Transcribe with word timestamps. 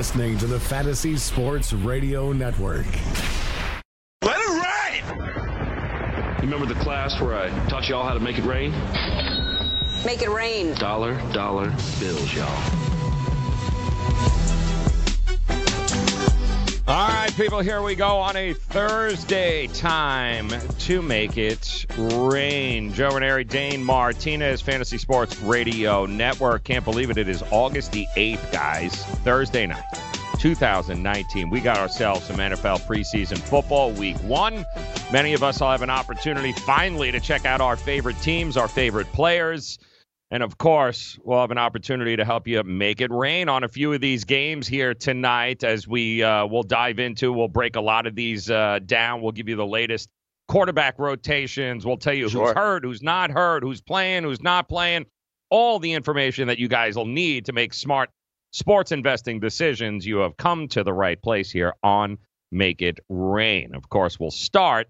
You're 0.00 0.06
listening 0.06 0.38
to 0.38 0.46
the 0.46 0.58
Fantasy 0.58 1.18
Sports 1.18 1.74
Radio 1.74 2.32
Network. 2.32 2.86
Let 4.24 4.38
it 4.40 5.04
rain! 5.04 6.36
You 6.36 6.48
remember 6.48 6.64
the 6.64 6.80
class 6.80 7.20
where 7.20 7.36
I 7.36 7.50
taught 7.68 7.86
y'all 7.86 8.02
how 8.02 8.14
to 8.14 8.20
make 8.20 8.38
it 8.38 8.46
rain? 8.46 8.72
Make 10.06 10.22
it 10.22 10.30
rain. 10.30 10.72
Dollar, 10.76 11.20
dollar 11.34 11.68
bills, 12.00 12.32
y'all. 12.32 12.89
All 16.90 17.06
right, 17.06 17.32
people, 17.36 17.60
here 17.60 17.82
we 17.82 17.94
go 17.94 18.16
on 18.16 18.34
a 18.34 18.52
Thursday. 18.52 19.68
Time 19.68 20.50
to 20.80 21.00
make 21.00 21.38
it 21.38 21.86
rain. 21.96 22.92
Joe 22.92 23.04
and 23.04 23.14
Ranieri, 23.14 23.44
Dane 23.44 23.84
Martinez, 23.84 24.60
Fantasy 24.60 24.98
Sports 24.98 25.38
Radio 25.38 26.04
Network. 26.06 26.64
Can't 26.64 26.84
believe 26.84 27.08
it. 27.10 27.16
It 27.16 27.28
is 27.28 27.44
August 27.52 27.92
the 27.92 28.08
8th, 28.16 28.50
guys. 28.50 29.04
Thursday 29.22 29.68
night, 29.68 29.84
2019. 30.40 31.48
We 31.48 31.60
got 31.60 31.78
ourselves 31.78 32.26
some 32.26 32.38
NFL 32.38 32.80
preseason 32.88 33.38
football 33.38 33.92
week 33.92 34.16
one. 34.24 34.66
Many 35.12 35.32
of 35.34 35.44
us 35.44 35.60
will 35.60 35.70
have 35.70 35.82
an 35.82 35.90
opportunity 35.90 36.50
finally 36.50 37.12
to 37.12 37.20
check 37.20 37.46
out 37.46 37.60
our 37.60 37.76
favorite 37.76 38.20
teams, 38.20 38.56
our 38.56 38.66
favorite 38.66 39.06
players. 39.12 39.78
And 40.32 40.42
of 40.44 40.58
course, 40.58 41.18
we'll 41.24 41.40
have 41.40 41.50
an 41.50 41.58
opportunity 41.58 42.16
to 42.16 42.24
help 42.24 42.46
you 42.46 42.62
make 42.62 43.00
it 43.00 43.10
rain 43.10 43.48
on 43.48 43.64
a 43.64 43.68
few 43.68 43.92
of 43.92 44.00
these 44.00 44.24
games 44.24 44.68
here 44.68 44.94
tonight 44.94 45.64
as 45.64 45.88
we 45.88 46.22
uh, 46.22 46.46
will 46.46 46.62
dive 46.62 47.00
into. 47.00 47.32
We'll 47.32 47.48
break 47.48 47.74
a 47.74 47.80
lot 47.80 48.06
of 48.06 48.14
these 48.14 48.48
uh, 48.48 48.78
down. 48.86 49.22
We'll 49.22 49.32
give 49.32 49.48
you 49.48 49.56
the 49.56 49.66
latest 49.66 50.08
quarterback 50.46 50.98
rotations. 50.98 51.84
We'll 51.84 51.96
tell 51.96 52.14
you 52.14 52.28
Sure. 52.28 52.46
who's 52.46 52.54
hurt, 52.54 52.84
who's 52.84 53.02
not 53.02 53.30
hurt, 53.32 53.64
who's 53.64 53.80
playing, 53.80 54.22
who's 54.22 54.40
not 54.42 54.68
playing. 54.68 55.06
All 55.50 55.80
the 55.80 55.92
information 55.92 56.46
that 56.46 56.60
you 56.60 56.68
guys 56.68 56.94
will 56.96 57.06
need 57.06 57.46
to 57.46 57.52
make 57.52 57.74
smart 57.74 58.10
sports 58.52 58.92
investing 58.92 59.40
decisions. 59.40 60.06
You 60.06 60.18
have 60.18 60.36
come 60.36 60.68
to 60.68 60.84
the 60.84 60.92
right 60.92 61.20
place 61.20 61.50
here 61.50 61.74
on 61.82 62.18
Make 62.52 62.82
It 62.82 63.00
Rain. 63.08 63.74
Of 63.74 63.88
course, 63.88 64.20
we'll 64.20 64.30
start 64.30 64.86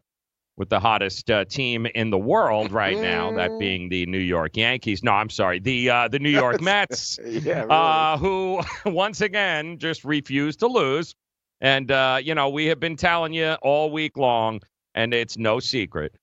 with 0.61 0.69
the 0.69 0.79
hottest 0.79 1.31
uh, 1.31 1.43
team 1.47 1.87
in 1.87 2.11
the 2.11 2.19
world 2.19 2.71
right 2.71 3.01
now, 3.01 3.33
that 3.33 3.59
being 3.59 3.89
the 3.89 4.05
New 4.05 4.19
York 4.19 4.59
Yankees. 4.59 5.03
No, 5.03 5.13
I'm 5.13 5.31
sorry, 5.31 5.59
the 5.59 5.89
uh, 5.89 6.09
the 6.09 6.19
New 6.19 6.29
York 6.29 6.61
Mets, 6.63 7.19
Yeah, 7.27 7.61
really. 7.63 7.67
uh, 7.71 8.19
who 8.19 8.61
once 8.87 9.23
again 9.23 9.79
just 9.79 10.05
refused 10.05 10.61
to 10.61 10.67
lose. 10.67 11.15
And 11.63 11.91
uh, 11.91 12.19
you 12.23 12.35
know, 12.35 12.51
we 12.51 12.67
have 12.67 12.79
been 12.79 12.95
telling 12.97 13.33
you 13.33 13.55
all 13.63 13.91
week 13.91 14.19
long, 14.19 14.61
and 14.95 15.15
it's 15.15 15.39
no 15.39 15.61
secret. 15.61 16.15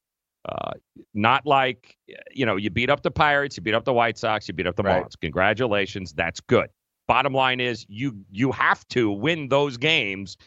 Uh, 0.47 0.73
not 1.15 1.47
like 1.47 1.97
you 2.31 2.45
know, 2.45 2.57
you 2.57 2.69
beat 2.69 2.91
up 2.91 3.01
the 3.01 3.11
Pirates, 3.11 3.57
you 3.57 3.63
beat 3.63 3.73
up 3.73 3.85
the 3.85 3.93
White 3.93 4.19
Sox, 4.19 4.47
you 4.47 4.53
beat 4.53 4.67
up 4.67 4.75
the 4.75 4.83
Right. 4.83 5.03
Congratulations, 5.19 6.13
that's 6.13 6.39
good. 6.41 6.69
Bottom 7.07 7.33
line 7.33 7.59
is, 7.59 7.87
you 7.89 8.19
you 8.31 8.51
have 8.51 8.87
to 8.89 9.09
win 9.09 9.49
those 9.49 9.77
games 9.77 10.37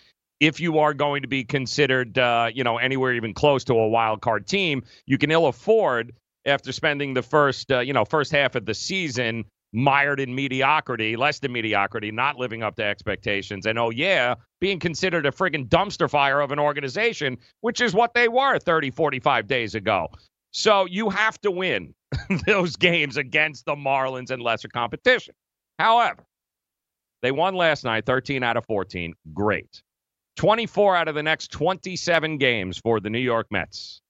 if 0.41 0.59
you 0.59 0.79
are 0.79 0.95
going 0.95 1.23
to 1.23 1.29
be 1.29 1.45
considered, 1.45 2.19
uh, 2.19 2.51
you 2.53 2.65
know, 2.65 2.79
anywhere 2.79 3.13
even 3.13 3.35
close 3.35 3.63
to 3.65 3.75
a 3.75 3.89
wild 3.89 4.23
card 4.23 4.47
team, 4.47 4.83
you 5.07 5.19
can 5.19 5.31
ill 5.31 5.47
afford 5.47 6.13
after 6.47 6.73
spending 6.73 7.15
the 7.15 7.23
first, 7.23 7.71
uh, 7.71 7.81
you 7.81 7.93
know, 7.93 8.05
first 8.05 8.33
half 8.33 8.55
of 8.55 8.65
the 8.65 8.75
season 8.75 9.45
mired 9.73 10.19
in 10.19 10.35
mediocrity, 10.35 11.15
less 11.15 11.39
than 11.39 11.53
mediocrity, 11.53 12.11
not 12.11 12.37
living 12.37 12.63
up 12.63 12.75
to 12.77 12.83
expectations, 12.83 13.67
and 13.67 13.79
oh 13.79 13.91
yeah, 13.91 14.35
being 14.61 14.81
considered 14.81 15.27
a 15.27 15.31
friggin' 15.31 15.69
dumpster 15.69 16.11
fire 16.11 16.41
of 16.41 16.51
an 16.51 16.59
organization, 16.59 17.37
which 17.61 17.81
is 17.81 17.95
what 17.95 18.15
they 18.15 18.27
were 18.27 18.59
30, 18.59 18.91
45 18.91 19.47
days 19.47 19.75
ago. 19.75 20.09
So 20.53 20.87
you 20.87 21.11
have 21.11 21.41
to 21.43 21.51
win 21.51 21.95
those 22.47 22.75
games 22.77 23.17
against 23.17 23.67
the 23.67 23.77
Marlins 23.77 24.31
and 24.31 24.43
lesser 24.43 24.69
competition. 24.69 25.35
However, 25.79 26.25
they 27.23 27.31
won 27.31 27.55
last 27.55 27.85
night, 27.85 28.07
13 28.07 28.43
out 28.43 28.57
of 28.57 28.65
14. 28.67 29.15
Great. 29.33 29.83
24 30.37 30.97
out 30.97 31.09
of 31.09 31.15
the 31.15 31.23
next 31.23 31.51
27 31.51 32.39
games 32.39 32.79
for 32.79 33.01
the 33.01 33.11
New 33.11 33.19
York 33.19 33.47
Mets 33.51 34.01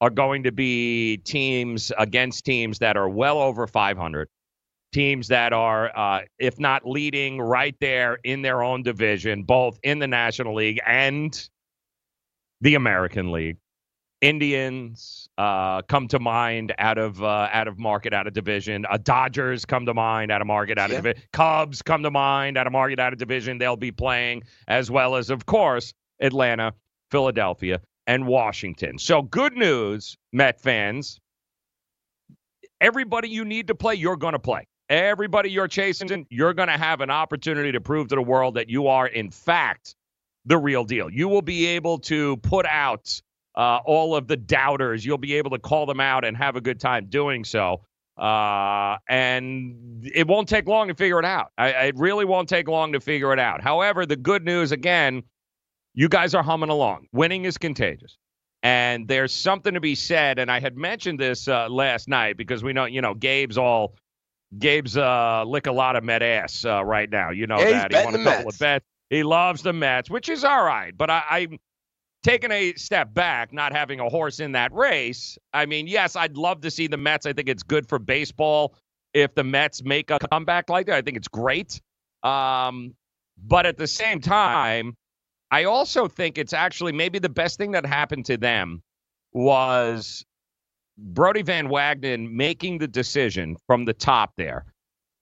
are 0.00 0.10
going 0.10 0.44
to 0.44 0.52
be 0.52 1.18
teams 1.18 1.92
against 1.98 2.44
teams 2.44 2.78
that 2.78 2.96
are 2.96 3.08
well 3.08 3.38
over 3.38 3.66
500, 3.66 4.28
teams 4.92 5.28
that 5.28 5.52
are, 5.52 5.96
uh, 5.96 6.22
if 6.38 6.58
not 6.58 6.86
leading, 6.86 7.40
right 7.40 7.74
there 7.80 8.18
in 8.24 8.42
their 8.42 8.62
own 8.62 8.82
division, 8.82 9.42
both 9.42 9.78
in 9.82 9.98
the 9.98 10.06
National 10.06 10.54
League 10.54 10.80
and 10.86 11.48
the 12.60 12.74
American 12.74 13.32
League. 13.32 13.56
Indians 14.20 15.27
uh, 15.38 15.80
come 15.82 16.08
to 16.08 16.18
mind 16.18 16.74
out 16.78 16.98
of 16.98 17.22
uh, 17.22 17.48
out 17.52 17.68
of 17.68 17.78
market, 17.78 18.12
out 18.12 18.26
of 18.26 18.32
division. 18.34 18.84
Uh, 18.90 18.98
Dodgers 18.98 19.64
come 19.64 19.86
to 19.86 19.94
mind 19.94 20.30
out 20.32 20.40
of 20.40 20.46
market, 20.48 20.78
out 20.78 20.86
of 20.90 20.96
Yeah. 20.96 21.00
division. 21.02 21.22
Cubs 21.32 21.80
come 21.80 22.02
to 22.02 22.10
mind 22.10 22.58
out 22.58 22.66
of 22.66 22.72
market, 22.72 22.98
out 22.98 23.12
of 23.12 23.18
division. 23.18 23.56
They'll 23.58 23.76
be 23.76 23.92
playing 23.92 24.42
as 24.66 24.90
well 24.90 25.14
as, 25.14 25.30
of 25.30 25.46
course, 25.46 25.94
Atlanta, 26.20 26.74
Philadelphia, 27.12 27.80
and 28.08 28.26
Washington. 28.26 28.98
So 28.98 29.22
good 29.22 29.56
news, 29.56 30.16
Met 30.32 30.60
fans. 30.60 31.20
Everybody 32.80 33.28
you 33.28 33.44
need 33.44 33.68
to 33.68 33.74
play, 33.74 33.94
you're 33.94 34.16
going 34.16 34.32
to 34.34 34.38
play. 34.38 34.66
Everybody 34.88 35.50
you're 35.50 35.68
chasing, 35.68 36.26
you're 36.30 36.54
going 36.54 36.68
to 36.68 36.78
have 36.78 37.00
an 37.00 37.10
opportunity 37.10 37.72
to 37.72 37.80
prove 37.80 38.08
to 38.08 38.14
the 38.14 38.22
world 38.22 38.54
that 38.54 38.68
you 38.68 38.86
are, 38.88 39.06
in 39.06 39.30
fact, 39.30 39.94
the 40.46 40.56
real 40.56 40.84
deal. 40.84 41.10
You 41.10 41.28
will 41.28 41.42
be 41.42 41.66
able 41.66 41.98
to 42.00 42.36
put 42.38 42.66
out 42.66 43.20
uh, 43.58 43.80
all 43.84 44.16
of 44.16 44.26
the 44.28 44.36
doubters. 44.36 45.04
You'll 45.04 45.18
be 45.18 45.34
able 45.34 45.50
to 45.50 45.58
call 45.58 45.84
them 45.84 46.00
out 46.00 46.24
and 46.24 46.36
have 46.36 46.56
a 46.56 46.60
good 46.62 46.80
time 46.80 47.06
doing 47.10 47.44
so. 47.44 47.82
Uh, 48.16 48.96
and 49.08 50.10
it 50.14 50.26
won't 50.26 50.48
take 50.48 50.66
long 50.66 50.88
to 50.88 50.94
figure 50.94 51.18
it 51.18 51.24
out. 51.24 51.52
I, 51.58 51.68
it 51.88 51.96
really 51.96 52.24
won't 52.24 52.48
take 52.48 52.68
long 52.68 52.92
to 52.94 53.00
figure 53.00 53.32
it 53.32 53.38
out. 53.38 53.60
However, 53.62 54.06
the 54.06 54.16
good 54.16 54.44
news 54.44 54.72
again, 54.72 55.22
you 55.94 56.08
guys 56.08 56.34
are 56.34 56.42
humming 56.42 56.70
along. 56.70 57.06
Winning 57.12 57.44
is 57.44 57.58
contagious. 57.58 58.16
And 58.64 59.06
there's 59.06 59.32
something 59.32 59.74
to 59.74 59.80
be 59.80 59.94
said. 59.94 60.40
And 60.40 60.50
I 60.50 60.58
had 60.58 60.76
mentioned 60.76 61.20
this 61.20 61.46
uh, 61.46 61.68
last 61.68 62.08
night 62.08 62.36
because 62.36 62.64
we 62.64 62.72
know, 62.72 62.86
you 62.86 63.00
know, 63.00 63.14
Gabe's 63.14 63.56
all, 63.56 63.94
Gabe's 64.58 64.96
uh, 64.96 65.44
lick 65.46 65.66
a 65.68 65.72
lot 65.72 65.94
of 65.94 66.02
Met 66.02 66.22
ass 66.22 66.64
uh, 66.64 66.84
right 66.84 67.08
now. 67.08 67.30
You 67.30 67.46
know 67.46 67.58
Yeah, 67.60 67.86
that. 67.88 67.94
He 67.94 68.04
won 68.04 68.14
a 68.16 68.24
couple 68.24 68.44
Mets. 68.46 68.56
of 68.56 68.58
bets. 68.58 68.84
He 69.10 69.22
loves 69.22 69.62
the 69.62 69.72
Mets, 69.72 70.10
which 70.10 70.28
is 70.28 70.42
all 70.42 70.64
right. 70.64 70.92
But 70.96 71.08
I, 71.08 71.22
I'm 71.30 71.58
taking 72.28 72.52
a 72.52 72.74
step 72.74 73.14
back, 73.14 73.52
not 73.54 73.72
having 73.72 74.00
a 74.00 74.08
horse 74.08 74.38
in 74.38 74.52
that 74.52 74.72
race. 74.72 75.38
I 75.54 75.64
mean, 75.64 75.86
yes, 75.86 76.14
I'd 76.14 76.36
love 76.36 76.60
to 76.60 76.70
see 76.70 76.86
the 76.86 76.98
Mets. 76.98 77.24
I 77.24 77.32
think 77.32 77.48
it's 77.48 77.62
good 77.62 77.88
for 77.88 77.98
baseball 77.98 78.74
if 79.14 79.34
the 79.34 79.44
Mets 79.44 79.82
make 79.82 80.10
a 80.10 80.18
comeback 80.18 80.68
like 80.68 80.86
that. 80.86 80.96
I 80.96 81.02
think 81.02 81.16
it's 81.16 81.28
great. 81.28 81.80
Um, 82.22 82.94
but 83.42 83.64
at 83.64 83.78
the 83.78 83.86
same 83.86 84.20
time, 84.20 84.94
I 85.50 85.64
also 85.64 86.06
think 86.06 86.36
it's 86.36 86.52
actually 86.52 86.92
maybe 86.92 87.18
the 87.18 87.30
best 87.30 87.56
thing 87.56 87.70
that 87.72 87.86
happened 87.86 88.26
to 88.26 88.36
them 88.36 88.82
was 89.32 90.26
Brodie 90.98 91.42
Van 91.42 91.68
Wagenen 91.68 92.30
making 92.30 92.78
the 92.78 92.88
decision 92.88 93.56
from 93.66 93.86
the 93.86 93.94
top 93.94 94.32
there, 94.36 94.66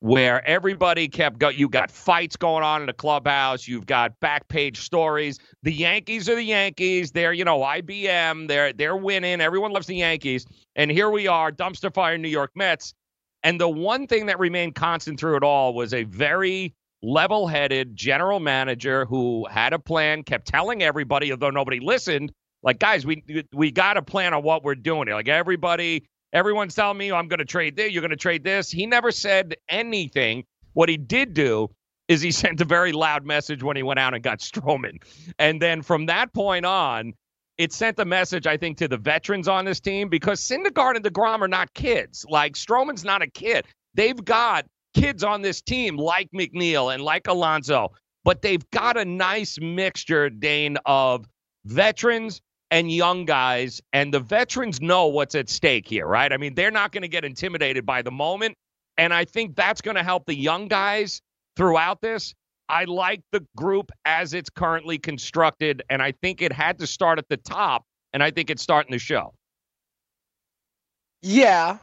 where 0.01 0.47
everybody 0.47 1.09
kept 1.09 1.39
go. 1.39 1.49
You 1.49 1.69
got 1.69 1.91
fights 1.91 2.37
going 2.37 2.63
on 2.63 2.83
in 2.83 2.87
the 2.87 2.93
clubhouse. 2.93 3.67
You've 3.67 3.87
got 3.87 4.19
back 4.21 4.49
page 4.49 4.81
stories. 4.81 5.39
The 5.63 5.73
Yankees 5.73 6.29
are 6.29 6.35
the 6.35 6.43
Yankees. 6.43 7.13
They're 7.13 7.33
you 7.33 7.45
know 7.45 7.61
IBM. 7.61 8.49
They're 8.49 8.73
they're 8.73 8.97
winning. 8.97 9.41
Everyone 9.41 9.73
loves 9.73 9.87
the 9.87 9.97
Yankees. 9.97 10.47
And 10.75 10.91
here 10.91 11.11
we 11.11 11.27
are, 11.27 11.51
dumpster 11.51 11.93
fire 11.93 12.19
New 12.19 12.29
York 12.29 12.51
Mets. 12.55 12.95
And 13.43 13.61
the 13.61 13.69
one 13.69 14.07
thing 14.07 14.27
that 14.27 14.39
remained 14.39 14.75
constant 14.75 15.21
through 15.21 15.37
it 15.37 15.43
all 15.43 15.73
was 15.75 15.95
a 15.95 16.05
very 16.05 16.75
level 17.03 17.47
headed 17.47 17.95
general 17.95 18.41
manager 18.41 19.05
who 19.05 19.47
had 19.47 19.73
a 19.73 19.79
plan, 19.79 20.23
kept 20.23 20.49
telling 20.49 20.83
everybody, 20.83 21.31
although 21.31 21.51
nobody 21.51 21.79
listened, 21.79 22.33
like, 22.63 22.81
guys, 22.81 23.07
we 23.07 23.23
we 23.53 23.71
got 23.71 23.97
a 23.97 24.03
plan 24.03 24.35
on 24.35 24.43
what 24.43 24.65
we're 24.65 24.75
doing. 24.75 25.09
Like 25.09 25.29
everybody, 25.29 26.09
everyone's 26.33 26.75
telling 26.75 26.99
me, 26.99 27.13
oh, 27.13 27.17
I'm 27.17 27.29
going 27.29 27.39
to 27.39 27.45
trade 27.45 27.77
this, 27.77 27.93
you're 27.93 28.03
going 28.03 28.11
to 28.11 28.17
trade 28.17 28.45
this. 28.45 28.71
He 28.71 28.87
never 28.87 29.11
said 29.11 29.57
anything. 29.69 30.45
What 30.73 30.89
he 30.89 30.97
did 30.97 31.35
do 31.35 31.69
is 32.09 32.21
he 32.21 32.31
sent 32.33 32.61
a 32.61 32.65
very 32.65 32.93
loud 32.93 33.25
message 33.25 33.63
when 33.63 33.77
he 33.77 33.83
went 33.83 33.99
out 33.99 34.15
and 34.15 34.23
got 34.23 34.41
Stroman. 34.41 35.03
And 35.39 35.61
then 35.61 35.83
from 35.83 36.07
that 36.07 36.33
point 36.33 36.67
on, 36.67 37.15
it 37.59 37.73
sent 37.73 37.99
a 37.99 38.05
message, 38.05 38.47
I 38.47 38.59
think, 38.59 38.77
to 38.79 38.89
the 38.89 38.99
veterans 38.99 39.49
on 39.49 39.65
this 39.65 39.81
team 39.81 40.11
because 40.11 40.41
Syndergaard 40.41 40.97
and 40.97 41.05
DeGrom 41.05 41.41
are 41.41 41.49
not 41.49 41.73
kids. 41.73 42.27
Like 42.29 42.55
Stroman's 42.55 43.05
not 43.05 43.23
a 43.23 43.27
kid. 43.27 43.65
They've 43.95 44.23
got 44.23 44.67
kids 44.95 45.25
on 45.25 45.41
this 45.41 45.63
team 45.63 45.97
like 45.97 46.29
McNeil 46.33 46.93
and 46.93 47.03
like 47.03 47.27
Alonso 47.29 47.93
but 48.27 48.43
they've 48.43 48.69
got 48.73 48.97
a 48.97 49.05
nice 49.05 49.57
mixture, 49.61 50.29
Dane, 50.29 50.79
of 50.85 51.29
veterans 51.65 52.43
and 52.71 52.91
young 52.91 53.25
guys. 53.25 53.81
And 53.93 54.13
the 54.13 54.21
veterans 54.21 54.81
know 54.81 55.07
what's 55.07 55.35
at 55.35 55.49
stake 55.49 55.89
here, 55.89 56.07
right? 56.07 56.33
I 56.33 56.37
mean, 56.37 56.55
they're 56.55 56.71
not 56.71 56.93
going 56.93 57.03
to 57.03 57.09
get 57.09 57.25
intimidated 57.25 57.87
by 57.87 58.03
the 58.03 58.11
moment. 58.11 58.57
And 58.99 59.13
I 59.13 59.25
think 59.25 59.57
that's 59.57 59.81
going 59.81 59.97
to 59.97 60.03
help 60.03 60.27
the 60.27 60.35
young 60.35 60.69
guys 60.69 61.21
throughout 61.57 62.01
this. 62.01 62.35
I 62.69 62.85
like 62.85 63.23
the 63.31 63.47
group 63.57 63.93
as 64.05 64.35
it's 64.35 64.51
currently 64.51 64.99
constructed, 64.99 65.83
and 65.89 66.03
I 66.03 66.13
think 66.13 66.43
it 66.43 66.53
had 66.53 66.79
to 66.81 66.87
start 66.87 67.19
at 67.19 67.29
the 67.29 67.37
top, 67.37 67.85
and 68.13 68.23
I 68.23 68.31
think 68.31 68.51
it's 68.51 68.63
starting 68.63 68.93
to 68.93 68.99
show. 68.99 69.33
Yeah, 71.23 71.79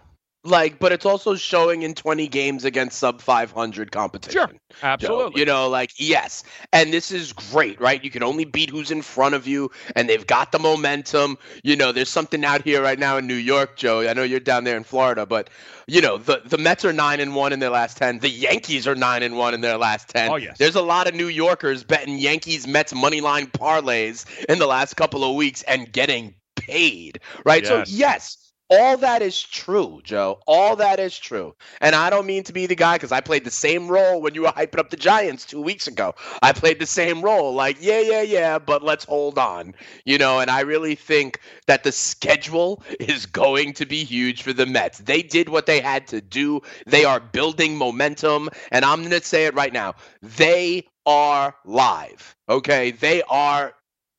like, 0.46 0.78
but 0.80 0.92
it's 0.92 1.06
also 1.06 1.36
showing 1.36 1.84
in 1.84 1.94
20 1.94 2.28
games 2.28 2.66
against 2.66 3.00
sub 3.00 3.22
500 3.22 3.92
competition. 3.94 4.42
Sure, 4.42 4.50
absolutely. 4.82 5.32
Joe. 5.32 5.40
You 5.40 5.46
know, 5.46 5.70
like, 5.70 5.92
yes. 5.98 6.44
And 6.74 6.92
this 6.92 7.12
is 7.12 7.32
great, 7.32 7.80
right? 7.80 8.04
You 8.04 8.12
can 8.12 8.24
only 8.24 8.44
beat 8.44 8.70
who's 8.70 8.92
in 8.92 9.02
front 9.02 9.36
of 9.36 9.48
you, 9.48 9.72
and 9.96 10.10
they've 10.10 10.28
got 10.28 10.52
the 10.52 10.60
momentum. 10.60 11.38
You 11.64 11.78
know, 11.78 11.94
there's 11.94 12.10
something 12.10 12.44
out 12.44 12.62
here 12.62 12.82
right 12.82 13.00
now 13.00 13.18
in 13.18 13.26
New 13.26 13.36
York, 13.36 13.78
Joe. 13.78 14.02
I 14.08 14.14
know 14.14 14.24
you're 14.24 14.42
down 14.42 14.66
there 14.66 14.76
in 14.76 14.84
Florida, 14.84 15.26
but, 15.26 15.50
you 15.88 16.02
know, 16.02 16.18
the, 16.18 16.42
the 16.44 16.58
Mets 16.58 16.84
are 16.84 16.94
9 16.94 17.22
and 17.22 17.36
1 17.36 17.54
in 17.54 17.60
their 17.60 17.70
last 17.70 17.96
10. 17.96 18.20
The 18.20 18.30
Yankees 18.30 18.86
are 18.86 18.96
9 18.96 19.24
and 19.24 19.38
1 19.38 19.54
in 19.54 19.62
their 19.62 19.78
last 19.78 20.10
10. 20.10 20.30
Oh, 20.30 20.36
yes. 20.36 20.58
There's 20.58 20.76
a 20.76 20.82
lot 20.82 21.08
of 21.08 21.16
New 21.16 21.30
Yorkers 21.30 21.86
betting 21.86 22.18
Yankees 22.18 22.68
Mets 22.68 22.94
money 22.94 23.22
line 23.22 23.48
parlays 23.48 24.26
in 24.50 24.60
the 24.60 24.68
last 24.68 24.96
couple 24.96 25.24
of 25.24 25.38
weeks 25.38 25.62
and 25.64 25.90
getting 25.90 26.36
paid, 26.58 27.22
right? 27.46 27.64
Yes. 27.64 27.90
So, 27.90 27.96
yes 27.96 28.43
all 28.70 28.98
that 28.98 29.22
is 29.22 29.42
true, 29.42 30.02
Joe. 30.04 30.40
All 30.48 30.76
that 30.78 31.00
is 31.00 31.18
true. 31.18 31.56
And 31.82 31.96
I 31.96 32.10
don't 32.10 32.26
mean 32.26 32.44
to 32.44 32.54
be 32.54 32.66
the 32.66 32.76
guy 32.76 32.96
because 32.96 33.12
I 33.12 33.22
played 33.22 33.44
the 33.44 33.52
same 33.52 33.88
role 33.88 34.22
when 34.22 34.34
you 34.34 34.44
were 34.44 34.50
hyping 34.50 34.80
up 34.80 34.90
the 34.90 34.98
Giants 34.98 35.46
two 35.46 35.62
weeks 35.62 35.88
ago. 35.88 36.16
I 36.42 36.54
played 36.54 36.80
the 36.80 36.86
same 36.86 37.22
role. 37.22 37.54
Like, 37.54 37.78
yeah, 37.80 38.00
yeah, 38.02 38.22
yeah, 38.22 38.60
but 38.60 38.84
let's 38.84 39.06
hold 39.06 39.38
on. 39.38 39.76
You 40.06 40.18
know, 40.18 40.40
and 40.40 40.50
I 40.50 40.62
really 40.62 40.96
think 40.96 41.40
that 41.68 41.84
the 41.84 41.92
schedule 41.92 42.84
is 43.00 43.26
going 43.26 43.74
to 43.74 43.86
be 43.86 44.04
huge 44.04 44.42
for 44.42 44.54
the 44.54 44.66
Mets. 44.66 45.00
They 45.00 45.22
did 45.22 45.50
what 45.50 45.66
they 45.66 45.80
had 45.80 46.08
to 46.08 46.22
do, 46.22 46.62
they 46.88 47.06
are 47.06 47.20
building 47.20 47.78
momentum. 47.78 48.50
And 48.72 48.86
I'm 48.86 49.00
going 49.00 49.12
to 49.12 49.22
say 49.24 49.46
it 49.46 49.54
right 49.54 49.74
now 49.74 49.96
they 50.22 50.88
are 51.06 51.56
live. 51.66 52.36
Okay. 52.50 52.92
They 52.92 53.22
are 53.24 53.74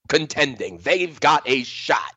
contending, 0.08 0.78
they've 0.78 1.18
got 1.18 1.42
a 1.48 1.62
shot 1.64 2.14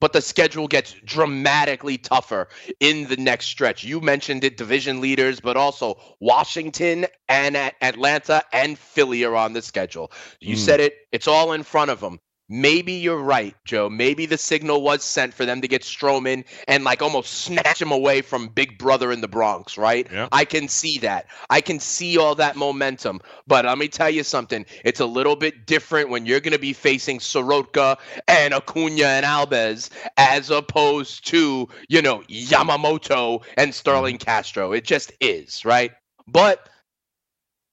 but 0.00 0.12
the 0.12 0.20
schedule 0.20 0.68
gets 0.68 0.94
dramatically 1.04 1.98
tougher 1.98 2.48
in 2.80 3.08
the 3.08 3.16
next 3.16 3.46
stretch. 3.46 3.84
You 3.84 4.00
mentioned 4.00 4.44
it, 4.44 4.56
division 4.56 5.00
leaders, 5.00 5.40
but 5.40 5.56
also 5.56 6.00
Washington 6.20 7.06
and 7.28 7.56
Atlanta 7.56 8.42
and 8.52 8.78
Philly 8.78 9.24
are 9.24 9.36
on 9.36 9.52
the 9.52 9.62
schedule. 9.62 10.12
You 10.40 10.56
mm. 10.56 10.58
said 10.58 10.80
it, 10.80 10.94
it's 11.12 11.28
all 11.28 11.52
in 11.52 11.62
front 11.62 11.90
of 11.90 12.00
them 12.00 12.20
maybe 12.48 12.92
you're 12.92 13.22
right, 13.22 13.54
Joe. 13.64 13.88
Maybe 13.88 14.26
the 14.26 14.38
signal 14.38 14.82
was 14.82 15.04
sent 15.04 15.34
for 15.34 15.44
them 15.44 15.60
to 15.60 15.68
get 15.68 15.82
Stroman 15.82 16.44
and 16.66 16.84
like 16.84 17.02
almost 17.02 17.32
snatch 17.42 17.80
him 17.80 17.92
away 17.92 18.22
from 18.22 18.48
Big 18.48 18.78
Brother 18.78 19.12
in 19.12 19.20
the 19.20 19.28
Bronx, 19.28 19.76
right? 19.76 20.06
Yeah. 20.10 20.28
I 20.32 20.44
can 20.44 20.68
see 20.68 20.98
that. 20.98 21.26
I 21.50 21.60
can 21.60 21.78
see 21.80 22.18
all 22.18 22.34
that 22.36 22.56
momentum. 22.56 23.20
But 23.46 23.64
let 23.64 23.78
me 23.78 23.88
tell 23.88 24.10
you 24.10 24.22
something. 24.22 24.64
It's 24.84 25.00
a 25.00 25.06
little 25.06 25.36
bit 25.36 25.66
different 25.66 26.10
when 26.10 26.26
you're 26.26 26.40
going 26.40 26.52
to 26.52 26.58
be 26.58 26.72
facing 26.72 27.20
Soroka 27.20 27.98
and 28.26 28.54
Acuna 28.54 29.04
and 29.04 29.26
Albies 29.26 29.90
as 30.16 30.50
opposed 30.50 31.26
to, 31.28 31.68
you 31.88 32.02
know, 32.02 32.20
Yamamoto 32.28 33.42
and 33.56 33.74
Starlin 33.74 34.14
mm-hmm. 34.14 34.24
Castro. 34.24 34.72
It 34.72 34.84
just 34.84 35.12
is, 35.20 35.64
right? 35.64 35.92
But 36.26 36.68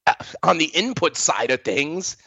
uh, 0.07 0.13
on 0.43 0.57
the 0.57 0.65
input 0.65 1.17
side 1.17 1.51
of 1.51 1.63
things, 1.63 2.17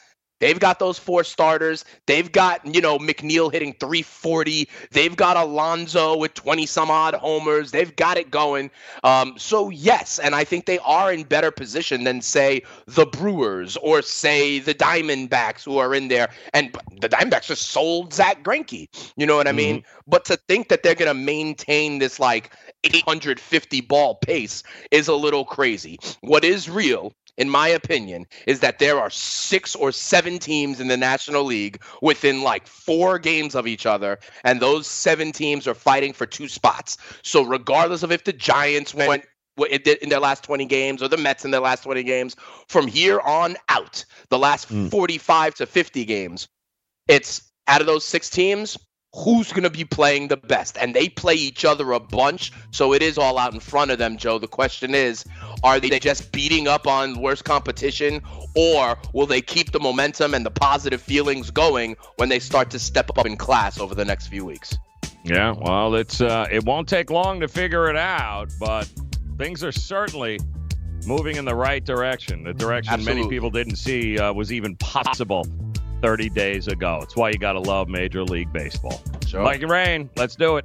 They've 0.40 0.58
got 0.58 0.78
those 0.78 0.98
four 0.98 1.24
starters. 1.24 1.84
They've 2.06 2.30
got, 2.30 2.64
you 2.74 2.80
know, 2.80 2.98
McNeil 2.98 3.52
hitting 3.52 3.74
340. 3.74 4.68
They've 4.90 5.16
got 5.16 5.36
Alonso 5.36 6.16
with 6.16 6.34
20 6.34 6.66
some 6.66 6.90
odd 6.90 7.14
homers. 7.14 7.70
They've 7.70 7.94
got 7.94 8.16
it 8.16 8.30
going. 8.30 8.70
Um, 9.04 9.34
so, 9.36 9.70
yes, 9.70 10.18
and 10.18 10.34
I 10.34 10.44
think 10.44 10.66
they 10.66 10.78
are 10.80 11.12
in 11.12 11.24
better 11.24 11.50
position 11.50 12.04
than, 12.04 12.20
say, 12.20 12.62
the 12.86 13.06
Brewers 13.06 13.76
or, 13.78 14.02
say, 14.02 14.58
the 14.58 14.74
Diamondbacks 14.74 15.64
who 15.64 15.78
are 15.78 15.94
in 15.94 16.08
there. 16.08 16.28
And 16.54 16.76
the 17.00 17.08
Diamondbacks 17.08 17.46
just 17.46 17.70
sold 17.70 18.12
Zack 18.12 18.42
Greinke. 18.44 18.88
You 19.16 19.26
know 19.26 19.36
what 19.36 19.48
I 19.48 19.52
mean? 19.52 19.78
Mm-hmm. 19.78 20.00
But 20.06 20.24
to 20.26 20.36
think 20.36 20.68
that 20.68 20.82
they're 20.82 20.94
going 20.94 21.14
to 21.14 21.14
maintain 21.14 21.98
this, 21.98 22.20
like, 22.20 22.52
850 22.84 23.80
ball 23.82 24.16
pace 24.16 24.62
is 24.90 25.08
a 25.08 25.14
little 25.14 25.44
crazy. 25.44 25.98
What 26.20 26.44
is 26.44 26.68
real 26.68 27.12
in 27.38 27.48
my 27.48 27.68
opinion, 27.68 28.26
is 28.46 28.60
that 28.60 28.78
there 28.78 29.00
are 29.00 29.08
six 29.08 29.74
or 29.74 29.90
seven 29.92 30.38
teams 30.38 30.80
in 30.80 30.88
the 30.88 30.96
National 30.96 31.44
League 31.44 31.80
within 32.02 32.42
like 32.42 32.66
four 32.66 33.18
games 33.18 33.54
of 33.54 33.66
each 33.66 33.86
other, 33.86 34.18
and 34.44 34.60
those 34.60 34.86
seven 34.86 35.32
teams 35.32 35.66
are 35.66 35.74
fighting 35.74 36.12
for 36.12 36.26
two 36.26 36.48
spots. 36.48 36.98
So, 37.22 37.44
regardless 37.44 38.02
of 38.02 38.12
if 38.12 38.24
the 38.24 38.32
Giants 38.32 38.92
went 38.92 39.24
in 39.56 40.08
their 40.08 40.20
last 40.20 40.44
20 40.44 40.66
games 40.66 41.02
or 41.02 41.08
the 41.08 41.16
Mets 41.16 41.44
in 41.44 41.50
their 41.50 41.60
last 41.60 41.84
20 41.84 42.02
games, 42.02 42.36
from 42.68 42.86
here 42.86 43.20
on 43.20 43.56
out, 43.68 44.04
the 44.28 44.38
last 44.38 44.70
mm. 44.72 44.90
45 44.90 45.54
to 45.56 45.66
50 45.66 46.04
games, 46.04 46.48
it's 47.06 47.50
out 47.68 47.80
of 47.80 47.86
those 47.86 48.04
six 48.04 48.28
teams, 48.30 48.76
who's 49.14 49.50
going 49.52 49.62
to 49.62 49.70
be 49.70 49.84
playing 49.84 50.28
the 50.28 50.36
best. 50.36 50.76
And 50.78 50.94
they 50.94 51.08
play 51.08 51.34
each 51.34 51.64
other 51.64 51.92
a 51.92 52.00
bunch, 52.00 52.52
so 52.70 52.92
it 52.92 53.02
is 53.02 53.16
all 53.18 53.38
out 53.38 53.54
in 53.54 53.60
front 53.60 53.90
of 53.90 53.98
them, 53.98 54.16
Joe. 54.16 54.38
The 54.38 54.48
question 54.48 54.94
is 54.94 55.24
are 55.64 55.80
they 55.80 55.98
just 55.98 56.30
beating 56.32 56.68
up 56.68 56.86
on 56.86 57.20
worse 57.20 57.42
competition, 57.42 58.22
or 58.54 58.98
will 59.12 59.26
they 59.26 59.40
keep 59.40 59.72
the 59.72 59.80
momentum 59.80 60.34
and 60.34 60.44
the 60.44 60.50
positive 60.50 61.00
feelings 61.00 61.50
going 61.50 61.96
when 62.16 62.28
they 62.28 62.38
start 62.38 62.70
to 62.70 62.78
step 62.78 63.10
up 63.16 63.26
in 63.26 63.36
class 63.36 63.80
over 63.80 63.94
the 63.94 64.04
next 64.04 64.28
few 64.28 64.44
weeks? 64.44 64.76
Yeah, 65.24 65.54
well, 65.58 65.94
it's 65.94 66.20
uh, 66.20 66.46
it 66.50 66.64
won't 66.64 66.88
take 66.88 67.10
long 67.10 67.40
to 67.40 67.48
figure 67.48 67.88
it 67.88 67.96
out, 67.96 68.52
but 68.60 68.88
things 69.36 69.64
are 69.64 69.72
certainly 69.72 70.38
moving 71.06 71.36
in 71.36 71.44
the 71.44 71.54
right 71.54 71.84
direction. 71.84 72.44
The 72.44 72.54
direction 72.54 72.94
Absolutely. 72.94 73.22
many 73.22 73.34
people 73.34 73.50
didn't 73.50 73.76
see 73.76 74.18
uh, 74.18 74.32
was 74.32 74.52
even 74.52 74.76
possible 74.76 75.46
30 76.00 76.28
days 76.30 76.68
ago. 76.68 77.00
It's 77.02 77.16
why 77.16 77.30
you 77.30 77.38
got 77.38 77.52
to 77.52 77.60
love 77.60 77.88
Major 77.88 78.24
League 78.24 78.52
Baseball. 78.52 79.02
Sure. 79.26 79.44
Make 79.44 79.62
It 79.62 79.68
Rain, 79.68 80.10
let's 80.16 80.36
do 80.36 80.56
it. 80.56 80.64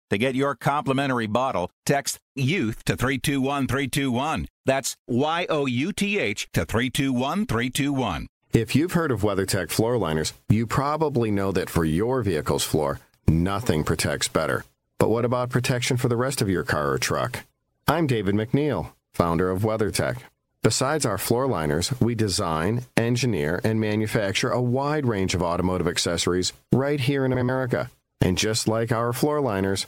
To 0.11 0.17
get 0.17 0.35
your 0.35 0.55
complimentary 0.55 1.25
bottle, 1.25 1.71
text 1.85 2.19
YOUTH 2.35 2.83
to 2.83 2.97
321321. 2.97 4.45
That's 4.65 4.97
Y 5.07 5.45
O 5.47 5.65
U 5.65 5.93
T 5.93 6.19
H 6.19 6.49
to 6.51 6.65
321321. 6.65 8.27
If 8.51 8.75
you've 8.75 8.91
heard 8.91 9.11
of 9.11 9.21
WeatherTech 9.21 9.69
floor 9.69 9.97
liners, 9.97 10.33
you 10.49 10.67
probably 10.67 11.31
know 11.31 11.53
that 11.53 11.69
for 11.69 11.85
your 11.85 12.23
vehicle's 12.23 12.65
floor, 12.65 12.99
nothing 13.25 13.85
protects 13.85 14.27
better. 14.27 14.65
But 14.99 15.07
what 15.09 15.23
about 15.23 15.49
protection 15.49 15.95
for 15.95 16.09
the 16.09 16.17
rest 16.17 16.41
of 16.41 16.49
your 16.49 16.65
car 16.65 16.91
or 16.91 16.97
truck? 16.97 17.45
I'm 17.87 18.05
David 18.05 18.35
McNeil, 18.35 18.91
founder 19.13 19.49
of 19.49 19.61
WeatherTech. 19.61 20.17
Besides 20.61 21.05
our 21.05 21.17
floor 21.17 21.47
liners, 21.47 21.93
we 22.01 22.15
design, 22.15 22.83
engineer, 22.97 23.61
and 23.63 23.79
manufacture 23.79 24.49
a 24.49 24.61
wide 24.61 25.05
range 25.05 25.35
of 25.35 25.41
automotive 25.41 25.87
accessories 25.87 26.51
right 26.73 26.99
here 26.99 27.23
in 27.23 27.31
America. 27.31 27.89
And 28.19 28.37
just 28.37 28.67
like 28.67 28.91
our 28.91 29.13
floor 29.13 29.41
liners, 29.41 29.87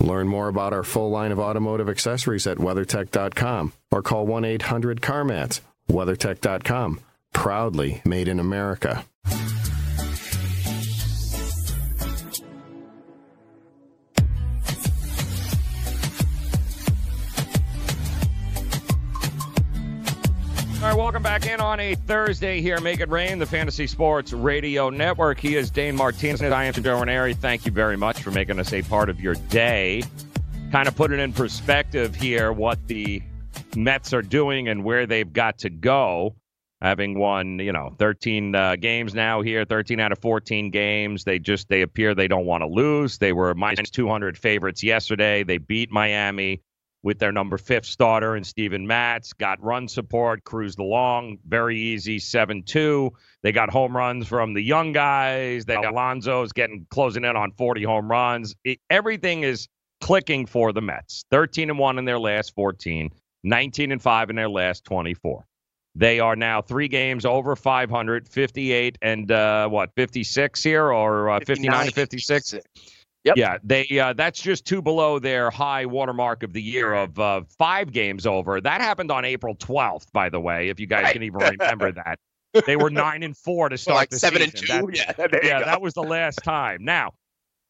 Learn 0.00 0.28
more 0.28 0.48
about 0.48 0.72
our 0.72 0.84
full 0.84 1.10
line 1.10 1.32
of 1.32 1.40
automotive 1.40 1.88
accessories 1.88 2.46
at 2.46 2.58
WeatherTech.com 2.58 3.72
or 3.90 4.02
call 4.02 4.26
1 4.26 4.44
800 4.44 5.00
CarMats. 5.00 5.60
WeatherTech.com, 5.90 7.00
proudly 7.32 8.02
made 8.04 8.28
in 8.28 8.38
America. 8.38 9.04
Welcome 21.18 21.40
back 21.40 21.52
in 21.52 21.60
on 21.60 21.80
a 21.80 21.96
Thursday 21.96 22.60
here. 22.60 22.80
Make 22.80 23.00
it 23.00 23.08
rain, 23.08 23.40
the 23.40 23.46
Fantasy 23.46 23.88
Sports 23.88 24.32
Radio 24.32 24.88
Network. 24.88 25.40
He 25.40 25.56
is 25.56 25.68
Dane 25.68 25.96
Martinez. 25.96 26.42
And 26.42 26.54
I 26.54 26.66
am 26.66 26.74
Joe 26.74 27.00
Ranieri. 27.00 27.34
Thank 27.34 27.66
you 27.66 27.72
very 27.72 27.96
much 27.96 28.22
for 28.22 28.30
making 28.30 28.60
us 28.60 28.72
a 28.72 28.82
part 28.82 29.08
of 29.08 29.20
your 29.20 29.34
day. 29.34 30.04
Kind 30.70 30.86
of 30.86 30.94
put 30.94 31.10
it 31.10 31.18
in 31.18 31.32
perspective 31.32 32.14
here 32.14 32.52
what 32.52 32.86
the 32.86 33.20
Mets 33.74 34.12
are 34.12 34.22
doing 34.22 34.68
and 34.68 34.84
where 34.84 35.06
they've 35.06 35.32
got 35.32 35.58
to 35.58 35.70
go. 35.70 36.36
Having 36.80 37.18
won, 37.18 37.58
you 37.58 37.72
know, 37.72 37.96
13 37.98 38.54
uh, 38.54 38.76
games 38.76 39.12
now 39.12 39.42
here, 39.42 39.64
13 39.64 39.98
out 39.98 40.12
of 40.12 40.20
14 40.20 40.70
games. 40.70 41.24
They 41.24 41.40
just 41.40 41.68
they 41.68 41.82
appear 41.82 42.14
they 42.14 42.28
don't 42.28 42.46
want 42.46 42.62
to 42.62 42.68
lose. 42.68 43.18
They 43.18 43.32
were 43.32 43.56
minus 43.56 43.90
200 43.90 44.38
favorites 44.38 44.84
yesterday. 44.84 45.42
They 45.42 45.58
beat 45.58 45.90
Miami 45.90 46.62
with 47.02 47.18
their 47.18 47.32
number 47.32 47.58
fifth 47.58 47.86
starter 47.86 48.34
and 48.34 48.46
Steven 48.46 48.86
Matz. 48.86 49.32
Got 49.32 49.62
run 49.62 49.88
support, 49.88 50.44
cruised 50.44 50.78
along, 50.78 51.38
very 51.46 51.78
easy, 51.78 52.18
7 52.18 52.62
2. 52.62 53.12
They 53.42 53.52
got 53.52 53.70
home 53.70 53.96
runs 53.96 54.26
from 54.26 54.54
the 54.54 54.62
young 54.62 54.92
guys. 54.92 55.64
They 55.64 55.74
got 55.74 55.92
Alonso's 55.92 56.52
getting 56.52 56.86
closing 56.90 57.24
in 57.24 57.36
on 57.36 57.52
40 57.52 57.84
home 57.84 58.10
runs. 58.10 58.54
It, 58.64 58.80
everything 58.90 59.44
is 59.44 59.68
clicking 60.00 60.46
for 60.46 60.72
the 60.72 60.80
Mets. 60.80 61.24
13 61.30 61.70
and 61.70 61.78
1 61.78 61.98
in 61.98 62.04
their 62.04 62.18
last 62.18 62.54
14, 62.54 63.10
19 63.44 63.92
and 63.92 64.02
5 64.02 64.30
in 64.30 64.36
their 64.36 64.48
last 64.48 64.84
24. 64.84 65.44
They 65.94 66.20
are 66.20 66.36
now 66.36 66.62
three 66.62 66.86
games 66.86 67.24
over 67.24 67.56
500, 67.56 68.28
58 68.28 68.98
and 69.02 69.32
uh, 69.32 69.68
what, 69.68 69.90
56 69.96 70.62
here 70.62 70.92
or 70.92 71.30
uh, 71.30 71.40
59 71.44 71.86
and 71.86 71.94
56? 71.94 72.54
Yep. 73.28 73.36
Yeah, 73.36 73.58
they 73.62 73.86
uh, 74.00 74.12
that's 74.14 74.40
just 74.40 74.64
two 74.64 74.80
below 74.82 75.18
their 75.18 75.50
high 75.50 75.86
watermark 75.86 76.42
of 76.42 76.52
the 76.52 76.62
year 76.62 76.94
of 76.94 77.18
uh, 77.18 77.42
five 77.58 77.92
games 77.92 78.26
over. 78.26 78.60
That 78.60 78.80
happened 78.80 79.10
on 79.10 79.24
April 79.24 79.54
12th, 79.56 80.10
by 80.12 80.28
the 80.28 80.40
way, 80.40 80.68
if 80.68 80.80
you 80.80 80.86
guys 80.86 81.04
Right. 81.04 81.12
can 81.12 81.22
even 81.22 81.40
remember 81.40 81.92
that. 81.92 82.18
They 82.66 82.76
were 82.76 82.90
nine 83.06 83.22
and 83.22 83.36
four 83.36 83.68
to 83.68 83.76
start 83.78 83.96
like 83.96 84.10
the 84.10 84.18
seven 84.18 84.42
and 84.42 84.54
two? 84.54 84.66
That- 84.66 84.84
Yeah, 84.94 85.12
there 85.12 85.28
you 85.44 85.48
yeah, 85.48 85.58
go. 85.60 85.64
that 85.66 85.80
was 85.82 85.94
the 85.94 86.02
last 86.02 86.42
time. 86.42 86.84
Now, 86.84 87.12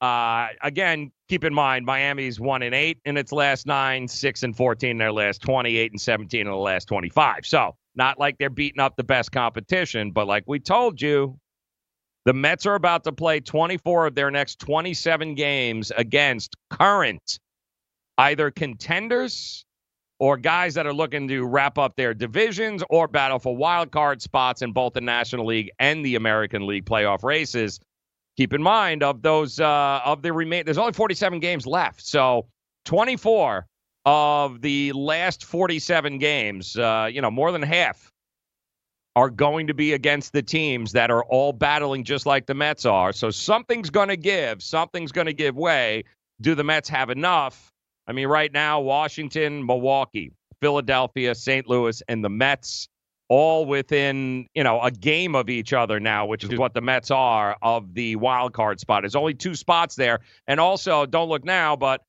uh, 0.00 0.48
again, 0.62 1.10
keep 1.28 1.42
in 1.42 1.52
mind 1.52 1.84
Miami's 1.84 2.38
one 2.38 2.62
and 2.62 2.74
eight 2.74 3.00
in 3.04 3.16
its 3.16 3.32
last 3.32 3.66
nine, 3.66 4.06
six 4.06 4.44
and 4.44 4.56
fourteen 4.56 4.92
in 4.92 4.98
their 4.98 5.12
last 5.12 5.42
twenty-eight 5.42 5.90
and 5.90 6.00
seventeen 6.00 6.42
in 6.42 6.46
the 6.52 6.56
last 6.56 6.86
twenty-five. 6.86 7.44
So 7.44 7.74
not 7.96 8.18
like 8.20 8.38
they're 8.38 8.48
beating 8.50 8.78
up 8.80 8.94
the 8.96 9.02
best 9.02 9.32
competition, 9.32 10.12
but 10.12 10.28
like 10.28 10.44
we 10.46 10.60
told 10.60 11.02
you, 11.02 11.36
the 12.28 12.34
Mets 12.34 12.66
are 12.66 12.74
about 12.74 13.04
to 13.04 13.12
play 13.12 13.40
24 13.40 14.08
of 14.08 14.14
their 14.14 14.30
next 14.30 14.58
27 14.58 15.34
games 15.34 15.90
against 15.96 16.56
current 16.68 17.38
either 18.18 18.50
contenders 18.50 19.64
or 20.18 20.36
guys 20.36 20.74
that 20.74 20.86
are 20.86 20.92
looking 20.92 21.26
to 21.28 21.46
wrap 21.46 21.78
up 21.78 21.96
their 21.96 22.12
divisions 22.12 22.84
or 22.90 23.08
battle 23.08 23.38
for 23.38 23.56
wild 23.56 23.90
card 23.92 24.20
spots 24.20 24.60
in 24.60 24.72
both 24.72 24.92
the 24.92 25.00
National 25.00 25.46
League 25.46 25.70
and 25.78 26.04
the 26.04 26.16
American 26.16 26.66
League 26.66 26.84
playoff 26.84 27.22
races. 27.22 27.80
Keep 28.36 28.52
in 28.52 28.62
mind 28.62 29.02
of 29.02 29.22
those 29.22 29.58
uh, 29.58 30.02
of 30.04 30.20
the 30.20 30.30
remain. 30.30 30.66
There's 30.66 30.76
only 30.76 30.92
47 30.92 31.40
games 31.40 31.66
left, 31.66 32.04
so 32.04 32.46
24 32.84 33.64
of 34.04 34.60
the 34.60 34.92
last 34.92 35.46
47 35.46 36.18
games, 36.18 36.76
uh, 36.76 37.08
you 37.10 37.22
know, 37.22 37.30
more 37.30 37.52
than 37.52 37.62
half 37.62 38.12
are 39.18 39.30
going 39.30 39.66
to 39.66 39.74
be 39.74 39.94
against 39.94 40.32
the 40.32 40.40
teams 40.40 40.92
that 40.92 41.10
are 41.10 41.24
all 41.24 41.52
battling 41.52 42.04
just 42.04 42.24
like 42.24 42.46
the 42.46 42.54
Mets 42.54 42.86
are. 42.86 43.12
So 43.12 43.30
something's 43.30 43.90
going 43.90 44.10
to 44.10 44.16
give, 44.16 44.62
something's 44.62 45.10
going 45.10 45.26
to 45.26 45.32
give 45.32 45.56
way. 45.56 46.04
Do 46.40 46.54
the 46.54 46.62
Mets 46.62 46.88
have 46.88 47.10
enough? 47.10 47.72
I 48.06 48.12
mean, 48.12 48.28
right 48.28 48.52
now, 48.52 48.80
Washington, 48.80 49.66
Milwaukee, 49.66 50.30
Philadelphia, 50.60 51.34
St. 51.34 51.68
Louis, 51.68 52.00
and 52.06 52.24
the 52.24 52.28
Mets 52.28 52.88
all 53.28 53.66
within, 53.66 54.46
you 54.54 54.62
know, 54.62 54.80
a 54.80 54.92
game 54.92 55.34
of 55.34 55.50
each 55.50 55.72
other 55.72 55.98
now, 55.98 56.24
which 56.24 56.44
is 56.44 56.56
what 56.56 56.72
the 56.72 56.80
Mets 56.80 57.10
are 57.10 57.56
of 57.60 57.94
the 57.94 58.14
wild 58.14 58.52
card 58.52 58.78
spot. 58.78 59.02
There's 59.02 59.16
only 59.16 59.34
two 59.34 59.56
spots 59.56 59.96
there. 59.96 60.20
And 60.46 60.60
also, 60.60 61.06
don't 61.06 61.28
look 61.28 61.44
now, 61.44 61.74
but 61.74 62.02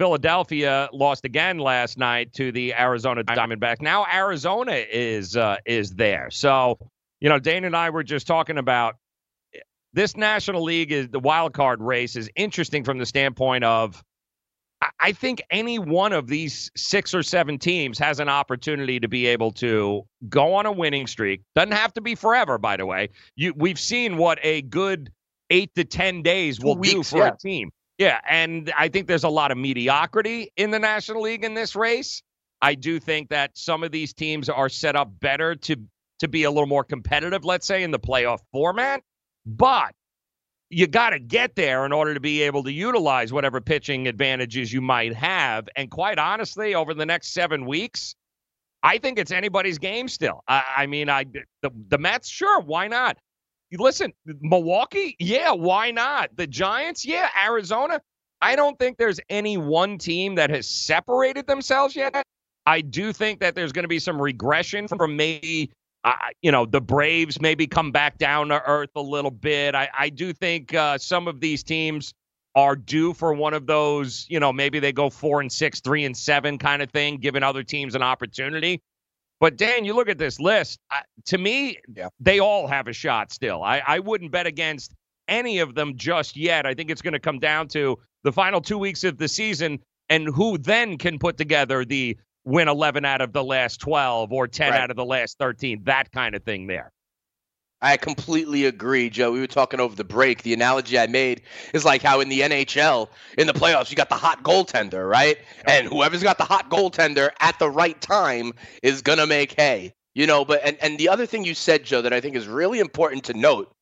Philadelphia 0.00 0.88
lost 0.94 1.26
again 1.26 1.58
last 1.58 1.98
night 1.98 2.32
to 2.32 2.50
the 2.52 2.72
Arizona 2.72 3.22
Diamondbacks. 3.22 3.82
Now 3.82 4.06
Arizona 4.10 4.72
is 4.72 5.36
uh, 5.36 5.58
is 5.66 5.90
there. 5.90 6.30
So, 6.30 6.78
you 7.20 7.28
know, 7.28 7.38
Dane 7.38 7.64
and 7.64 7.76
I 7.76 7.90
were 7.90 8.02
just 8.02 8.26
talking 8.26 8.56
about 8.56 8.96
this 9.92 10.16
National 10.16 10.62
League 10.62 10.90
is 10.90 11.08
the 11.10 11.18
wild 11.18 11.52
card 11.52 11.82
race 11.82 12.16
is 12.16 12.30
interesting 12.34 12.82
from 12.82 12.96
the 12.96 13.04
standpoint 13.04 13.62
of 13.62 14.02
I- 14.98 15.12
think 15.12 15.42
any 15.50 15.78
one 15.78 16.14
of 16.14 16.26
these 16.26 16.70
six 16.74 17.14
or 17.14 17.22
seven 17.22 17.58
teams 17.58 17.98
has 17.98 18.20
an 18.20 18.30
opportunity 18.30 19.00
to 19.00 19.08
be 19.08 19.26
able 19.26 19.52
to 19.52 20.06
go 20.30 20.54
on 20.54 20.64
a 20.64 20.72
winning 20.72 21.08
streak. 21.08 21.42
Doesn't 21.54 21.72
have 21.72 21.92
to 21.92 22.00
be 22.00 22.14
forever, 22.14 22.56
by 22.56 22.78
the 22.78 22.86
way. 22.86 23.10
You 23.36 23.52
we've 23.54 23.78
seen 23.78 24.16
what 24.16 24.38
a 24.42 24.62
good 24.62 25.12
eight 25.50 25.74
to 25.74 25.84
ten 25.84 26.22
days 26.22 26.58
will 26.58 26.76
do 26.76 27.02
for 27.02 27.18
yeah. 27.18 27.32
a 27.34 27.36
team. 27.36 27.70
Yeah, 28.00 28.18
and 28.26 28.72
I 28.78 28.88
think 28.88 29.08
there's 29.08 29.24
a 29.24 29.28
lot 29.28 29.52
of 29.52 29.58
mediocrity 29.58 30.50
in 30.56 30.70
the 30.70 30.78
National 30.78 31.20
League 31.20 31.44
in 31.44 31.52
this 31.52 31.76
race. 31.76 32.22
I 32.62 32.74
do 32.74 32.98
think 32.98 33.28
that 33.28 33.50
some 33.58 33.84
of 33.84 33.92
these 33.92 34.14
teams 34.14 34.48
are 34.48 34.70
set 34.70 34.96
up 34.96 35.12
better 35.20 35.54
to 35.54 35.76
to 36.20 36.28
be 36.28 36.44
a 36.44 36.50
little 36.50 36.66
more 36.66 36.82
competitive, 36.82 37.44
let's 37.44 37.66
say, 37.66 37.82
in 37.82 37.90
the 37.90 37.98
playoff 37.98 38.38
format. 38.52 39.02
But 39.44 39.94
you 40.70 40.86
got 40.86 41.10
to 41.10 41.18
get 41.18 41.56
there 41.56 41.84
in 41.84 41.92
order 41.92 42.14
to 42.14 42.20
be 42.20 42.40
able 42.40 42.62
to 42.64 42.72
utilize 42.72 43.34
whatever 43.34 43.60
pitching 43.60 44.08
advantages 44.08 44.72
you 44.72 44.80
might 44.80 45.14
have. 45.14 45.68
And 45.76 45.90
quite 45.90 46.18
honestly, 46.18 46.74
over 46.74 46.94
the 46.94 47.04
next 47.04 47.34
seven 47.34 47.66
weeks, 47.66 48.14
I 48.82 48.96
think 48.96 49.18
it's 49.18 49.30
anybody's 49.30 49.78
game 49.78 50.08
still. 50.08 50.42
I, 50.48 50.64
I 50.74 50.86
mean, 50.86 51.10
I 51.10 51.24
the, 51.60 51.70
the 51.88 51.98
Mets, 51.98 52.30
sure, 52.30 52.62
why 52.62 52.88
not? 52.88 53.18
Listen, 53.72 54.12
Milwaukee, 54.24 55.16
yeah, 55.18 55.52
why 55.52 55.90
not? 55.90 56.30
The 56.36 56.46
Giants, 56.46 57.04
yeah, 57.04 57.28
Arizona. 57.44 58.00
I 58.42 58.56
don't 58.56 58.78
think 58.78 58.96
there's 58.96 59.20
any 59.28 59.58
one 59.58 59.98
team 59.98 60.34
that 60.36 60.50
has 60.50 60.66
separated 60.66 61.46
themselves 61.46 61.94
yet. 61.94 62.22
I 62.66 62.80
do 62.80 63.12
think 63.12 63.40
that 63.40 63.54
there's 63.54 63.72
going 63.72 63.84
to 63.84 63.88
be 63.88 63.98
some 63.98 64.20
regression 64.20 64.88
from 64.88 65.16
maybe 65.16 65.70
I, 66.02 66.32
you 66.40 66.50
know, 66.50 66.64
the 66.64 66.80
Braves 66.80 67.40
maybe 67.40 67.66
come 67.66 67.92
back 67.92 68.16
down 68.16 68.48
to 68.48 68.62
earth 68.66 68.90
a 68.96 69.02
little 69.02 69.30
bit. 69.30 69.74
I, 69.74 69.88
I 69.98 70.08
do 70.08 70.32
think 70.32 70.74
uh, 70.74 70.96
some 70.96 71.28
of 71.28 71.40
these 71.40 71.62
teams 71.62 72.14
are 72.54 72.74
due 72.74 73.12
for 73.12 73.34
one 73.34 73.54
of 73.54 73.66
those, 73.66 74.26
you 74.28 74.40
know, 74.40 74.52
maybe 74.52 74.80
they 74.80 74.92
go 74.92 75.10
four 75.10 75.40
and 75.40 75.52
six, 75.52 75.80
three 75.80 76.04
and 76.04 76.16
seven 76.16 76.58
kind 76.58 76.82
of 76.82 76.90
thing, 76.90 77.18
giving 77.18 77.42
other 77.42 77.62
teams 77.62 77.94
an 77.94 78.02
opportunity. 78.02 78.80
But 79.40 79.56
Dan, 79.56 79.84
you 79.84 79.94
look 79.94 80.08
at 80.08 80.18
this 80.18 80.38
list. 80.38 80.78
I, 80.90 81.00
to 81.26 81.38
me, 81.38 81.78
yeah. 81.96 82.08
they 82.20 82.38
all 82.40 82.66
have 82.66 82.86
a 82.86 82.92
shot 82.92 83.32
still. 83.32 83.62
I, 83.62 83.82
I 83.86 83.98
wouldn't 83.98 84.30
bet 84.30 84.46
against 84.46 84.94
any 85.28 85.58
of 85.58 85.74
them 85.74 85.96
just 85.96 86.36
yet. 86.36 86.66
I 86.66 86.74
think 86.74 86.90
it's 86.90 87.02
going 87.02 87.14
to 87.14 87.20
come 87.20 87.38
down 87.38 87.68
to 87.68 87.98
the 88.22 88.32
final 88.32 88.60
two 88.60 88.76
weeks 88.78 89.02
of 89.02 89.16
the 89.16 89.28
season 89.28 89.78
and 90.10 90.28
who 90.28 90.58
then 90.58 90.98
can 90.98 91.18
put 91.18 91.38
together 91.38 91.84
the 91.84 92.18
win 92.44 92.68
11 92.68 93.04
out 93.04 93.20
of 93.22 93.32
the 93.32 93.44
last 93.44 93.80
12 93.80 94.32
or 94.32 94.46
10 94.46 94.70
Right. 94.72 94.80
out 94.80 94.90
of 94.90 94.96
the 94.96 95.04
last 95.04 95.38
13, 95.38 95.82
that 95.84 96.10
kind 96.12 96.34
of 96.34 96.42
thing 96.44 96.66
there. 96.66 96.92
I 97.82 97.96
completely 97.96 98.66
agree, 98.66 99.08
Joe. 99.08 99.32
We 99.32 99.40
were 99.40 99.46
talking 99.46 99.80
over 99.80 99.96
the 99.96 100.04
break. 100.04 100.42
The 100.42 100.52
analogy 100.52 100.98
I 100.98 101.06
made 101.06 101.42
is 101.72 101.84
like 101.84 102.02
how 102.02 102.20
in 102.20 102.28
the 102.28 102.40
NHL, 102.40 103.08
in 103.38 103.46
the 103.46 103.54
playoffs, 103.54 103.90
you 103.90 103.96
got 103.96 104.10
the 104.10 104.16
hot 104.16 104.42
goaltender, 104.42 105.08
right? 105.08 105.38
And 105.66 105.86
whoever's 105.86 106.22
got 106.22 106.36
the 106.36 106.44
hot 106.44 106.68
goaltender 106.70 107.30
at 107.40 107.58
the 107.58 107.70
right 107.70 107.98
time 108.00 108.52
is 108.82 109.00
gonna 109.00 109.26
make 109.26 109.58
hay. 109.58 109.94
You 110.14 110.26
know, 110.26 110.44
but 110.44 110.60
and, 110.64 110.76
and 110.82 110.98
the 110.98 111.08
other 111.08 111.24
thing 111.24 111.44
you 111.44 111.54
said, 111.54 111.84
Joe, 111.84 112.02
that 112.02 112.12
I 112.12 112.20
think 112.20 112.36
is 112.36 112.46
really 112.46 112.80
important 112.80 113.24
to 113.24 113.34
note, 113.34 113.72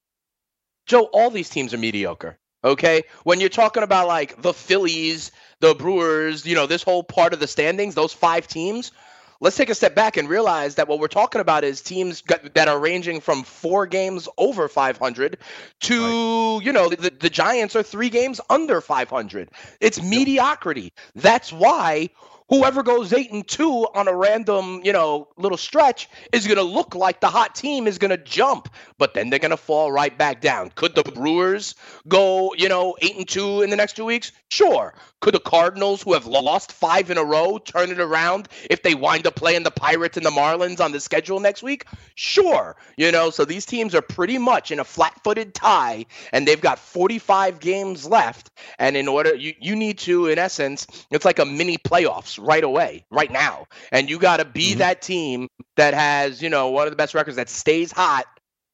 Joe, 0.86 1.04
all 1.12 1.30
these 1.30 1.48
teams 1.48 1.74
are 1.74 1.78
mediocre. 1.78 2.38
Okay? 2.62 3.02
When 3.24 3.40
you're 3.40 3.48
talking 3.48 3.82
about 3.82 4.06
like 4.06 4.40
the 4.42 4.52
Phillies, 4.52 5.32
the 5.60 5.74
Brewers, 5.74 6.46
you 6.46 6.54
know, 6.54 6.66
this 6.66 6.82
whole 6.82 7.02
part 7.02 7.32
of 7.32 7.40
the 7.40 7.46
standings, 7.46 7.94
those 7.94 8.12
five 8.12 8.46
teams, 8.46 8.92
let's 9.40 9.56
take 9.56 9.70
a 9.70 9.74
step 9.74 9.94
back 9.94 10.16
and 10.16 10.28
realize 10.28 10.76
that 10.76 10.88
what 10.88 10.98
we're 10.98 11.08
talking 11.08 11.40
about 11.40 11.64
is 11.64 11.80
teams 11.80 12.22
got- 12.22 12.54
that 12.54 12.68
are 12.68 12.78
ranging 12.78 13.20
from 13.20 13.42
four 13.44 13.86
games 13.86 14.28
over 14.36 14.68
500 14.68 15.38
to, 15.80 16.60
you 16.62 16.72
know, 16.72 16.88
the, 16.88 17.10
the 17.10 17.30
Giants 17.30 17.76
are 17.76 17.82
three 17.82 18.10
games 18.10 18.40
under 18.50 18.80
500. 18.80 19.50
It's 19.80 20.02
mediocrity. 20.02 20.92
That's 21.14 21.52
why 21.52 22.10
whoever 22.48 22.82
goes 22.82 23.12
eight 23.12 23.30
and 23.30 23.46
two 23.46 23.86
on 23.94 24.08
a 24.08 24.14
random, 24.14 24.80
you 24.84 24.92
know, 24.92 25.28
little 25.36 25.58
stretch 25.58 26.08
is 26.32 26.46
going 26.46 26.56
to 26.56 26.62
look 26.62 26.94
like 26.94 27.20
the 27.20 27.28
hot 27.28 27.54
team 27.54 27.86
is 27.86 27.98
going 27.98 28.10
to 28.10 28.16
jump, 28.16 28.68
but 28.96 29.14
then 29.14 29.30
they're 29.30 29.38
going 29.38 29.50
to 29.50 29.56
fall 29.56 29.92
right 29.92 30.16
back 30.16 30.40
down. 30.40 30.70
Could 30.74 30.94
the 30.94 31.02
Brewers 31.02 31.74
go, 32.06 32.54
you 32.54 32.68
know, 32.68 32.96
eight 33.00 33.16
and 33.16 33.28
two 33.28 33.62
in 33.62 33.70
the 33.70 33.76
next 33.76 33.96
two 33.96 34.04
weeks? 34.04 34.32
Sure. 34.50 34.94
Could 35.20 35.34
the 35.34 35.40
Cardinals, 35.40 36.02
who 36.02 36.14
have 36.14 36.26
lost 36.26 36.72
five 36.72 37.10
in 37.10 37.18
a 37.18 37.24
row, 37.24 37.58
turn 37.58 37.90
it 37.90 38.00
around 38.00 38.48
if 38.70 38.82
they 38.82 38.94
wind 38.94 39.26
up 39.26 39.34
playing 39.34 39.64
the 39.64 39.70
Pirates 39.70 40.16
and 40.16 40.24
the 40.24 40.30
Marlins 40.30 40.80
on 40.80 40.92
the 40.92 41.00
schedule 41.00 41.40
next 41.40 41.62
week? 41.62 41.84
Sure. 42.14 42.76
You 42.96 43.12
know, 43.12 43.30
so 43.30 43.44
these 43.44 43.66
teams 43.66 43.94
are 43.94 44.00
pretty 44.00 44.38
much 44.38 44.70
in 44.70 44.78
a 44.78 44.84
flat 44.84 45.20
footed 45.24 45.54
tie, 45.54 46.06
and 46.32 46.46
they've 46.46 46.60
got 46.60 46.78
45 46.78 47.60
games 47.60 48.06
left. 48.06 48.50
And 48.78 48.96
in 48.96 49.08
order, 49.08 49.34
you, 49.34 49.54
you 49.60 49.76
need 49.76 49.98
to, 50.00 50.28
in 50.28 50.38
essence, 50.38 50.86
it's 51.10 51.24
like 51.24 51.40
a 51.40 51.44
mini 51.44 51.76
playoffs 51.76 52.37
right 52.38 52.64
away, 52.64 53.04
right 53.10 53.30
now. 53.30 53.66
And 53.92 54.08
you 54.08 54.18
got 54.18 54.38
to 54.38 54.44
be 54.44 54.74
that 54.74 55.02
team 55.02 55.48
that 55.76 55.94
has, 55.94 56.42
you 56.42 56.48
know, 56.48 56.70
one 56.70 56.86
of 56.86 56.92
the 56.92 56.96
best 56.96 57.14
records 57.14 57.36
that 57.36 57.48
stays 57.48 57.92
hot 57.92 58.26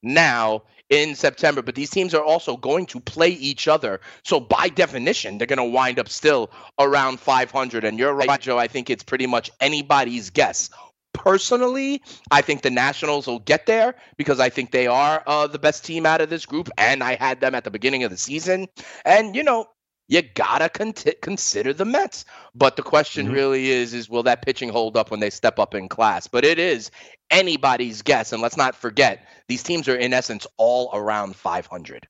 now 0.03 0.63
in 0.91 1.15
September. 1.15 1.63
But 1.63 1.75
these 1.75 1.91
teams 1.91 2.15
are 2.15 2.23
also 2.23 2.57
going 2.57 2.87
to 2.87 3.01
play 3.01 3.31
each 3.31 3.69
other. 3.69 4.01
So 4.25 4.41
by 4.41 4.69
definition, 4.69 5.39
they're 5.39 5.47
going 5.47 5.59
to 5.59 5.65
wind 5.65 5.99
up 5.99 6.09
still 6.09 6.51
around 6.79 7.21
500. 7.21 7.85
And 7.85 7.99
you're 7.99 8.15
right, 8.15 8.41
Joe. 8.41 8.59
I 8.59 8.69
think 8.69 8.91
it's 8.91 9.03
pretty 9.03 9.27
much 9.27 9.51
anybody's 9.61 10.31
guess. 10.31 10.71
Personally, 11.13 12.03
I 12.33 12.43
think 12.43 12.63
the 12.63 12.71
Nationals 12.71 13.29
will 13.29 13.39
get 13.39 13.67
there 13.67 13.95
because 14.17 14.41
I 14.41 14.49
think 14.49 14.73
they 14.73 14.89
are 14.89 15.23
uh, 15.29 15.47
the 15.47 15.61
best 15.61 15.85
team 15.85 16.07
out 16.07 16.21
of 16.21 16.29
this 16.29 16.45
group, 16.45 16.69
and 16.77 17.05
I 17.05 17.15
had 17.15 17.41
them 17.41 17.55
at 17.55 17.63
the 17.63 17.71
beginning 17.71 18.03
of 18.03 18.11
the 18.11 18.17
season. 18.17 18.67
And 19.05 19.37
you 19.37 19.45
know, 19.45 19.67
you 20.09 20.23
gotta 20.23 20.69
con- 20.69 20.93
consider 21.23 21.73
the 21.73 21.85
Mets. 21.85 22.25
But 22.55 22.77
the 22.77 22.83
question 22.83 23.31
really 23.33 23.71
is: 23.71 23.95
is 23.95 24.09
will 24.09 24.23
that 24.25 24.43
pitching 24.43 24.69
hold 24.69 24.97
up 24.97 25.11
when 25.11 25.21
they 25.21 25.31
step 25.31 25.59
up 25.59 25.75
in 25.75 25.89
class? 25.89 26.27
But 26.27 26.45
it 26.45 26.59
is 26.59 26.91
anybody's 27.31 28.03
guess, 28.03 28.33
and 28.33 28.43
let's 28.43 28.57
not 28.57 28.75
forget 28.75 29.27
these 29.49 29.63
teams 29.63 29.89
are 29.89 29.97
in 29.97 30.13
essence 30.13 30.47
all 30.57 30.91
around 30.93 31.37
500. 31.37 32.07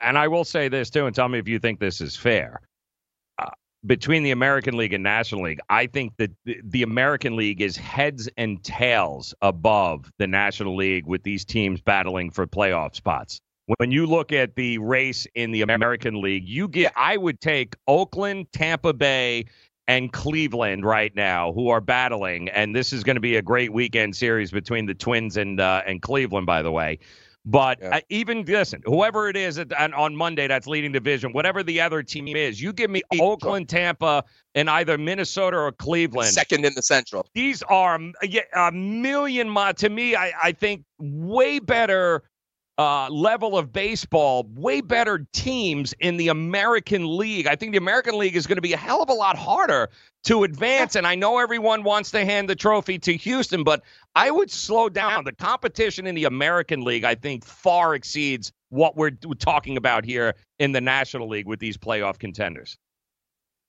And 0.00 0.18
I 0.18 0.28
will 0.28 0.44
say 0.44 0.68
this 0.68 0.90
too, 0.90 1.06
and 1.06 1.14
tell 1.14 1.28
me 1.28 1.38
if 1.38 1.48
you 1.48 1.58
think 1.58 1.80
this 1.80 2.00
is 2.00 2.16
fair. 2.16 2.60
Uh, 3.38 3.50
between 3.86 4.22
the 4.22 4.30
American 4.30 4.76
League 4.76 4.92
and 4.92 5.02
National 5.02 5.42
League, 5.44 5.60
I 5.68 5.86
think 5.86 6.12
that 6.18 6.30
the, 6.44 6.60
the 6.62 6.82
American 6.82 7.36
League 7.36 7.60
is 7.60 7.76
heads 7.76 8.28
and 8.36 8.62
tails 8.62 9.34
above 9.40 10.10
the 10.18 10.26
National 10.26 10.76
League 10.76 11.06
with 11.06 11.22
these 11.22 11.44
teams 11.44 11.80
battling 11.80 12.30
for 12.30 12.46
playoff 12.46 12.94
spots. 12.94 13.40
When 13.78 13.90
you 13.90 14.06
look 14.06 14.32
at 14.32 14.56
the 14.56 14.78
race 14.78 15.26
in 15.34 15.50
the 15.50 15.62
American 15.62 16.20
League, 16.20 16.46
you 16.46 16.68
get 16.68 16.92
I 16.96 17.16
would 17.16 17.40
take 17.40 17.74
Oakland, 17.88 18.46
Tampa 18.52 18.92
Bay, 18.92 19.46
and 19.88 20.12
Cleveland 20.12 20.84
right 20.84 21.14
now, 21.14 21.52
who 21.52 21.68
are 21.68 21.80
battling, 21.80 22.48
and 22.50 22.74
this 22.74 22.92
is 22.92 23.02
going 23.04 23.16
to 23.16 23.20
be 23.20 23.36
a 23.36 23.42
great 23.42 23.72
weekend 23.72 24.16
series 24.16 24.50
between 24.50 24.86
the 24.86 24.94
Twins 24.94 25.36
and 25.36 25.60
uh, 25.60 25.82
and 25.86 26.02
Cleveland, 26.02 26.46
by 26.46 26.62
the 26.62 26.72
way. 26.72 26.98
But 27.46 27.82
uh, 27.82 28.00
even 28.08 28.44
listen, 28.44 28.80
whoever 28.86 29.28
it 29.28 29.36
is 29.36 29.58
at, 29.58 29.70
on, 29.74 29.92
on 29.92 30.16
Monday 30.16 30.46
that's 30.46 30.66
leading 30.66 30.92
division, 30.92 31.32
whatever 31.32 31.62
the 31.62 31.78
other 31.78 32.02
team 32.02 32.34
is, 32.36 32.60
you 32.60 32.72
give 32.72 32.90
me 32.90 33.02
Oakland, 33.20 33.68
Tampa, 33.68 34.24
and 34.54 34.70
either 34.70 34.96
Minnesota 34.96 35.58
or 35.58 35.72
Cleveland. 35.72 36.30
Second 36.30 36.64
in 36.64 36.72
the 36.74 36.82
Central. 36.82 37.26
These 37.34 37.62
are 37.64 38.00
a 38.56 38.72
million 38.72 39.52
mi- 39.52 39.74
to 39.74 39.90
me. 39.90 40.16
I, 40.16 40.32
I 40.42 40.52
think 40.52 40.84
way 40.98 41.58
better 41.58 42.22
uh, 42.78 43.08
level 43.08 43.56
of 43.56 43.72
baseball, 43.72 44.48
way 44.54 44.80
better 44.80 45.26
teams 45.32 45.94
in 46.00 46.16
the 46.16 46.28
American 46.28 47.16
League. 47.16 47.46
I 47.46 47.54
think 47.54 47.72
the 47.72 47.78
American 47.78 48.18
League 48.18 48.34
is 48.34 48.46
going 48.46 48.56
to 48.56 48.62
be 48.62 48.72
a 48.72 48.78
hell 48.78 49.02
of 49.02 49.08
a 49.08 49.14
lot 49.14 49.36
harder 49.36 49.90
to 50.24 50.44
advance. 50.44 50.96
And 50.96 51.06
I 51.06 51.14
know 51.14 51.38
everyone 51.38 51.84
wants 51.84 52.10
to 52.12 52.24
hand 52.24 52.48
the 52.48 52.56
trophy 52.56 52.98
to 53.00 53.16
Houston, 53.16 53.62
but 53.62 53.82
I 54.16 54.30
would 54.30 54.50
slow 54.50 54.88
down. 54.88 55.24
The 55.24 55.32
competition 55.32 56.06
in 56.06 56.14
the 56.14 56.24
American 56.24 56.82
League, 56.82 57.04
I 57.04 57.14
think, 57.14 57.44
far 57.44 57.94
exceeds 57.94 58.52
what 58.70 58.96
we're 58.96 59.12
talking 59.38 59.76
about 59.76 60.04
here 60.04 60.34
in 60.58 60.72
the 60.72 60.80
National 60.80 61.28
League 61.28 61.46
with 61.46 61.60
these 61.60 61.76
playoff 61.76 62.18
contenders. 62.18 62.76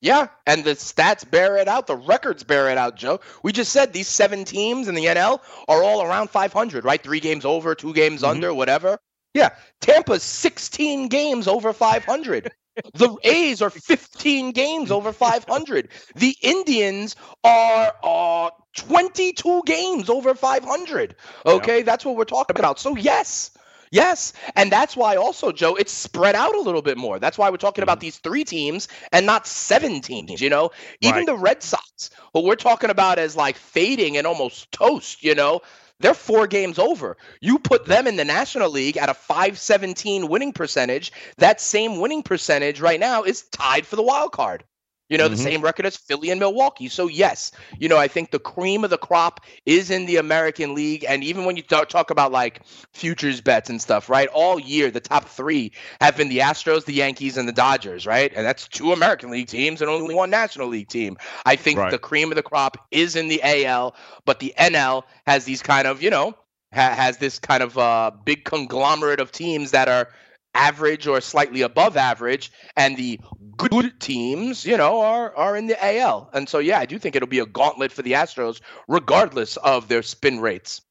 Yeah, 0.05 0.27
and 0.45 0.63
the 0.63 0.75
stats 0.75 1.27
bear 1.27 1.57
it 1.57 1.67
out. 1.67 1.87
The 1.87 1.95
records 1.95 2.43
bear 2.43 2.69
it 2.69 2.77
out, 2.77 2.95
Joe. 2.95 3.21
We 3.41 3.51
just 3.51 3.71
said 3.71 3.91
these 3.91 4.07
seven 4.07 4.45
teams 4.45 4.87
in 4.87 4.93
the 4.93 5.05
NL 5.05 5.39
are 5.67 5.81
all 5.81 6.03
around 6.03 6.29
500, 6.29 6.85
right? 6.85 7.01
Three 7.01 7.19
games 7.19 7.43
over, 7.43 7.73
two 7.73 7.91
games 7.91 8.23
under, 8.23 8.53
whatever. 8.53 8.99
Yeah, 9.33 9.49
Tampa's 9.81 10.21
16 10.21 11.07
games 11.07 11.47
over 11.47 11.73
500. 11.73 12.51
the 12.93 13.17
A's 13.23 13.63
are 13.63 13.71
15 13.71 14.51
games 14.51 14.91
over 14.91 15.11
500. 15.11 15.89
The 16.15 16.35
Indians 16.39 17.15
are 17.43 17.91
uh, 18.03 18.51
22 18.75 19.63
games 19.65 20.07
over 20.11 20.35
500. 20.35 21.15
Okay, 21.47 21.81
that's 21.81 22.05
what 22.05 22.15
we're 22.15 22.25
talking 22.25 22.59
about. 22.59 22.77
So, 22.77 22.95
yes. 22.95 23.49
Yes, 23.95 24.33
and 24.57 24.69
that's 24.69 24.97
why 24.97 25.15
also, 25.15 25.53
Joe, 25.53 25.75
it's 25.75 25.93
spread 25.93 26.35
out 26.35 26.53
a 26.53 26.59
little 26.59 26.81
bit 26.81 26.97
more. 26.97 27.17
That's 27.17 27.37
why 27.37 27.49
we're 27.49 27.55
talking 27.55 27.81
about 27.81 27.99
mm-hmm. 27.99 28.07
these 28.07 28.17
three 28.17 28.43
teams 28.43 28.89
and 29.13 29.25
not 29.25 29.47
seven 29.47 30.01
teams. 30.01 30.41
You 30.41 30.49
know, 30.49 30.71
even 30.99 31.19
Right. 31.19 31.25
the 31.27 31.37
Red 31.37 31.63
Sox, 31.63 32.09
who 32.33 32.41
we're 32.41 32.57
talking 32.57 32.89
about 32.89 33.19
as 33.19 33.37
like 33.37 33.55
fading 33.55 34.17
and 34.17 34.27
almost 34.27 34.69
toast. 34.73 35.23
You 35.23 35.33
know, 35.33 35.61
they're 36.01 36.13
four 36.13 36.45
games 36.45 36.77
over. 36.77 37.15
You 37.39 37.57
put 37.57 37.85
them 37.85 38.05
in 38.05 38.17
the 38.17 38.25
National 38.25 38.69
League 38.69 38.97
at 38.97 39.07
a 39.07 39.13
517 39.13 40.27
winning 40.27 40.51
percentage. 40.51 41.13
That 41.37 41.61
same 41.61 42.01
winning 42.01 42.21
percentage 42.21 42.81
right 42.81 42.99
now 42.99 43.23
is 43.23 43.43
tied 43.43 43.87
for 43.87 43.95
the 43.95 44.03
wild 44.03 44.33
card. 44.33 44.65
You 45.09 45.17
know, 45.17 45.27
the 45.27 45.35
Mhm. 45.35 45.37
same 45.37 45.61
record 45.61 45.85
as 45.85 45.95
Philly 45.95 46.31
and 46.31 46.39
Milwaukee. 46.39 46.89
So, 46.89 47.07
yes, 47.07 47.51
you 47.79 47.87
know, 47.87 47.97
I 47.97 48.07
think 48.07 48.31
the 48.31 48.39
cream 48.39 48.83
of 48.83 48.89
the 48.89 48.97
crop 48.97 49.41
is 49.65 49.91
in 49.91 50.05
the 50.05 50.17
American 50.17 50.73
League. 50.73 51.05
And 51.07 51.23
even 51.23 51.45
when 51.45 51.55
you 51.55 51.61
talk, 51.61 51.89
talk 51.89 52.09
about 52.09 52.31
like 52.31 52.61
futures 52.93 53.39
bets 53.41 53.69
and 53.69 53.79
stuff, 53.81 54.09
right? 54.09 54.27
All 54.33 54.59
year, 54.59 54.89
the 54.89 54.99
top 54.99 55.25
three 55.29 55.71
have 56.01 56.17
been 56.17 56.29
the 56.29 56.39
Astros, 56.39 56.85
the 56.85 56.93
Yankees, 56.93 57.37
and 57.37 57.47
the 57.47 57.53
Dodgers, 57.53 58.05
right? 58.07 58.31
And 58.35 58.45
that's 58.45 58.67
two 58.67 58.93
American 58.93 59.29
League 59.29 59.47
teams 59.47 59.81
and 59.81 59.89
only 59.89 60.15
one 60.15 60.29
National 60.31 60.67
League 60.67 60.89
team. 60.89 61.17
I 61.45 61.55
think 61.55 61.77
Right. 61.77 61.91
the 61.91 61.99
cream 61.99 62.31
of 62.31 62.35
the 62.35 62.43
crop 62.43 62.77
is 62.91 63.15
in 63.15 63.27
the 63.27 63.41
AL, 63.43 63.95
but 64.25 64.39
the 64.39 64.53
NL 64.57 65.03
has 65.27 65.45
these 65.45 65.61
kind 65.61 65.87
of, 65.87 66.01
you 66.01 66.09
know, 66.09 66.35
ha- 66.73 66.95
has 66.95 67.17
this 67.17 67.39
kind 67.39 67.61
of 67.63 67.77
uh, 67.77 68.11
big 68.25 68.43
conglomerate 68.43 69.19
of 69.19 69.31
teams 69.31 69.71
that 69.71 69.87
are 69.87 70.09
average 70.55 71.05
or 71.05 71.21
slightly 71.21 71.61
above 71.61 71.97
average, 71.97 72.51
and 72.75 72.97
the 72.97 73.19
good 73.57 73.99
teams, 73.99 74.65
you 74.65 74.77
know, 74.77 75.01
are 75.01 75.35
are 75.35 75.55
in 75.55 75.67
the 75.67 75.77
AL. 75.99 76.29
And 76.33 76.49
so, 76.49 76.59
yeah, 76.59 76.79
I 76.79 76.85
do 76.85 76.97
think 76.97 77.15
it'll 77.15 77.27
be 77.27 77.39
a 77.39 77.45
gauntlet 77.45 77.91
for 77.91 78.01
the 78.01 78.13
Astros, 78.13 78.61
regardless 78.87 79.57
of 79.57 79.87
their 79.87 80.01
spin 80.01 80.39
rates. 80.39 80.81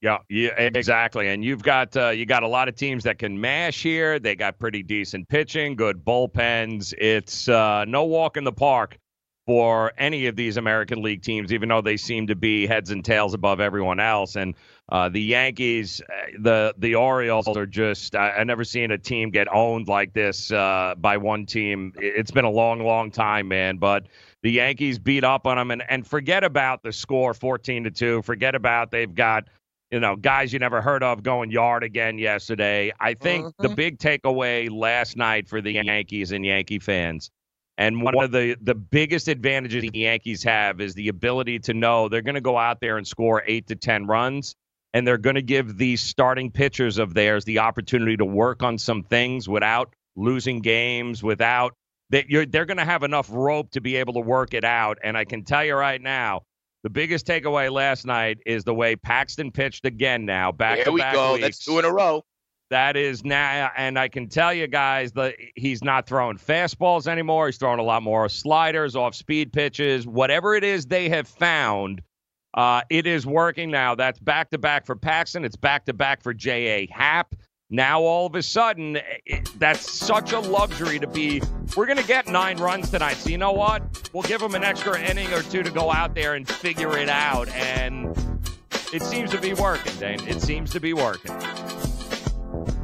Yeah, 0.00 0.18
yeah, 0.30 0.50
exactly. 0.56 1.28
And 1.28 1.44
you've 1.44 1.62
got 1.62 1.96
uh, 1.96 2.10
you 2.10 2.24
got 2.24 2.44
a 2.44 2.48
lot 2.48 2.68
of 2.68 2.76
teams 2.76 3.02
that 3.04 3.18
can 3.18 3.40
mash 3.40 3.82
here. 3.82 4.20
They 4.20 4.36
got 4.36 4.58
pretty 4.58 4.84
decent 4.84 5.28
pitching, 5.28 5.74
good 5.74 6.04
bullpens. 6.04 6.94
It's 6.96 7.48
uh, 7.48 7.84
no 7.84 8.04
walk 8.04 8.36
in 8.36 8.44
the 8.44 8.52
park 8.52 8.96
for 9.48 9.94
any 9.96 10.26
of 10.26 10.36
these 10.36 10.58
American 10.58 11.00
League 11.00 11.22
teams, 11.22 11.54
even 11.54 11.70
though 11.70 11.80
they 11.80 11.96
seem 11.96 12.26
to 12.26 12.36
be 12.36 12.66
heads 12.66 12.90
and 12.90 13.02
tails 13.02 13.32
above 13.32 13.60
everyone 13.60 13.98
else. 13.98 14.36
And 14.36 14.54
uh, 14.90 15.08
the 15.08 15.22
Yankees, 15.22 16.02
uh, 16.02 16.26
the 16.38 16.74
the 16.76 16.96
Orioles 16.96 17.48
are 17.48 17.64
just 17.64 18.14
I, 18.14 18.32
I 18.32 18.44
never 18.44 18.62
seen 18.62 18.90
a 18.90 18.98
team 18.98 19.30
get 19.30 19.48
owned 19.50 19.88
like 19.88 20.12
this 20.12 20.52
uh, 20.52 20.96
by 20.98 21.16
one 21.16 21.46
team. 21.46 21.94
It's 21.96 22.30
been 22.30 22.44
a 22.44 22.50
long, 22.50 22.80
long 22.80 23.10
time, 23.10 23.48
man. 23.48 23.78
But 23.78 24.08
the 24.42 24.52
Yankees 24.52 24.98
beat 24.98 25.24
up 25.24 25.46
on 25.46 25.56
them, 25.56 25.70
and 25.70 25.82
and 25.88 26.06
forget 26.06 26.44
about 26.44 26.82
the 26.82 26.92
score, 26.92 27.32
fourteen 27.32 27.84
to 27.84 27.90
two. 27.90 28.20
Forget 28.20 28.54
about 28.54 28.90
they've 28.90 29.14
got 29.14 29.48
you 29.90 30.00
know, 30.00 30.16
guys 30.16 30.52
you 30.52 30.58
never 30.58 30.82
heard 30.82 31.02
of 31.02 31.22
going 31.22 31.50
yard 31.50 31.82
again 31.82 32.18
yesterday. 32.18 32.92
I 33.00 33.14
think 33.14 33.46
mm-hmm. 33.46 33.62
the 33.62 33.74
big 33.74 33.98
takeaway 33.98 34.70
last 34.70 35.16
night 35.16 35.48
for 35.48 35.62
the 35.62 35.72
Yankees 35.72 36.32
and 36.32 36.44
Yankee 36.44 36.78
fans, 36.78 37.30
and 37.78 38.02
one 38.02 38.20
of 38.20 38.32
the, 38.32 38.56
the 38.60 38.74
biggest 38.74 39.28
advantages 39.28 39.82
the 39.82 40.00
Yankees 40.00 40.42
have 40.42 40.80
is 40.80 40.94
the 40.94 41.06
ability 41.08 41.60
to 41.60 41.74
know 41.74 42.08
they're 42.08 42.22
going 42.22 42.34
to 42.34 42.40
go 42.40 42.58
out 42.58 42.80
there 42.80 42.98
and 42.98 43.06
score 43.06 43.44
eight 43.46 43.68
to 43.68 43.76
10 43.76 44.06
runs, 44.06 44.56
and 44.92 45.06
they're 45.06 45.16
going 45.16 45.36
to 45.36 45.42
give 45.42 45.78
these 45.78 46.00
starting 46.00 46.50
pitchers 46.50 46.98
of 46.98 47.14
theirs 47.14 47.44
the 47.44 47.60
opportunity 47.60 48.16
to 48.16 48.24
work 48.24 48.64
on 48.64 48.78
some 48.78 49.04
things 49.04 49.48
without 49.48 49.94
losing 50.16 50.60
games, 50.60 51.22
without 51.22 51.72
that 52.10 52.28
you're 52.28 52.46
they're 52.46 52.66
going 52.66 52.78
to 52.78 52.84
have 52.84 53.04
enough 53.04 53.28
rope 53.30 53.70
to 53.70 53.80
be 53.80 53.94
able 53.94 54.14
to 54.14 54.20
work 54.20 54.54
it 54.54 54.64
out. 54.64 54.98
And 55.04 55.16
I 55.16 55.24
can 55.24 55.44
tell 55.44 55.64
you 55.64 55.76
right 55.76 56.00
now, 56.00 56.42
the 56.82 56.90
biggest 56.90 57.26
takeaway 57.26 57.70
last 57.70 58.06
night 58.06 58.38
is 58.44 58.64
the 58.64 58.74
way 58.74 58.96
Paxton 58.96 59.52
pitched 59.52 59.84
again. 59.84 60.24
Now 60.24 60.50
back 60.50 60.82
to 60.82 60.90
we 60.90 61.00
go. 61.12 61.34
Weeks. 61.34 61.44
That's 61.44 61.64
two 61.64 61.78
in 61.78 61.84
a 61.84 61.92
row. 61.92 62.24
That 62.70 62.96
is 62.96 63.24
now, 63.24 63.70
and 63.76 63.98
I 63.98 64.08
can 64.08 64.28
tell 64.28 64.52
you 64.52 64.66
guys 64.66 65.12
that 65.12 65.36
he's 65.56 65.82
not 65.82 66.06
throwing 66.06 66.36
fastballs 66.36 67.06
anymore. 67.06 67.46
He's 67.46 67.56
throwing 67.56 67.78
a 67.78 67.82
lot 67.82 68.02
more 68.02 68.28
sliders, 68.28 68.94
off 68.94 69.14
speed 69.14 69.52
pitches, 69.54 70.06
whatever 70.06 70.54
it 70.54 70.64
is 70.64 70.84
they 70.84 71.08
have 71.08 71.26
found. 71.26 72.02
Uh, 72.52 72.82
it 72.90 73.06
is 73.06 73.26
working 73.26 73.70
now. 73.70 73.94
That's 73.94 74.18
back 74.18 74.50
to 74.50 74.58
back 74.58 74.84
for 74.84 74.96
Paxton. 74.96 75.44
It's 75.44 75.56
back 75.56 75.86
to 75.86 75.94
back 75.94 76.22
for 76.22 76.34
J.A. 76.34 76.88
Happ. 76.92 77.34
Now 77.70 78.00
all 78.00 78.26
of 78.26 78.34
a 78.34 78.42
sudden, 78.42 78.98
it, 79.24 79.50
that's 79.58 79.90
such 79.90 80.32
a 80.32 80.38
luxury 80.40 80.98
to 80.98 81.06
be. 81.06 81.40
We're 81.76 81.86
going 81.86 81.98
to 81.98 82.06
get 82.06 82.26
nine 82.26 82.58
runs 82.58 82.90
tonight. 82.90 83.14
So 83.14 83.30
you 83.30 83.38
know 83.38 83.52
what? 83.52 84.10
We'll 84.12 84.22
give 84.22 84.40
them 84.40 84.54
an 84.54 84.64
extra 84.64 84.98
inning 85.00 85.32
or 85.32 85.42
two 85.42 85.62
to 85.62 85.70
go 85.70 85.90
out 85.90 86.14
there 86.14 86.34
and 86.34 86.48
figure 86.48 86.96
it 86.98 87.08
out. 87.08 87.48
And 87.50 88.16
it 88.92 89.02
seems 89.02 89.30
to 89.30 89.40
be 89.40 89.54
working, 89.54 89.94
Dane. 89.98 90.26
It 90.26 90.40
seems 90.42 90.70
to 90.72 90.80
be 90.80 90.94
working. 90.94 91.36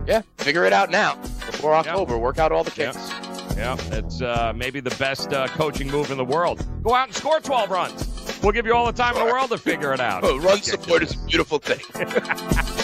Yeah, 0.07 0.23
figure 0.39 0.65
it 0.65 0.73
out 0.73 0.91
now 0.91 1.17
before 1.17 1.75
October. 1.75 2.13
Yep. 2.15 2.23
Work 2.23 2.39
out 2.39 2.53
all 2.53 2.65
the 2.65 2.71
kinks. 2.71 3.11
Yep. 3.11 3.57
Yeah, 3.57 3.77
it's 3.93 4.21
uh, 4.21 4.53
maybe 4.55 4.81
the 4.81 4.95
best 4.97 5.33
uh, 5.33 5.47
coaching 5.49 5.89
move 5.91 6.11
in 6.11 6.19
the 6.19 6.25
world. 6.25 6.67
Go 6.83 6.95
out 6.95 7.09
and 7.09 7.17
score 7.17 7.41
12 7.41 7.71
runs. 7.71 8.41
We'll 8.43 8.53
give 8.53 8.67
you 8.67 8.75
all 8.75 8.87
the 8.87 8.93
time 8.93 9.17
in 9.17 9.27
the 9.27 9.33
world 9.33 9.51
to 9.51 9.59
figure 9.59 9.95
it 9.95 10.01
out. 10.01 10.25
Oh, 10.25 10.39
run 10.41 10.61
support 10.61 11.03
is 11.03 11.15
a 11.15 11.19
beautiful 11.27 11.59
thing. 11.59 11.81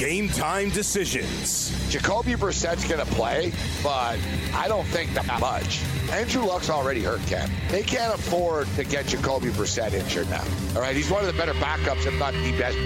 Game 0.00 0.30
time 0.30 0.70
decisions. 0.70 1.76
Jacoby 1.90 2.32
Brissett's 2.32 2.88
going 2.88 3.04
to 3.06 3.12
play, 3.12 3.52
but 3.82 4.18
I 4.54 4.64
don't 4.66 4.86
think 4.86 5.12
that 5.12 5.26
much. 5.38 5.82
Andrew 6.10 6.42
Luck's 6.42 6.70
already 6.70 7.02
hurt, 7.02 7.20
Ken. 7.26 7.50
They 7.68 7.82
can't 7.82 8.14
afford 8.14 8.66
to 8.76 8.84
get 8.84 9.08
Jacoby 9.08 9.50
Brissett 9.50 9.92
injured 9.92 10.30
now. 10.30 10.42
All 10.74 10.80
right, 10.80 10.96
he's 10.96 11.10
one 11.10 11.20
of 11.20 11.26
the 11.26 11.38
better 11.38 11.52
backups, 11.52 12.06
if 12.06 12.18
not 12.18 12.32
the 12.32 12.58
best 12.58 12.78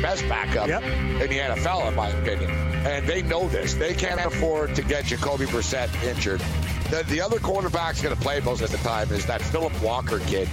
best 0.00 0.22
backup 0.28 0.68
yep. 0.68 0.84
in 0.84 1.28
the 1.28 1.38
NFL, 1.38 1.88
in 1.88 1.96
my 1.96 2.10
opinion. 2.10 2.48
And 2.86 3.04
they 3.04 3.22
know 3.22 3.48
this. 3.48 3.74
They 3.74 3.92
can't 3.92 4.24
afford 4.24 4.76
to 4.76 4.82
get 4.82 5.06
Jacoby 5.06 5.46
Brissett 5.46 5.92
injured. 6.04 6.40
The, 6.88 7.02
the 7.08 7.20
other 7.20 7.40
quarterback's 7.40 8.00
going 8.00 8.14
to 8.14 8.22
play 8.22 8.38
most 8.38 8.62
of 8.62 8.70
the 8.70 8.78
time 8.78 9.10
is 9.10 9.26
that 9.26 9.42
Phillip 9.42 9.72
Walker 9.82 10.20
kid. 10.20 10.48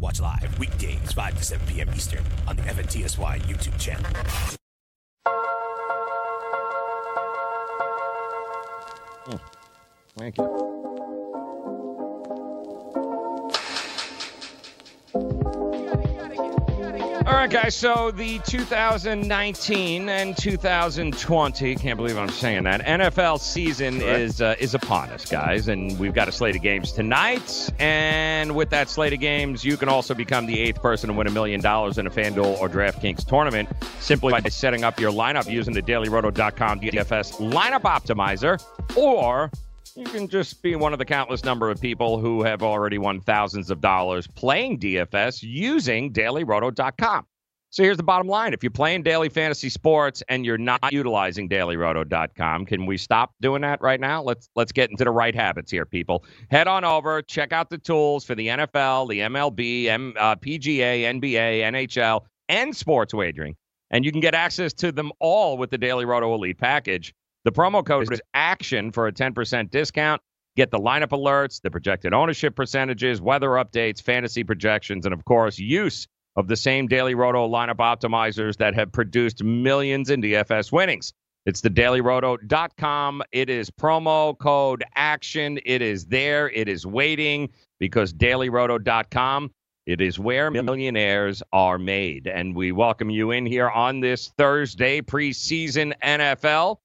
Watch 0.00 0.20
live 0.20 0.58
weekdays, 0.58 1.12
5 1.12 1.36
to 1.36 1.44
7 1.44 1.66
p.m. 1.66 1.90
Eastern 1.94 2.24
on 2.46 2.56
the 2.56 2.62
FNTSY 2.62 3.42
YouTube 3.42 3.78
channel. 3.78 4.10
Mm. 9.28 9.40
Thank 10.16 10.38
you. 10.38 10.67
Right, 17.48 17.62
guys. 17.64 17.74
So 17.74 18.10
the 18.10 18.38
2019 18.40 20.08
and 20.08 20.36
2020, 20.36 21.74
can't 21.76 21.96
believe 21.96 22.18
I'm 22.18 22.28
saying 22.28 22.64
that, 22.64 22.82
NFL 22.82 23.40
season 23.40 24.02
is 24.02 24.42
uh, 24.42 24.56
is 24.58 24.74
upon 24.74 25.10
us, 25.10 25.24
guys, 25.24 25.68
and 25.68 25.98
we've 25.98 26.14
got 26.14 26.28
a 26.28 26.32
slate 26.32 26.56
of 26.56 26.62
games 26.62 26.92
tonight. 26.92 27.70
And 27.78 28.54
with 28.54 28.70
that 28.70 28.88
slate 28.90 29.12
of 29.12 29.20
games, 29.20 29.64
you 29.64 29.76
can 29.76 29.88
also 29.88 30.14
become 30.14 30.46
the 30.46 30.58
eighth 30.58 30.82
person 30.82 31.08
to 31.08 31.14
win 31.14 31.26
a 31.26 31.30
million 31.30 31.60
dollars 31.60 31.98
in 31.98 32.06
a 32.06 32.10
FanDuel 32.10 32.58
or 32.60 32.68
DraftKings 32.68 33.24
tournament 33.26 33.68
simply 34.00 34.32
by 34.32 34.40
setting 34.48 34.84
up 34.84 35.00
your 35.00 35.12
lineup 35.12 35.50
using 35.50 35.74
the 35.74 35.82
DailyRoto.com 35.82 36.80
DFS 36.80 37.52
lineup 37.52 37.82
optimizer, 37.82 38.62
or 38.96 39.50
you 39.96 40.04
can 40.04 40.28
just 40.28 40.62
be 40.62 40.76
one 40.76 40.92
of 40.92 40.98
the 40.98 41.04
countless 41.04 41.44
number 41.44 41.70
of 41.70 41.80
people 41.80 42.18
who 42.18 42.42
have 42.42 42.62
already 42.62 42.98
won 42.98 43.20
thousands 43.20 43.70
of 43.70 43.80
dollars 43.80 44.26
playing 44.26 44.78
DFS 44.78 45.42
using 45.42 46.12
dailyroto.com. 46.12 47.26
So 47.70 47.82
here's 47.82 47.98
the 47.98 48.02
bottom 48.02 48.26
line. 48.26 48.54
If 48.54 48.62
you're 48.62 48.70
playing 48.70 49.02
daily 49.02 49.28
fantasy 49.28 49.68
sports 49.68 50.22
and 50.28 50.46
you're 50.46 50.56
not 50.56 50.90
utilizing 50.90 51.50
dailyroto.com, 51.50 52.64
can 52.64 52.86
we 52.86 52.96
stop 52.96 53.34
doing 53.42 53.60
that 53.60 53.82
right 53.82 54.00
now? 54.00 54.22
Let's 54.22 54.48
let's 54.56 54.72
get 54.72 54.90
into 54.90 55.04
the 55.04 55.10
right 55.10 55.34
habits 55.34 55.70
here, 55.70 55.84
people. 55.84 56.24
Head 56.50 56.66
on 56.66 56.84
over, 56.84 57.20
check 57.20 57.52
out 57.52 57.68
the 57.68 57.76
tools 57.76 58.24
for 58.24 58.34
the 58.34 58.46
NFL, 58.46 59.10
the 59.10 59.20
MLB, 59.20 59.84
M, 59.86 60.14
uh, 60.18 60.36
PGA, 60.36 61.02
NBA, 61.02 61.60
NHL, 61.60 62.22
and 62.48 62.74
sports 62.74 63.12
wagering. 63.12 63.54
And 63.90 64.04
you 64.04 64.12
can 64.12 64.20
get 64.20 64.34
access 64.34 64.72
to 64.74 64.90
them 64.90 65.12
all 65.20 65.58
with 65.58 65.70
the 65.70 65.78
Daily 65.78 66.06
Roto 66.06 66.34
Elite 66.34 66.58
package. 66.58 67.14
The 67.44 67.52
promo 67.52 67.84
code 67.84 68.12
is 68.12 68.20
ACTION 68.34 68.92
for 68.92 69.06
a 69.06 69.12
10% 69.12 69.70
discount. 69.70 70.20
Get 70.56 70.70
the 70.70 70.78
lineup 70.78 71.10
alerts, 71.10 71.62
the 71.62 71.70
projected 71.70 72.12
ownership 72.12 72.56
percentages, 72.56 73.20
weather 73.20 73.50
updates, 73.50 74.02
fantasy 74.02 74.42
projections, 74.42 75.06
and 75.06 75.14
of 75.14 75.24
course, 75.24 75.58
use 75.58 76.08
of 76.38 76.46
the 76.46 76.56
same 76.56 76.86
Daily 76.86 77.16
Roto 77.16 77.48
lineup 77.48 77.78
optimizers 77.78 78.56
that 78.58 78.72
have 78.74 78.92
produced 78.92 79.42
millions 79.42 80.08
in 80.08 80.22
DFS 80.22 80.70
winnings. 80.70 81.12
It's 81.46 81.62
the 81.62 81.68
dailyroto.com. 81.68 83.22
It 83.32 83.50
is 83.50 83.70
promo 83.70 84.38
code 84.38 84.84
ACTION. 84.94 85.58
It 85.66 85.82
is 85.82 86.06
there. 86.06 86.48
It 86.50 86.68
is 86.68 86.86
waiting 86.86 87.48
because 87.80 88.12
dailyroto.com. 88.12 89.50
It 89.86 90.00
is 90.00 90.20
where 90.20 90.52
millionaires 90.52 91.42
are 91.52 91.76
made. 91.76 92.28
And 92.28 92.54
we 92.54 92.70
welcome 92.70 93.10
you 93.10 93.32
in 93.32 93.44
here 93.44 93.68
on 93.68 93.98
this 93.98 94.28
Thursday 94.38 95.00
preseason 95.00 95.92
NFL 96.04 96.76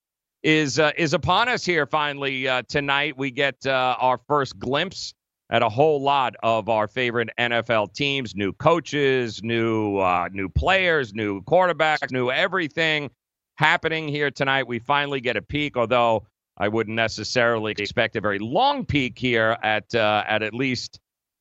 is 0.41 0.79
uh, 0.79 0.93
is 0.97 1.13
upon 1.13 1.47
us 1.47 1.63
here 1.63 1.85
finally 1.85 2.47
uh, 2.47 2.63
tonight. 2.67 3.19
We 3.19 3.29
get 3.29 3.67
uh, 3.67 3.97
our 3.99 4.19
first 4.27 4.57
glimpse 4.57 5.13
at 5.53 5.61
a 5.61 5.69
whole 5.69 6.01
lot 6.01 6.35
of 6.41 6.67
our 6.67 6.87
favorite 6.87 7.29
NFL 7.39 7.93
teams, 7.93 8.35
new 8.35 8.51
coaches, 8.51 9.43
new 9.43 9.99
uh, 9.99 10.27
new 10.33 10.49
players, 10.49 11.13
new 11.13 11.43
quarterbacks, 11.43 12.11
new 12.11 12.31
everything 12.31 13.11
happening 13.55 14.07
here 14.07 14.31
tonight. 14.31 14.67
We 14.67 14.79
finally 14.79 15.21
get 15.21 15.37
a 15.37 15.43
peek, 15.43 15.77
although 15.77 16.25
I 16.57 16.69
wouldn't 16.69 16.95
necessarily 16.95 17.73
expect 17.77 18.15
a 18.15 18.21
very 18.21 18.39
long 18.39 18.83
peek 18.83 19.19
here 19.19 19.55
at 19.61 19.93
uh, 19.93 20.23
at 20.27 20.41
at 20.41 20.55
least 20.55 20.99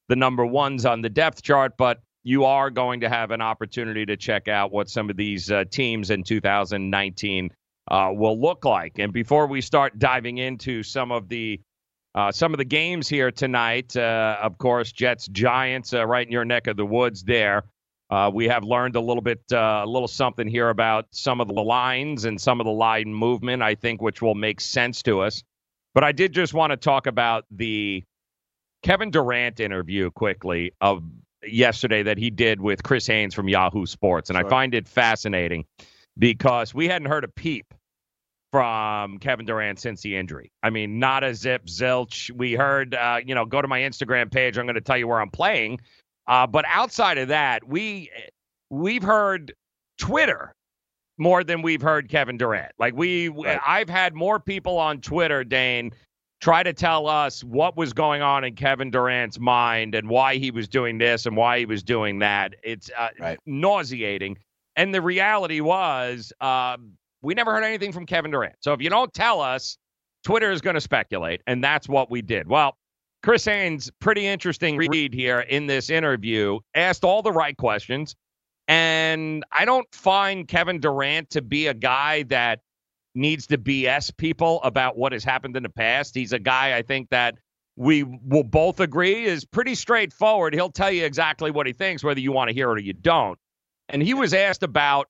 the 0.09 0.17
number 0.17 0.45
ones 0.45 0.85
on 0.85 1.01
the 1.01 1.09
depth 1.09 1.43
chart, 1.43 1.79
but 1.79 2.01
you 2.23 2.45
are 2.45 2.69
going 2.69 3.01
to 3.01 3.09
have 3.09 3.31
an 3.31 3.41
opportunity 3.41 4.05
to 4.05 4.17
check 4.19 4.47
out 4.47 4.73
what 4.73 4.91
some 4.91 5.09
of 5.09 5.17
these 5.17 5.51
uh, 5.51 5.65
teams 5.71 6.11
in 6.11 6.23
2019 6.23 7.51
uh, 7.91 8.11
will 8.13 8.39
look 8.39 8.67
like. 8.67 8.99
And 8.99 9.11
before 9.11 9.47
we 9.47 9.63
start 9.63 9.99
diving 9.99 10.37
into 10.37 10.83
some 10.83 11.11
of 11.11 11.29
the 11.31 11.61
uh, 12.15 12.31
some 12.31 12.53
of 12.53 12.59
the 12.59 12.65
games 12.65 13.09
here 13.09 13.31
tonight, 13.31 13.97
uh, 13.97 14.37
of 14.43 14.59
course, 14.59 14.93
Jets 14.93 15.29
Giants 15.29 15.95
uh, 15.95 16.07
right 16.07 16.27
in 16.27 16.33
your 16.33 16.45
neck 16.45 16.67
of 16.67 16.77
the 16.77 16.85
woods. 16.85 17.23
There, 17.23 17.65
uh, 18.11 18.31
we 18.33 18.49
have 18.49 18.65
learned 18.65 18.97
a 18.97 19.01
little 19.01 19.23
bit, 19.23 19.41
uh, 19.51 19.83
a 19.85 19.87
little 19.87 20.09
something 20.09 20.47
here 20.47 20.69
about 20.69 21.07
some 21.11 21.41
of 21.41 21.49
the 21.49 21.55
lines 21.55 22.25
and 22.25 22.41
some 22.41 22.61
of 22.61 22.67
the 22.67 22.73
line 22.73 23.15
movement. 23.15 23.63
I 23.63 23.75
think 23.75 24.03
which 24.03 24.21
will 24.21 24.35
make 24.35 24.61
sense 24.61 25.03
to 25.05 25.21
us. 25.21 25.43
But 25.95 26.05
I 26.05 26.13
did 26.13 26.33
just 26.33 26.53
want 26.55 26.71
to 26.71 26.77
talk 26.77 27.07
about 27.07 27.45
the 27.51 28.05
Kevin 28.83 29.11
Durant 29.11 29.61
interview 29.61 30.11
quickly 30.11 30.73
of 30.81 31.03
yesterday 31.47 32.03
that 32.03 32.19
he 32.19 32.31
did 32.31 32.61
with 32.61 32.83
Chris 32.83 33.07
Haynes 33.07 33.35
from 33.35 33.49
Yahoo 33.49 33.87
Sports, 33.87 34.29
and 34.31 34.39
I 34.39 34.49
find 34.49 34.75
it 34.75 34.89
fascinating 34.89 35.65
because 36.19 36.75
we 36.75 36.89
hadn't 36.89 37.09
heard 37.09 37.25
a 37.25 37.29
peep 37.29 37.75
from 38.53 39.19
Kevin 39.19 39.47
Durant 39.47 39.81
since 39.81 40.03
the 40.03 40.15
injury. 40.15 40.53
I 40.63 40.71
mean, 40.71 40.99
not 40.99 41.25
a 41.25 41.35
zip 41.35 41.67
zilch. 41.67 42.31
We 42.31 42.53
heard, 42.53 42.95
uh, 42.95 43.19
you 43.25 43.35
know, 43.35 43.47
go 43.47 43.63
to 43.63 43.67
my 43.67 43.81
Instagram 43.81 44.31
page. 44.31 44.59
I'm 44.59 44.67
going 44.67 44.75
to 44.75 44.81
tell 44.81 44.99
you 44.99 45.09
where 45.09 45.21
I'm 45.21 45.31
playing. 45.31 45.81
Uh, 46.29 46.47
but 46.47 46.65
outside 46.69 47.19
of 47.19 47.29
that, 47.29 47.67
we 47.67 48.11
we've 48.71 49.03
heard 49.03 49.55
Twitter 49.99 50.55
more 51.19 51.43
than 51.43 51.63
we've 51.63 51.83
heard 51.83 52.09
Kevin 52.09 52.37
Durant. 52.37 52.73
Like 52.79 52.95
we, 52.95 53.29
right. 53.29 53.59
I've 53.67 53.89
had 53.89 54.15
more 54.15 54.39
people 54.39 54.79
on 54.79 55.01
Twitter, 55.01 55.45
Dane, 55.45 55.93
try 56.41 56.63
to 56.63 56.73
tell 56.73 57.07
us 57.07 57.43
what 57.45 57.77
was 57.77 57.93
going 57.93 58.23
on 58.23 58.45
in 58.45 58.55
Kevin 58.55 58.91
Durant's 58.91 59.39
mind 59.39 59.95
and 59.95 60.09
why 60.09 60.37
he 60.37 60.51
was 60.51 60.69
doing 60.69 60.99
this 60.99 61.27
and 61.27 61.37
why 61.37 61.59
he 61.59 61.67
was 61.67 61.83
doing 61.83 62.19
that. 62.21 62.55
It's 62.63 62.91
uh, 62.97 63.09
right. 63.19 63.39
nauseating. 63.47 64.39
And 64.77 64.95
the 64.95 65.03
reality 65.03 65.61
was, 65.61 66.33
um, 66.41 66.93
we 67.23 67.35
never 67.35 67.53
heard 67.53 67.65
anything 67.65 67.93
from 67.93 68.07
Kevin 68.07 68.31
Durant. 68.31 68.57
So 68.61 68.73
if 68.73 68.83
you 68.83 68.91
don't 68.91 69.13
tell 69.15 69.41
us, 69.41 69.79
Twitter 70.25 70.51
is 70.51 70.61
going 70.61 70.75
to 70.75 70.81
speculate, 70.81 71.41
and 71.47 71.63
that's 71.63 71.89
what 71.89 72.11
we 72.11 72.23
did. 72.23 72.49
Well, 72.49 72.77
Chris 73.23 73.45
Haynes, 73.45 73.91
pretty 74.01 74.27
interesting 74.27 74.77
read 74.77 75.15
here 75.15 75.41
in 75.41 75.67
this 75.67 75.91
interview, 75.91 76.59
asked 76.75 77.05
all 77.05 77.23
the 77.23 77.33
right 77.33 77.57
questions. 77.57 78.17
And 78.69 79.45
I 79.53 79.65
don't 79.65 79.93
find 79.93 80.47
Kevin 80.47 80.81
Durant 80.81 81.31
to 81.31 81.43
be 81.43 81.67
a 81.67 81.75
guy 81.75 82.25
that 82.25 82.61
needs 83.15 83.47
to 83.49 83.59
BS 83.59 84.17
people 84.17 84.61
about 84.63 84.97
what 84.97 85.13
has 85.13 85.25
happened 85.25 85.57
in 85.57 85.63
the 85.63 85.69
past. 85.69 86.15
He's 86.15 86.33
a 86.33 86.39
guy 86.39 86.77
I 86.77 86.83
think 86.83 87.11
that 87.11 87.37
we 87.77 88.03
will 88.03 88.45
both 88.45 88.81
agree 88.81 89.25
is 89.25 89.45
pretty 89.45 89.75
straightforward. 89.75 90.55
He'll 90.55 90.71
tell 90.71 90.91
you 90.91 91.05
exactly 91.05 91.51
what 91.51 91.67
he 91.67 91.73
thinks, 91.73 92.05
whether 92.05 92.21
you 92.21 92.33
want 92.33 92.49
to 92.49 92.55
hear 92.55 92.71
it 92.71 92.75
or 92.75 92.81
you 92.81 92.93
don't. 92.93 93.39
And 93.89 94.03
he 94.03 94.15
was 94.15 94.35
asked 94.35 94.63
about 94.63 95.09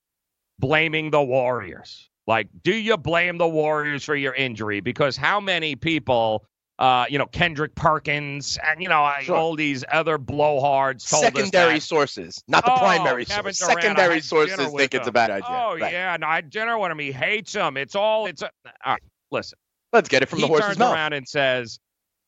blaming 0.58 1.10
the 1.10 1.22
Warriors. 1.22 2.08
Like, 2.26 2.48
do 2.62 2.74
you 2.74 2.96
blame 2.96 3.38
the 3.38 3.48
Warriors 3.48 4.04
for 4.04 4.14
your 4.14 4.34
injury? 4.34 4.80
Because 4.80 5.16
how 5.16 5.40
many 5.40 5.74
people, 5.74 6.44
uh, 6.78 7.04
you 7.08 7.18
know, 7.18 7.26
Kendrick 7.26 7.74
Perkins 7.74 8.58
and, 8.64 8.80
you 8.80 8.88
know, 8.88 9.10
Sure. 9.22 9.36
all 9.36 9.56
these 9.56 9.84
other 9.90 10.18
blowhards 10.18 11.08
told 11.10 11.24
Secondary 11.24 11.80
sources, 11.80 12.42
not 12.46 12.64
the 12.64 12.72
Oh, 12.72 12.78
primary 12.78 13.24
Kevin 13.24 13.52
source. 13.52 13.58
Durant, 13.70 13.82
Secondary 13.82 14.20
sources 14.20 14.70
think 14.76 14.94
it's 14.94 15.08
a 15.08 15.12
bad 15.12 15.30
idea. 15.30 15.48
Oh, 15.50 15.76
Right. 15.80 15.92
yeah. 15.92 16.16
No, 16.18 16.28
I 16.28 16.36
had 16.36 16.50
dinner 16.50 16.78
with 16.78 16.92
him. 16.92 16.98
He 17.00 17.10
hates 17.10 17.52
him. 17.52 17.76
It's 17.76 17.96
all, 17.96 18.26
it's, 18.26 18.42
a, 18.42 18.50
all 18.84 18.92
right, 18.92 19.02
listen. 19.32 19.58
Let's 19.92 20.08
get 20.08 20.22
it 20.22 20.28
from 20.28 20.38
he 20.38 20.42
the 20.44 20.48
horse's 20.48 20.66
turns 20.68 20.78
mouth. 20.78 20.94
around 20.94 21.12
and 21.12 21.28
says, 21.28 21.78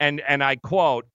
and 0.01 0.21
and 0.29 0.45
I 0.45 0.57
quote, 0.57 1.07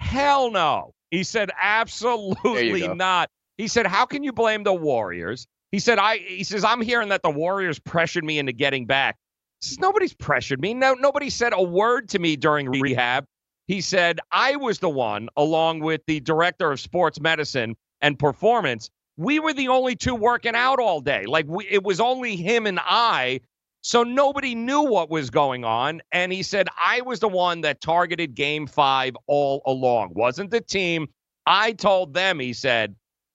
"Hell 0.00 0.50
no." 0.50 0.92
He 1.12 1.22
said, 1.22 1.50
"Absolutely 1.60 2.88
not." 2.88 3.30
He 3.58 3.68
said, 3.68 3.86
"How 3.86 4.04
can 4.06 4.24
you 4.24 4.32
blame 4.32 4.64
the 4.64 4.72
Warriors?" 4.72 5.46
He 5.74 5.80
said, 5.80 5.98
"I." 5.98 6.18
He 6.18 6.44
says, 6.44 6.62
"I'm 6.62 6.80
hearing 6.80 7.08
that 7.08 7.24
the 7.24 7.30
Warriors 7.30 7.80
pressured 7.80 8.24
me 8.24 8.38
into 8.38 8.52
getting 8.52 8.86
back." 8.86 9.16
Says, 9.60 9.80
Nobody's 9.80 10.14
pressured 10.14 10.60
me. 10.60 10.72
No, 10.72 10.94
nobody 10.94 11.28
said 11.30 11.52
a 11.52 11.60
word 11.60 12.08
to 12.10 12.20
me 12.20 12.36
during 12.36 12.70
rehab. 12.70 13.24
He 13.66 13.80
said, 13.80 14.20
I 14.30 14.54
was 14.54 14.78
the 14.78 14.88
one, 14.88 15.28
along 15.36 15.80
with 15.80 16.02
the 16.06 16.20
director 16.20 16.70
of 16.70 16.78
sports 16.78 17.20
medicine 17.20 17.74
and 18.00 18.16
performance. 18.16 18.88
We 19.16 19.40
were 19.40 19.52
the 19.52 19.66
only 19.66 19.96
two 19.96 20.14
working 20.14 20.54
out 20.54 20.78
all 20.78 21.00
day. 21.00 21.24
Like 21.26 21.46
we, 21.48 21.66
it 21.66 21.82
was 21.82 21.98
only 21.98 22.36
him 22.36 22.68
and 22.68 22.78
I. 22.80 23.40
So 23.80 24.04
nobody 24.04 24.54
knew 24.54 24.82
what 24.82 25.10
was 25.10 25.28
going 25.28 25.64
on. 25.64 26.02
And 26.12 26.32
he 26.32 26.44
said, 26.44 26.68
I 26.80 27.00
was 27.00 27.18
the 27.18 27.28
one 27.28 27.62
that 27.62 27.80
targeted 27.80 28.36
game 28.36 28.68
five 28.68 29.16
all 29.26 29.60
along. 29.66 30.12
Wasn't 30.14 30.52
the 30.52 30.60
team. 30.60 31.08
I 31.46 31.72
told 31.72 32.14
them, 32.14 32.38
he 32.38 32.52
said, 32.52 32.94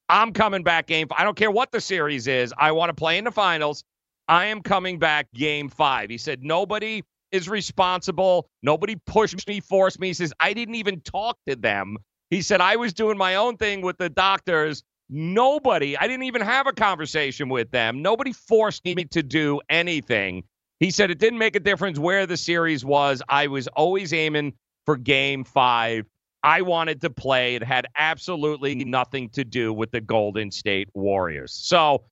I'm 0.10 0.34
coming 0.34 0.64
back 0.64 0.88
game 0.88 1.08
five. 1.08 1.20
I 1.20 1.24
don't 1.24 1.38
care 1.38 1.52
what 1.52 1.72
the 1.72 1.80
series 1.80 2.28
is. 2.28 2.54
I 2.58 2.72
want 2.72 2.90
to 2.90 2.94
play 2.96 3.18
in 3.20 3.24
the 3.24 3.32
finals. 3.32 3.84
I 4.28 4.46
am 4.48 4.62
coming 4.62 5.00
back 5.00 5.28
game 5.34 5.70
five. 5.70 6.10
He 6.10 6.18
said, 6.18 6.44
nobody 6.44 7.04
is 7.32 7.48
responsible. 7.48 8.50
Nobody 8.64 8.96
pushed 9.06 9.48
me, 9.48 9.60
forced 9.60 10.00
me. 10.00 10.08
He 10.08 10.14
says, 10.14 10.34
I 10.40 10.54
didn't 10.54 10.76
even 10.76 11.02
talk 11.02 11.38
to 11.48 11.56
them. 11.56 11.98
He 12.30 12.42
said, 12.42 12.62
I 12.62 12.76
was 12.76 12.94
doing 12.94 13.18
my 13.18 13.36
own 13.36 13.58
thing 13.58 13.82
with 13.82 13.98
the 13.98 14.10
doctors. 14.10 14.84
Nobody, 15.10 15.98
I 15.98 16.08
didn't 16.08 16.24
even 16.24 16.42
have 16.42 16.68
a 16.68 16.74
conversation 16.74 17.50
with 17.50 17.72
them. 17.72 18.02
Nobody 18.02 18.34
forced 18.34 18.86
me 18.86 18.96
to 18.96 19.24
do 19.24 19.62
anything. 19.70 20.44
He 20.80 20.92
said, 20.92 21.12
it 21.12 21.18
didn't 21.18 21.40
make 21.40 21.56
a 21.56 21.60
difference 21.60 21.98
where 22.00 22.26
the 22.26 22.38
series 22.38 22.86
was. 22.86 23.22
I 23.28 23.48
was 23.48 23.68
always 23.68 24.14
aiming 24.14 24.54
for 24.86 24.96
game 24.96 25.44
five. 25.44 26.06
I 26.44 26.62
wanted 26.62 27.02
to 27.02 27.10
play. 27.10 27.56
It 27.56 27.64
had 27.64 27.88
absolutely 27.98 28.76
mm-hmm. 28.76 28.90
nothing 28.90 29.30
to 29.30 29.44
do 29.44 29.74
with 29.74 29.92
the 29.92 30.02
Golden 30.02 30.52
State 30.52 30.90
Warriors. 30.94 31.54
So, 31.54 32.04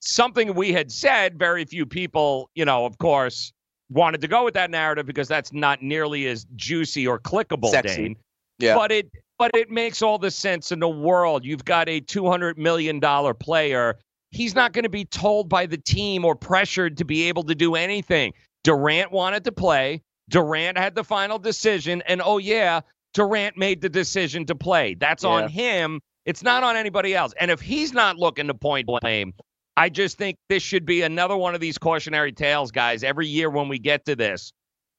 something 0.00 0.54
we 0.54 0.72
had 0.72 0.90
said, 0.90 1.38
very 1.38 1.64
few 1.64 1.86
people, 1.86 2.50
you 2.54 2.64
know, 2.64 2.86
of 2.86 2.98
course, 2.98 3.52
wanted 3.90 4.20
to 4.22 4.28
go 4.28 4.44
with 4.44 4.54
that 4.54 4.70
narrative 4.70 5.06
because 5.06 5.28
that's 5.28 5.52
not 5.52 5.82
nearly 5.82 6.26
as 6.26 6.46
juicy 6.56 7.06
or 7.06 7.18
clickable, 7.18 7.70
Sexy. 7.70 7.96
Dane. 7.96 8.16
Yeah. 8.58 8.74
But 8.74 8.92
it 8.92 9.10
but 9.38 9.54
it 9.54 9.70
makes 9.70 10.00
all 10.00 10.18
the 10.18 10.30
sense 10.30 10.72
in 10.72 10.80
the 10.80 10.88
world. 10.88 11.44
You've 11.44 11.64
got 11.64 11.88
a 11.88 12.00
two 12.00 12.28
hundred 12.28 12.56
million 12.56 13.00
dollar 13.00 13.34
player 13.34 13.98
he's 14.30 14.54
not 14.54 14.72
going 14.72 14.84
to 14.84 14.90
be 14.90 15.04
told 15.04 15.48
by 15.48 15.66
the 15.66 15.78
team 15.78 16.24
or 16.24 16.34
pressured 16.34 16.96
to 16.98 17.04
be 17.04 17.24
able 17.24 17.42
to 17.44 17.54
do 17.54 17.74
anything. 17.74 18.32
Durant 18.64 19.10
wanted 19.12 19.44
to 19.44 19.52
play. 19.52 20.02
Durant 20.28 20.76
had 20.76 20.94
the 20.94 21.04
final 21.04 21.38
decision. 21.38 22.02
And 22.06 22.20
oh, 22.22 22.38
yeah, 22.38 22.80
Durant 23.14 23.56
made 23.56 23.80
the 23.80 23.88
decision 23.88 24.44
to 24.46 24.54
play. 24.54 24.94
That's 24.94 25.24
Yeah. 25.24 25.30
on 25.30 25.48
him. 25.48 26.00
It's 26.24 26.42
not 26.42 26.62
on 26.64 26.76
anybody 26.76 27.14
else. 27.14 27.32
And 27.40 27.50
if 27.50 27.60
he's 27.60 27.92
not 27.92 28.16
looking 28.18 28.48
to 28.48 28.54
point 28.54 28.86
blame, 28.86 29.32
I 29.76 29.88
just 29.88 30.18
think 30.18 30.36
this 30.48 30.62
should 30.62 30.84
be 30.84 31.02
another 31.02 31.36
one 31.36 31.54
of 31.54 31.60
these 31.60 31.78
cautionary 31.78 32.32
tales, 32.32 32.70
guys, 32.72 33.04
every 33.04 33.26
year 33.26 33.50
when 33.50 33.68
we 33.68 33.78
get 33.78 34.04
to 34.06 34.16
this. 34.16 34.52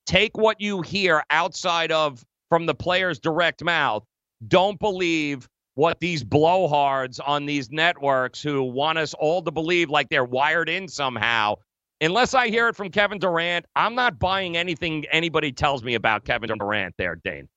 Take 0.06 0.38
what 0.38 0.62
you 0.62 0.82
hear 0.82 1.24
outside 1.30 1.91
of 1.91 2.24
from 2.50 2.65
the 2.65 2.76
player's 2.76 3.20
direct 3.20 3.63
mouth. 3.63 4.04
Don't 4.48 4.80
believe 4.80 5.48
what 5.76 6.00
these 6.00 6.24
blowhards 6.24 7.20
on 7.24 7.46
these 7.46 7.70
networks 7.72 8.41
who 8.41 8.63
want 8.63 8.98
us 8.98 9.13
all 9.13 9.41
to 9.43 9.52
believe 9.52 9.89
like 9.89 10.10
they're 10.10 10.24
wired 10.24 10.70
in 10.70 10.88
somehow. 10.88 11.56
Unless 12.00 12.34
I 12.36 12.48
hear 12.48 12.67
it 12.70 12.76
from 12.76 12.89
Kevin 12.89 13.20
Durant, 13.20 13.65
I'm 13.76 13.96
not 13.96 14.17
buying 14.20 14.56
anything 14.56 15.06
anybody 15.12 15.52
tells 15.52 15.84
me 15.84 15.96
about 15.96 16.24
Kevin 16.26 16.50
Durant 16.58 16.96
there, 16.98 17.15
Dane. 17.15 17.50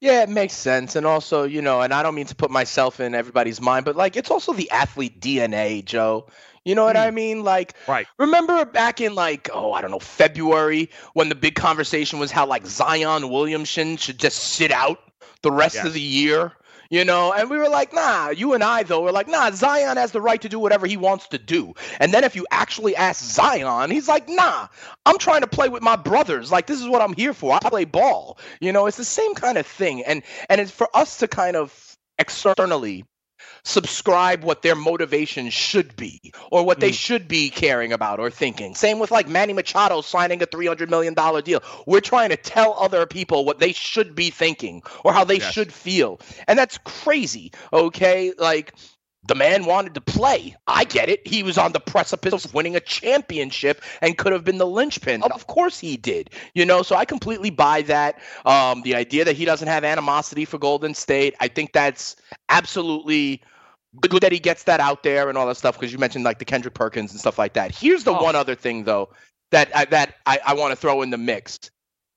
Yeah, 0.00 0.22
it 0.22 0.28
makes 0.28 0.54
sense. 0.54 0.96
And 0.96 1.06
also, 1.06 1.44
you 1.44 1.62
know, 1.62 1.80
and 1.80 1.94
I 1.94 2.02
don't 2.02 2.14
mean 2.14 2.26
to 2.26 2.34
put 2.34 2.50
myself 2.50 3.00
in 3.00 3.14
everybody's 3.14 3.60
mind, 3.60 3.84
but 3.84 3.96
like 3.96 4.16
it's 4.16 4.30
also 4.30 4.52
the 4.52 4.70
athlete 4.70 5.20
DNA, 5.20 5.84
Joe. 5.84 6.26
You 6.64 6.74
know 6.74 6.84
what 6.84 6.96
I 6.96 7.10
hmm. 7.10 7.14
mean? 7.14 7.44
Like, 7.44 7.74
right. 7.86 8.06
remember 8.18 8.64
back 8.64 9.00
in 9.00 9.14
like, 9.14 9.50
oh, 9.52 9.72
I 9.72 9.82
don't 9.82 9.90
know, 9.90 9.98
February 9.98 10.90
when 11.12 11.28
the 11.28 11.34
big 11.34 11.54
conversation 11.54 12.18
was 12.18 12.30
how 12.30 12.46
like 12.46 12.66
Zion 12.66 13.28
Williamson 13.28 13.96
should 13.96 14.18
just 14.18 14.38
sit 14.38 14.72
out 14.72 14.98
the 15.42 15.50
rest 15.52 15.76
Yes. 15.76 15.86
of 15.86 15.92
the 15.92 16.00
year, 16.00 16.52
you 16.90 17.04
know? 17.04 17.32
And 17.32 17.50
we 17.50 17.58
were 17.58 17.68
like, 17.68 17.92
nah, 17.92 18.30
you 18.30 18.54
and 18.54 18.62
I, 18.62 18.82
though, 18.82 19.02
were 19.02 19.12
like, 19.12 19.28
nah, 19.28 19.50
Zion 19.50 19.96
has 19.96 20.12
the 20.12 20.20
right 20.20 20.40
to 20.42 20.48
do 20.48 20.58
whatever 20.58 20.86
he 20.86 20.96
wants 20.96 21.28
to 21.28 21.38
do. 21.38 21.74
And 22.00 22.12
then 22.12 22.24
if 22.24 22.36
you 22.36 22.46
actually 22.50 22.96
ask 22.96 23.24
Zion, 23.24 23.90
he's 23.90 24.08
like, 24.08 24.28
nah, 24.28 24.68
I'm 25.06 25.18
trying 25.18 25.42
to 25.42 25.46
play 25.46 25.68
with 25.68 25.82
my 25.82 25.96
brothers. 25.96 26.50
Like, 26.50 26.66
this 26.66 26.80
is 26.80 26.88
what 26.88 27.02
I'm 27.02 27.14
here 27.14 27.34
for. 27.34 27.54
I 27.54 27.68
play 27.68 27.84
ball. 27.84 28.38
You 28.60 28.72
know, 28.72 28.86
it's 28.86 28.96
the 28.96 29.04
same 29.04 29.34
kind 29.34 29.58
of 29.58 29.66
thing. 29.66 30.02
And 30.04 30.22
and 30.48 30.60
it's 30.60 30.70
for 30.70 30.88
us 30.94 31.18
to 31.18 31.28
kind 31.28 31.56
of 31.56 31.96
externally 32.18 33.04
subscribe 33.64 34.44
what 34.44 34.62
their 34.62 34.74
motivation 34.74 35.50
should 35.50 35.96
be 35.96 36.20
or 36.50 36.64
what 36.64 36.80
they 36.80 36.92
should 36.92 37.26
be 37.26 37.50
caring 37.50 37.92
about 37.92 38.20
or 38.20 38.30
thinking. 38.30 38.74
Same 38.74 38.98
with 38.98 39.10
like 39.10 39.28
Manny 39.28 39.52
Machado 39.52 40.02
signing 40.02 40.42
a 40.42 40.46
$300 40.46 40.88
million 40.90 41.14
deal. 41.42 41.62
We're 41.86 42.00
trying 42.00 42.28
to 42.30 42.36
tell 42.36 42.74
other 42.78 43.06
people 43.06 43.44
what 43.44 43.58
they 43.58 43.72
should 43.72 44.14
be 44.14 44.30
thinking 44.30 44.82
or 45.04 45.12
how 45.12 45.24
they 45.24 45.38
Yes. 45.38 45.52
should 45.52 45.72
feel. 45.72 46.20
And 46.46 46.58
that's 46.58 46.78
crazy, 46.78 47.52
okay? 47.72 48.32
Like, 48.38 48.74
the 49.26 49.34
man 49.34 49.64
wanted 49.64 49.94
to 49.94 50.00
play. 50.02 50.54
I 50.66 50.84
get 50.84 51.08
it. 51.08 51.26
He 51.26 51.42
was 51.42 51.56
on 51.56 51.72
the 51.72 51.80
precipice 51.80 52.44
of 52.44 52.52
winning 52.52 52.76
a 52.76 52.80
championship 52.80 53.80
and 54.02 54.18
could 54.18 54.32
have 54.32 54.44
been 54.44 54.58
the 54.58 54.66
linchpin. 54.66 55.22
Of 55.22 55.46
course 55.46 55.78
he 55.80 55.96
did. 55.96 56.30
You 56.54 56.66
know, 56.66 56.82
so 56.82 56.94
I 56.94 57.06
completely 57.06 57.50
buy 57.50 57.82
that. 57.82 58.20
Um, 58.44 58.82
the 58.82 58.94
idea 58.94 59.24
that 59.24 59.34
he 59.34 59.46
doesn't 59.46 59.68
have 59.68 59.82
animosity 59.82 60.44
for 60.44 60.58
Golden 60.58 60.94
State, 60.94 61.34
I 61.40 61.48
think 61.48 61.72
that's 61.72 62.16
absolutely 62.50 63.40
good 64.00 64.22
that 64.22 64.32
he 64.32 64.38
gets 64.38 64.64
that 64.64 64.80
out 64.80 65.02
there 65.02 65.28
and 65.28 65.38
all 65.38 65.46
that 65.46 65.56
stuff 65.56 65.78
because 65.78 65.92
you 65.92 65.98
mentioned 65.98 66.24
like 66.24 66.38
the 66.38 66.44
Kendrick 66.44 66.74
Perkins 66.74 67.12
and 67.12 67.20
stuff 67.20 67.38
like 67.38 67.54
that. 67.54 67.74
Here's 67.74 68.04
the 68.04 68.12
oh. 68.12 68.22
one 68.22 68.36
other 68.36 68.54
thing 68.54 68.84
though 68.84 69.10
that 69.50 69.74
I, 69.74 69.84
that 69.86 70.16
I, 70.26 70.40
I 70.46 70.54
want 70.54 70.72
to 70.72 70.76
throw 70.76 71.02
in 71.02 71.10
the 71.10 71.18
mix. 71.18 71.58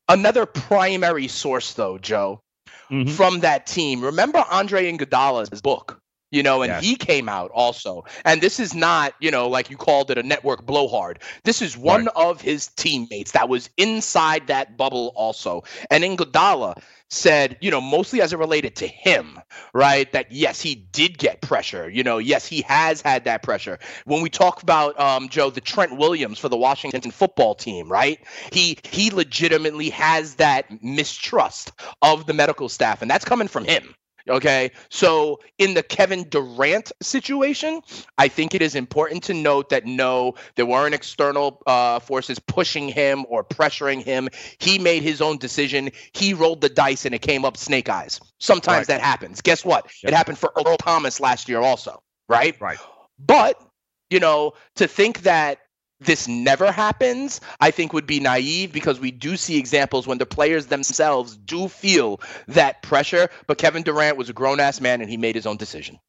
Another 0.10 0.46
primary 0.46 1.28
source 1.28 1.74
though, 1.74 1.98
Joe, 1.98 2.42
mm-hmm. 2.90 3.12
from 3.12 3.42
that 3.42 3.68
team. 3.68 4.02
Remember 4.02 4.44
Andre 4.50 4.92
Iguodala's 4.92 5.62
book, 5.62 6.00
you 6.32 6.44
know, 6.44 6.62
and 6.62 6.72
Yes. 6.72 6.84
he 6.84 6.96
came 6.96 7.30
out 7.30 7.52
also. 7.52 8.06
And 8.26 8.42
this 8.42 8.60
is 8.60 8.74
not, 8.74 9.14
you 9.20 9.32
know, 9.32 9.50
like 9.50 9.70
you 9.70 9.78
called 9.78 10.10
it 10.10 10.18
a 10.18 10.24
network 10.24 10.66
blowhard. 10.66 11.22
This 11.44 11.62
is 11.62 11.78
one 11.78 12.08
of 12.10 12.42
his 12.42 12.68
teammates 12.68 13.32
that 13.32 13.50
was 13.50 13.70
inside 13.78 14.48
that 14.48 14.78
bubble 14.78 15.12
also. 15.16 15.64
And 15.92 16.04
Iguodala 16.04 16.82
said, 17.10 17.58
you 17.62 17.72
know, 17.72 17.82
mostly 17.82 18.22
as 18.22 18.34
it 18.34 18.40
related 18.40 18.76
to 18.78 18.88
him, 18.88 19.40
right? 19.74 20.12
That 20.12 20.32
yes, 20.32 20.62
he 20.62 20.76
did 20.76 21.18
get 21.18 21.42
pressure. 21.42 21.90
You 21.90 22.04
know, 22.04 22.18
yes, 22.18 22.46
he 22.46 22.62
has 22.64 23.02
had 23.02 23.26
that 23.26 23.44
pressure. 23.44 23.80
When 24.06 24.22
we 24.22 24.30
talk 24.30 24.62
about 24.62 25.00
um, 25.00 25.30
Joe, 25.30 25.50
the 25.50 25.62
Trent 25.62 25.98
Williams 25.98 26.40
for 26.40 26.50
the 26.50 26.58
Washington 26.58 27.12
football 27.12 27.56
team, 27.56 27.90
right? 27.92 28.20
He 28.52 28.78
he 28.84 29.10
legitimately 29.12 29.90
has 29.92 30.36
that 30.36 30.66
mistrust 30.84 31.72
of 32.02 32.26
the 32.26 32.34
medical 32.34 32.70
staff, 32.70 33.02
and 33.02 33.10
that's 33.10 33.26
coming 33.26 33.48
from 33.48 33.66
him. 33.66 33.96
Okay. 34.30 34.72
So 34.90 35.40
in 35.58 35.74
the 35.74 35.84
Kevin 35.84 36.28
Durant 36.30 36.92
situation, 37.02 37.82
I 38.18 38.28
think 38.28 38.54
it 38.54 38.62
is 38.62 38.76
important 38.76 39.24
to 39.24 39.34
note 39.34 39.70
that 39.70 39.86
no, 39.86 40.36
there 40.56 40.66
weren't 40.66 40.94
external 40.94 41.62
uh, 41.66 42.00
forces 42.00 42.40
pushing 42.40 42.90
him 42.90 43.26
or 43.30 43.44
pressuring 43.44 44.04
him. 44.04 44.30
He 44.60 44.80
made 44.80 45.04
his 45.04 45.22
own 45.22 45.38
decision. 45.38 45.92
He 46.14 46.34
rolled 46.34 46.62
the 46.62 46.70
dice 46.70 47.06
and 47.06 47.16
it 47.16 47.22
came 47.22 47.46
up 47.46 47.58
snake 47.58 47.90
eyes. 47.90 48.20
Sometimes 48.40 48.78
Right. 48.80 48.88
that 48.88 49.02
happens. 49.02 49.42
Guess 49.42 49.64
what? 49.66 49.90
It 50.04 50.14
happened 50.14 50.38
for 50.38 50.52
Earl 50.58 50.78
Thomas 50.78 51.20
last 51.20 51.48
year 51.50 51.60
also. 51.60 52.02
Right? 52.30 52.60
Right. 52.60 52.78
But, 53.20 53.62
you 54.10 54.20
know, 54.20 54.54
to 54.76 54.88
think 54.88 55.22
that 55.22 55.60
this 56.00 56.28
never 56.28 56.72
happens, 56.72 57.42
I 57.60 57.72
think 57.72 57.94
would 57.94 58.08
be 58.08 58.20
naive 58.20 58.72
because 58.72 59.00
we 59.00 59.12
do 59.12 59.36
see 59.36 59.58
examples 59.58 60.06
when 60.06 60.18
the 60.18 60.26
players 60.26 60.68
themselves 60.68 61.38
do 61.38 61.68
feel 61.68 62.22
that 62.48 62.82
pressure. 62.84 63.30
But 63.48 63.58
Kevin 63.58 63.84
Durant 63.84 64.18
was 64.18 64.30
a 64.30 64.34
grown 64.34 64.60
ass 64.60 64.80
man 64.80 65.02
and 65.02 65.10
he 65.10 65.18
made 65.18 65.36
his 65.36 65.46
own 65.46 65.58
decision. 65.58 66.00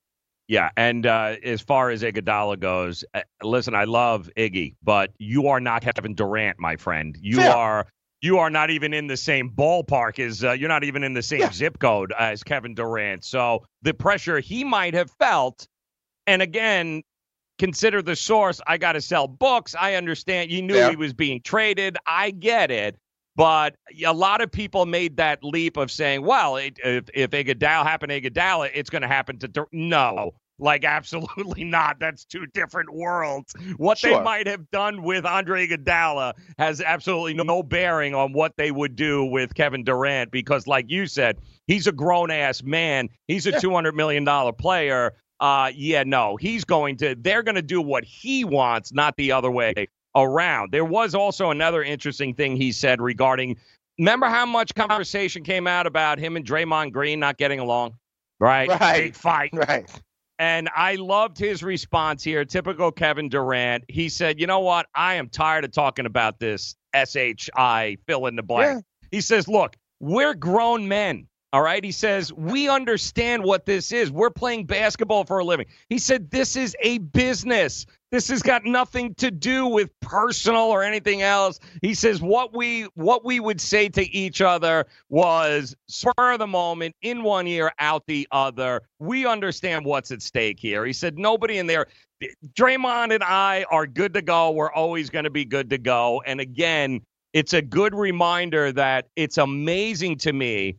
Yeah, 0.46 0.70
and 0.78 1.04
uh, 1.04 1.36
as 1.44 1.60
far 1.60 1.90
as 1.90 2.02
Iguodala 2.02 2.58
goes, 2.58 3.04
uh, 3.12 3.20
listen, 3.42 3.74
I 3.74 3.84
love 3.84 4.30
Iggy, 4.34 4.76
but 4.82 5.12
you 5.18 5.48
are 5.48 5.60
not 5.60 5.82
Kevin 5.82 6.14
Durant, 6.14 6.58
my 6.58 6.76
friend. 6.76 7.16
You 7.20 7.36
Fair. 7.36 7.54
are 7.54 7.86
you 8.20 8.38
are 8.38 8.50
not 8.50 8.70
even 8.70 8.94
in 8.94 9.06
the 9.06 9.16
same 9.16 9.50
ballpark 9.50 10.18
as 10.18 10.42
uh, 10.42 10.52
you're 10.52 10.68
not 10.68 10.84
even 10.84 11.04
in 11.04 11.12
the 11.12 11.22
same 11.22 11.52
zip 11.52 11.78
code 11.78 12.12
as 12.18 12.42
Kevin 12.42 12.74
Durant. 12.74 13.24
So 13.24 13.64
the 13.82 13.94
pressure 13.94 14.40
he 14.40 14.64
might 14.64 14.94
have 14.94 15.10
felt, 15.18 15.68
and 16.26 16.42
again, 16.42 17.02
consider 17.58 18.02
the 18.02 18.16
source. 18.16 18.60
I 18.66 18.78
got 18.78 18.92
to 18.92 19.00
sell 19.00 19.28
books. 19.28 19.74
I 19.78 19.94
understand. 19.94 20.50
You 20.50 20.62
knew 20.62 20.74
Fair. 20.74 20.90
he 20.90 20.96
was 20.96 21.12
being 21.12 21.40
traded. 21.42 21.96
I 22.06 22.30
get 22.30 22.70
it. 22.70 22.96
But 23.38 23.76
a 24.04 24.12
lot 24.12 24.40
of 24.40 24.50
people 24.50 24.84
made 24.84 25.16
that 25.18 25.44
leap 25.44 25.76
of 25.76 25.92
saying, 25.92 26.22
well, 26.22 26.56
it, 26.56 26.76
if, 26.82 27.04
if 27.14 27.30
Iguodala 27.30 27.84
happened 27.84 28.10
to 28.10 28.20
Iguodala, 28.20 28.70
it's 28.74 28.90
going 28.90 29.02
to 29.02 29.08
happen 29.08 29.38
to 29.38 29.46
Dur-" 29.46 29.68
No, 29.70 30.34
like 30.58 30.84
absolutely 30.84 31.62
not. 31.62 32.00
That's 32.00 32.24
two 32.24 32.46
different 32.46 32.92
worlds. 32.92 33.54
What 33.76 34.00
they 34.02 34.18
might 34.20 34.48
have 34.48 34.68
done 34.72 35.04
with 35.04 35.24
Andre 35.24 35.68
Iguodala 35.68 36.34
has 36.58 36.80
absolutely 36.80 37.34
no 37.34 37.62
bearing 37.62 38.12
on 38.12 38.32
what 38.32 38.54
they 38.56 38.72
would 38.72 38.96
do 38.96 39.24
with 39.24 39.54
Kevin 39.54 39.84
Durant 39.84 40.32
because, 40.32 40.66
like 40.66 40.86
you 40.88 41.06
said, 41.06 41.38
he's 41.68 41.86
a 41.86 41.92
grown 41.92 42.32
ass 42.32 42.64
man. 42.64 43.08
He's 43.28 43.46
a 43.46 43.60
two 43.60 43.72
hundred 43.72 43.94
million 43.94 44.24
dollar 44.24 44.52
player. 44.52 45.14
Uh, 45.40 45.70
yeah, 45.74 46.02
no, 46.04 46.36
he's 46.36 46.64
going 46.64 46.96
to. 46.96 47.14
They're 47.14 47.42
going 47.42 47.54
to 47.54 47.62
do 47.62 47.80
what 47.80 48.04
he 48.04 48.44
wants, 48.44 48.92
not 48.92 49.16
the 49.16 49.32
other 49.32 49.50
way 49.50 49.88
around. 50.16 50.72
There 50.72 50.84
was 50.84 51.14
also 51.14 51.50
another 51.50 51.82
interesting 51.82 52.34
thing 52.34 52.56
he 52.56 52.72
said 52.72 53.00
regarding. 53.00 53.56
Remember 53.98 54.26
how 54.26 54.46
much 54.46 54.74
conversation 54.74 55.42
came 55.42 55.66
out 55.66 55.86
about 55.86 56.18
him 56.18 56.36
and 56.36 56.44
Draymond 56.44 56.92
Green 56.92 57.18
not 57.20 57.36
getting 57.36 57.58
along? 57.58 57.94
Right. 58.40 58.68
Right. 58.68 59.04
Big 59.04 59.14
fight. 59.14 59.50
Right. 59.52 59.90
And 60.40 60.68
I 60.74 60.94
loved 60.94 61.36
his 61.36 61.62
response 61.64 62.22
here. 62.22 62.44
Typical 62.44 62.92
Kevin 62.92 63.28
Durant. 63.28 63.84
He 63.88 64.08
said, 64.08 64.38
You 64.38 64.46
know 64.46 64.60
what? 64.60 64.86
I 64.94 65.14
am 65.14 65.28
tired 65.28 65.64
of 65.64 65.72
talking 65.72 66.06
about 66.06 66.38
this 66.38 66.76
SHI 66.94 67.98
fill 68.06 68.26
in 68.26 68.36
the 68.36 68.42
blank. 68.42 68.84
He 69.10 69.20
says, 69.20 69.48
Look, 69.48 69.76
we're 70.00 70.34
grown 70.34 70.86
men. 70.86 71.26
All 71.52 71.62
right. 71.62 71.82
He 71.82 71.92
says, 71.92 72.32
We 72.32 72.68
understand 72.68 73.42
what 73.42 73.64
this 73.64 73.90
is. 73.90 74.10
We're 74.10 74.30
playing 74.30 74.66
basketball 74.66 75.24
for 75.24 75.38
a 75.38 75.44
living. 75.44 75.66
He 75.88 75.98
said, 75.98 76.30
This 76.30 76.56
is 76.56 76.76
a 76.80 76.98
business. 76.98 77.86
This 78.10 78.28
has 78.28 78.42
got 78.42 78.64
nothing 78.64 79.14
to 79.16 79.30
do 79.30 79.66
with 79.66 79.90
personal 80.00 80.62
or 80.62 80.82
anything 80.82 81.22
else. 81.22 81.58
He 81.82 81.94
says 81.94 82.22
what 82.22 82.54
we 82.56 82.82
what 82.94 83.24
we 83.24 83.40
would 83.40 83.60
say 83.60 83.88
to 83.90 84.14
each 84.14 84.40
other 84.40 84.86
was 85.08 85.74
spur 85.88 86.32
of 86.32 86.38
the 86.38 86.46
moment, 86.46 86.94
in 87.02 87.22
one 87.22 87.46
ear, 87.46 87.72
out 87.78 88.04
the 88.06 88.28
other. 88.30 88.82
We 88.98 89.26
understand 89.26 89.84
what's 89.84 90.10
at 90.10 90.22
stake 90.22 90.58
here. 90.58 90.84
He 90.84 90.92
said 90.92 91.18
nobody 91.18 91.58
in 91.58 91.66
there. 91.66 91.86
Draymond 92.54 93.14
and 93.14 93.22
I 93.22 93.64
are 93.70 93.86
good 93.86 94.12
to 94.14 94.22
go. 94.22 94.50
We're 94.50 94.72
always 94.72 95.08
going 95.08 95.24
to 95.24 95.30
be 95.30 95.44
good 95.44 95.70
to 95.70 95.78
go. 95.78 96.22
And 96.26 96.40
again, 96.40 97.00
it's 97.32 97.52
a 97.52 97.62
good 97.62 97.94
reminder 97.94 98.72
that 98.72 99.08
it's 99.16 99.38
amazing 99.38 100.16
to 100.18 100.32
me 100.32 100.76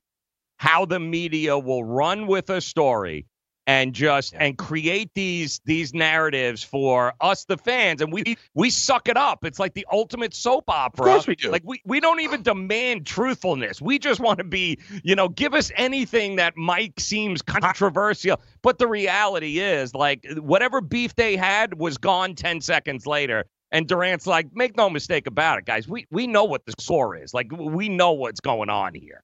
how 0.59 0.85
the 0.85 0.99
media 0.99 1.57
will 1.57 1.83
run 1.83 2.27
with 2.27 2.49
a 2.49 2.61
story 2.61 3.25
and 3.65 3.93
just 3.93 4.33
and 4.37 4.57
create 4.57 5.11
these 5.13 5.61
these 5.63 5.93
narratives 5.93 6.63
for 6.63 7.13
us 7.21 7.45
the 7.45 7.57
fans. 7.57 8.01
And 8.01 8.11
we 8.11 8.35
we 8.55 8.69
suck 8.69 9.07
it 9.07 9.15
up. 9.15 9.45
It's 9.45 9.57
like 9.59 9.73
the 9.73 9.85
ultimate 9.91 10.33
soap 10.33 10.65
opera. 10.67 11.05
Of 11.05 11.11
course 11.11 11.27
we 11.27 11.35
do. 11.35 11.49
like 11.49 11.61
we, 11.63 11.81
we 11.85 11.99
don't 11.99 12.19
even 12.19 12.41
demand 12.41 13.05
truthfulness. 13.05 13.81
We 13.81 13.99
just 13.99 14.19
want 14.19 14.39
to 14.39 14.43
be 14.43 14.79
you 15.03 15.15
know 15.15 15.29
give 15.29 15.53
us 15.53 15.71
anything 15.75 16.35
that 16.37 16.57
mike 16.57 16.99
seems 16.99 17.41
controversial. 17.41 18.41
But 18.61 18.79
the 18.79 18.87
reality 18.87 19.59
is 19.59 19.93
like 19.93 20.25
whatever 20.37 20.81
beef 20.81 21.15
they 21.15 21.37
had 21.37 21.79
was 21.79 21.97
gone 21.97 22.35
10 22.35 22.61
seconds 22.61 23.07
later. 23.07 23.45
And 23.71 23.87
Durant's 23.87 24.25
like 24.27 24.47
make 24.53 24.75
no 24.75 24.89
mistake 24.89 25.27
about 25.27 25.59
it 25.59 25.65
guys. 25.65 25.87
We 25.87 26.07
we 26.11 26.27
know 26.27 26.43
what 26.43 26.65
the 26.65 26.73
score 26.79 27.15
is. 27.15 27.33
Like 27.33 27.51
we 27.51 27.87
know 27.87 28.11
what's 28.11 28.41
going 28.41 28.69
on 28.69 28.95
here 28.95 29.23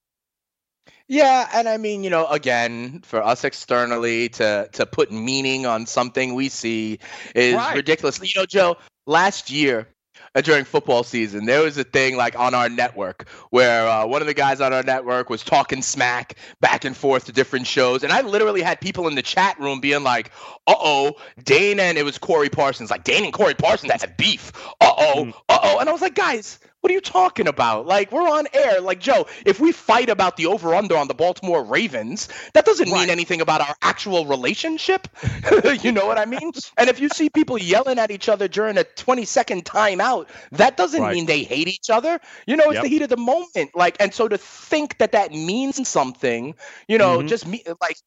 Yeah, 1.07 1.47
and 1.53 1.67
I 1.69 1.77
mean, 1.77 2.03
you 2.03 2.09
know, 2.09 2.25
again, 2.27 3.01
for 3.03 3.21
us 3.23 3.43
externally 3.43 4.29
to 4.29 4.67
to 4.73 4.85
put 4.85 5.11
meaning 5.11 5.65
on 5.65 5.85
something 5.85 6.33
we 6.33 6.49
see 6.49 6.99
is 7.35 7.55
Right. 7.55 7.75
ridiculous. 7.75 8.19
You 8.21 8.41
know, 8.41 8.45
Joe, 8.47 8.77
last 9.05 9.51
year 9.51 9.87
uh, 10.33 10.41
during 10.41 10.65
football 10.65 11.03
season, 11.03 11.45
there 11.45 11.61
was 11.61 11.77
a 11.77 11.83
thing 11.83 12.17
like 12.17 12.37
on 12.39 12.55
our 12.55 12.69
network 12.69 13.29
where 13.51 13.87
uh, 13.87 14.05
one 14.07 14.21
of 14.21 14.27
the 14.27 14.33
guys 14.33 14.61
on 14.61 14.73
our 14.73 14.81
network 14.81 15.29
was 15.29 15.43
talking 15.43 15.83
smack 15.83 16.37
back 16.59 16.85
and 16.85 16.97
forth 16.97 17.25
to 17.25 17.31
different 17.31 17.67
shows, 17.67 18.03
and 18.03 18.11
I 18.11 18.21
literally 18.21 18.63
had 18.63 18.81
people 18.81 19.07
in 19.07 19.13
the 19.13 19.21
chat 19.21 19.59
room 19.59 19.79
being 19.81 20.03
like, 20.03 20.31
"Uh 20.65 20.73
oh, 20.75 21.13
Dane 21.43 21.79
and 21.79 21.99
it 21.99 22.03
was 22.03 22.17
Corey 22.17 22.49
Parsons, 22.49 22.89
like 22.89 23.03
Dane 23.03 23.25
and 23.25 23.33
Corey 23.33 23.53
Parsons 23.53 23.91
have 23.91 24.17
beef. 24.17 24.51
Uh 24.81 24.91
oh, 24.97 25.33
uh 25.49 25.59
oh," 25.61 25.77
and 25.79 25.87
I 25.87 25.91
was 25.91 26.01
like, 26.01 26.15
guys. 26.15 26.59
What 26.85 26.91
are 26.91 26.93
you 26.93 27.01
talking 27.01 27.47
about? 27.47 27.87
Like 27.87 28.11
we're 28.11 28.29
on 28.29 28.45
air. 28.53 28.79
Like 28.79 28.99
Joe, 28.99 29.25
if 29.43 29.59
we 29.59 29.71
fight 29.71 30.07
about 30.07 30.37
the 30.37 30.45
over 30.45 30.75
under 30.75 30.95
on 30.95 31.07
the 31.07 31.15
Baltimore 31.15 31.63
Ravens, 31.63 32.29
that 32.53 32.63
doesn't 32.63 32.91
mean 32.91 33.09
anything 33.09 33.41
about 33.41 33.59
our 33.59 33.75
actual 33.81 34.27
relationship. 34.27 35.07
you 35.81 35.91
know 35.91 36.05
what 36.05 36.19
I 36.19 36.25
mean? 36.25 36.51
And 36.77 36.87
if 36.87 36.99
you 36.99 37.09
see 37.09 37.31
people 37.31 37.57
yelling 37.57 37.97
at 37.97 38.11
each 38.11 38.29
other 38.29 38.47
during 38.47 38.77
a 38.77 38.83
20 38.83 39.25
second 39.25 39.65
timeout, 39.65 40.27
that 40.51 40.77
doesn't 40.77 41.01
Right. 41.01 41.15
mean 41.15 41.25
they 41.25 41.41
hate 41.41 41.67
each 41.67 41.89
other. 41.89 42.19
You 42.45 42.55
know, 42.55 42.65
it's 42.65 42.73
Yep. 42.75 42.83
the 42.83 42.89
heat 42.89 43.01
of 43.01 43.09
the 43.09 43.17
moment. 43.17 43.71
Like, 43.73 43.97
and 43.99 44.13
so 44.13 44.27
to 44.27 44.37
think 44.37 44.99
that 44.99 45.13
that 45.13 45.31
means 45.31 45.87
something, 45.87 46.53
you 46.87 46.99
know, 46.99 47.23
Mhm. 47.23 47.27
just 47.27 47.47
me 47.47 47.63
like 47.81 47.97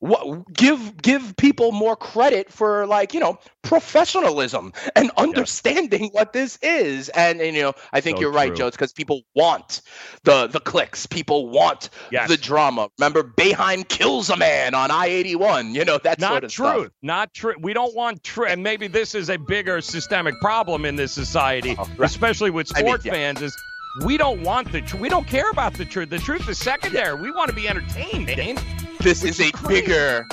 what 0.00 0.52
give 0.52 1.00
give 1.02 1.36
people 1.36 1.72
more 1.72 1.94
credit 1.94 2.50
for 2.50 2.86
like 2.86 3.12
you 3.14 3.20
know 3.20 3.38
professionalism 3.62 4.72
and 4.96 5.10
understanding 5.16 6.08
what 6.12 6.32
this 6.32 6.58
is. 6.62 7.08
And, 7.10 7.40
and 7.40 7.54
you 7.54 7.62
know 7.62 7.72
i 7.92 8.00
think 8.00 8.16
So 8.16 8.22
you're 8.22 8.32
right 8.32 8.54
joe 8.54 8.66
it's 8.66 8.76
because 8.76 8.92
people 8.92 9.22
want 9.34 9.82
the 10.24 10.46
the 10.46 10.60
clicks. 10.60 11.06
People 11.06 11.48
want 11.50 11.90
Yes. 12.10 12.28
the 12.28 12.36
drama. 12.36 12.88
Remember 12.98 13.22
Beheim 13.22 13.86
kills 13.88 14.30
a 14.30 14.36
man 14.36 14.74
on 14.74 14.90
i-81 14.90 15.74
you 15.74 15.84
know 15.84 15.98
that 16.02 16.18
not 16.18 16.30
sort 16.30 16.44
of 16.44 16.50
truth 16.50 16.70
stuff. 16.86 16.92
Not 17.02 17.34
true. 17.34 17.54
We 17.60 17.72
don't 17.74 17.94
want 17.94 18.24
truth 18.24 18.50
and 18.50 18.62
maybe 18.62 18.86
this 18.86 19.14
is 19.14 19.28
a 19.28 19.36
bigger 19.36 19.80
systemic 19.80 20.34
problem 20.40 20.84
in 20.84 20.96
this 20.96 21.12
society 21.12 21.76
Oh, 21.78 21.84
right. 21.98 22.08
especially 22.10 22.50
with 22.50 22.68
I 22.74 22.80
mean, 22.80 22.86
sport 22.86 23.04
yeah. 23.04 23.12
fans 23.12 23.42
is 23.42 23.56
we 24.04 24.16
don't 24.16 24.42
want 24.42 24.72
the 24.72 24.80
truth 24.80 25.00
we 25.00 25.08
don't 25.08 25.26
care 25.26 25.50
about 25.50 25.74
the 25.74 25.84
truth 25.84 26.08
the 26.10 26.18
truth 26.18 26.48
is 26.48 26.58
secondary. 26.58 27.20
We 27.20 27.30
want 27.32 27.50
to 27.50 27.54
be 27.54 27.68
entertained 27.68 28.28
Dane. 28.28 28.58
This 29.00 29.24
is 29.24 29.40
a 29.40 29.50
bigger 29.66 30.26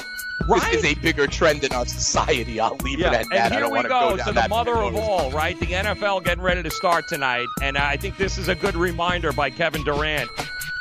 Right? 0.47 0.61
this 0.71 0.83
is 0.83 0.85
a 0.85 0.93
bigger 1.01 1.27
trend 1.27 1.63
in 1.63 1.73
our 1.73 1.85
society 1.85 2.59
i'll 2.59 2.77
leave 2.77 2.99
yeah, 2.99 3.11
it 3.11 3.13
at 3.13 3.29
that 3.29 3.35
and 3.45 3.53
I 3.53 3.57
here 3.57 3.59
don't 3.61 3.71
we 3.73 3.81
go, 3.83 4.15
down 4.15 4.27
to 4.27 4.33
the 4.33 4.47
mother 4.47 4.75
of 4.75 4.95
all, 4.95 5.29
right? 5.31 5.59
The 5.59 5.65
NFL 5.65 6.23
getting 6.23 6.43
ready 6.43 6.63
to 6.63 6.71
start 6.71 7.07
tonight, 7.07 7.47
and 7.61 7.77
I 7.77 7.97
think 7.97 8.17
this 8.17 8.37
is 8.37 8.47
a 8.47 8.55
good 8.55 8.75
reminder 8.75 9.33
by 9.33 9.49
Kevin 9.49 9.83
Durant. 9.83 10.29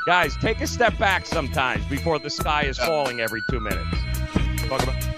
Guys, 0.07 0.37
take 0.37 0.61
a 0.61 0.67
step 0.69 0.97
back 0.99 1.27
sometimes 1.27 1.85
before 1.87 2.19
the 2.21 2.31
sky 2.31 2.63
is 2.63 2.79
falling 2.79 3.21
every 3.21 3.43
two 3.51 3.59
minutes. 3.59 3.97
Talk 4.69 4.83
about. 4.85 5.16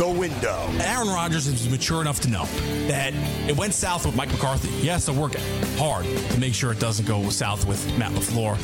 The 0.00 0.08
window. 0.08 0.66
Aaron 0.80 1.08
Rodgers 1.08 1.46
is 1.46 1.68
mature 1.68 2.00
enough 2.00 2.20
to 2.20 2.30
know 2.30 2.46
that 2.88 3.12
it 3.46 3.54
went 3.54 3.74
south 3.74 4.06
with 4.06 4.16
Mike 4.16 4.32
McCarthy. 4.32 4.68
He 4.68 4.86
has 4.86 5.04
to 5.04 5.12
work 5.12 5.34
hard 5.76 6.06
to 6.06 6.40
make 6.40 6.54
sure 6.54 6.72
it 6.72 6.80
doesn't 6.80 7.06
go 7.06 7.28
south 7.28 7.66
with 7.66 7.86
Matt 7.98 8.12
LaFleur. 8.12 8.54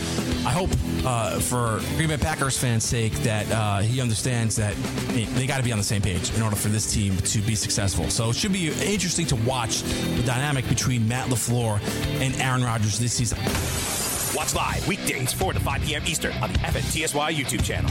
I 0.46 0.50
hope 0.50 0.70
uh, 1.04 1.38
for 1.40 1.80
Green 1.96 2.08
Bay 2.08 2.16
Packers 2.16 2.56
fans' 2.56 2.84
sake 2.84 3.12
that 3.16 3.52
uh, 3.52 3.80
he 3.80 4.00
understands 4.00 4.56
that 4.56 4.74
they, 5.08 5.24
they 5.24 5.46
got 5.46 5.58
to 5.58 5.62
be 5.62 5.72
on 5.72 5.76
the 5.76 5.84
same 5.84 6.00
page 6.00 6.34
in 6.34 6.40
order 6.40 6.56
for 6.56 6.68
this 6.68 6.90
team 6.90 7.14
to 7.18 7.40
be 7.40 7.54
successful. 7.54 8.08
So 8.08 8.30
it 8.30 8.36
should 8.36 8.54
be 8.54 8.68
interesting 8.68 9.26
to 9.26 9.36
watch 9.36 9.82
the 9.82 10.22
dynamic 10.24 10.66
between 10.70 11.06
Matt 11.06 11.28
LaFleur 11.28 11.82
and 12.18 12.34
Aaron 12.40 12.64
Rodgers 12.64 12.98
this 12.98 13.12
season. 13.12 13.36
Watch 14.34 14.54
live 14.54 14.88
weekdays 14.88 15.34
4 15.34 15.52
to 15.52 15.60
5 15.60 15.82
p.m. 15.82 16.02
Eastern 16.06 16.32
on 16.42 16.50
the 16.50 16.58
FNTSY 16.60 17.34
YouTube 17.34 17.62
channel. 17.62 17.90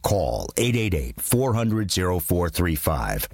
call 0.01 0.47
888-400-0435. 0.57 3.27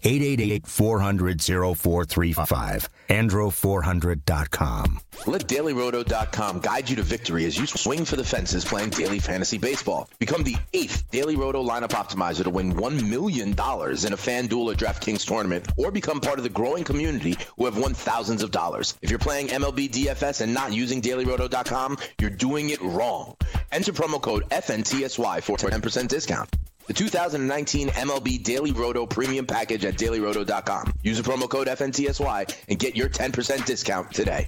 888-400-0435. 0.64 2.88
Andro400.com. 3.10 5.00
Let 5.26 5.48
DailyRoto.com 5.48 6.60
guide 6.60 6.90
you 6.90 6.96
to 6.98 7.04
victory 7.04 7.46
as 7.46 7.58
you 7.58 7.66
swing 7.66 8.06
for 8.06 8.18
the 8.18 8.24
fences 8.24 8.64
playing 8.66 8.90
daily 8.92 9.20
fantasy 9.20 9.58
baseball. 9.58 10.10
Become 10.20 10.44
the 10.44 10.56
eighth 10.74 11.10
Daily 11.10 11.36
Roto 11.36 11.64
lineup 11.64 11.92
optimizer 11.92 12.44
to 12.44 12.50
win 12.50 12.74
$1 12.74 13.10
million 13.10 13.50
in 13.50 13.56
a 13.56 13.58
FanDuel 13.58 14.72
or 14.72 14.76
DraftKings 14.76 15.26
tournament, 15.26 15.68
or 15.78 15.92
become 15.92 16.20
part 16.20 16.38
of 16.38 16.44
the 16.44 16.50
growing 16.50 16.84
community 16.84 17.36
who 17.58 17.66
have 17.66 17.78
won 17.78 17.94
thousands 17.94 18.44
of 18.44 18.52
dollars. 18.52 18.96
If 19.02 19.10
you're 19.10 19.20
playing 19.20 19.48
MLB 19.48 19.90
DFS 19.90 20.42
and 20.42 20.54
not 20.54 20.74
using 20.74 21.02
DailyRoto.com, 21.02 21.98
you're 22.20 22.30
doing 22.30 22.70
it 22.70 22.82
wrong. 22.82 23.36
Enter 23.72 23.94
promo 23.94 24.22
code 24.22 24.44
FNTSY 24.50 25.42
for 25.42 25.58
10% 25.58 26.08
discount. 26.08 26.57
The 26.88 26.94
2019 26.94 27.90
MLB 27.90 28.42
Daily 28.44 28.72
Roto 28.72 29.06
Premium 29.06 29.46
Package 29.46 29.84
at 29.84 29.96
dailyroto.com. 29.96 30.94
Use 31.04 31.22
the 31.22 31.30
promo 31.30 31.50
code 31.50 31.68
FNTSY 31.68 32.56
and 32.70 32.80
get 32.80 32.96
your 32.96 33.10
10% 33.10 33.66
discount 33.66 34.14
today. 34.14 34.48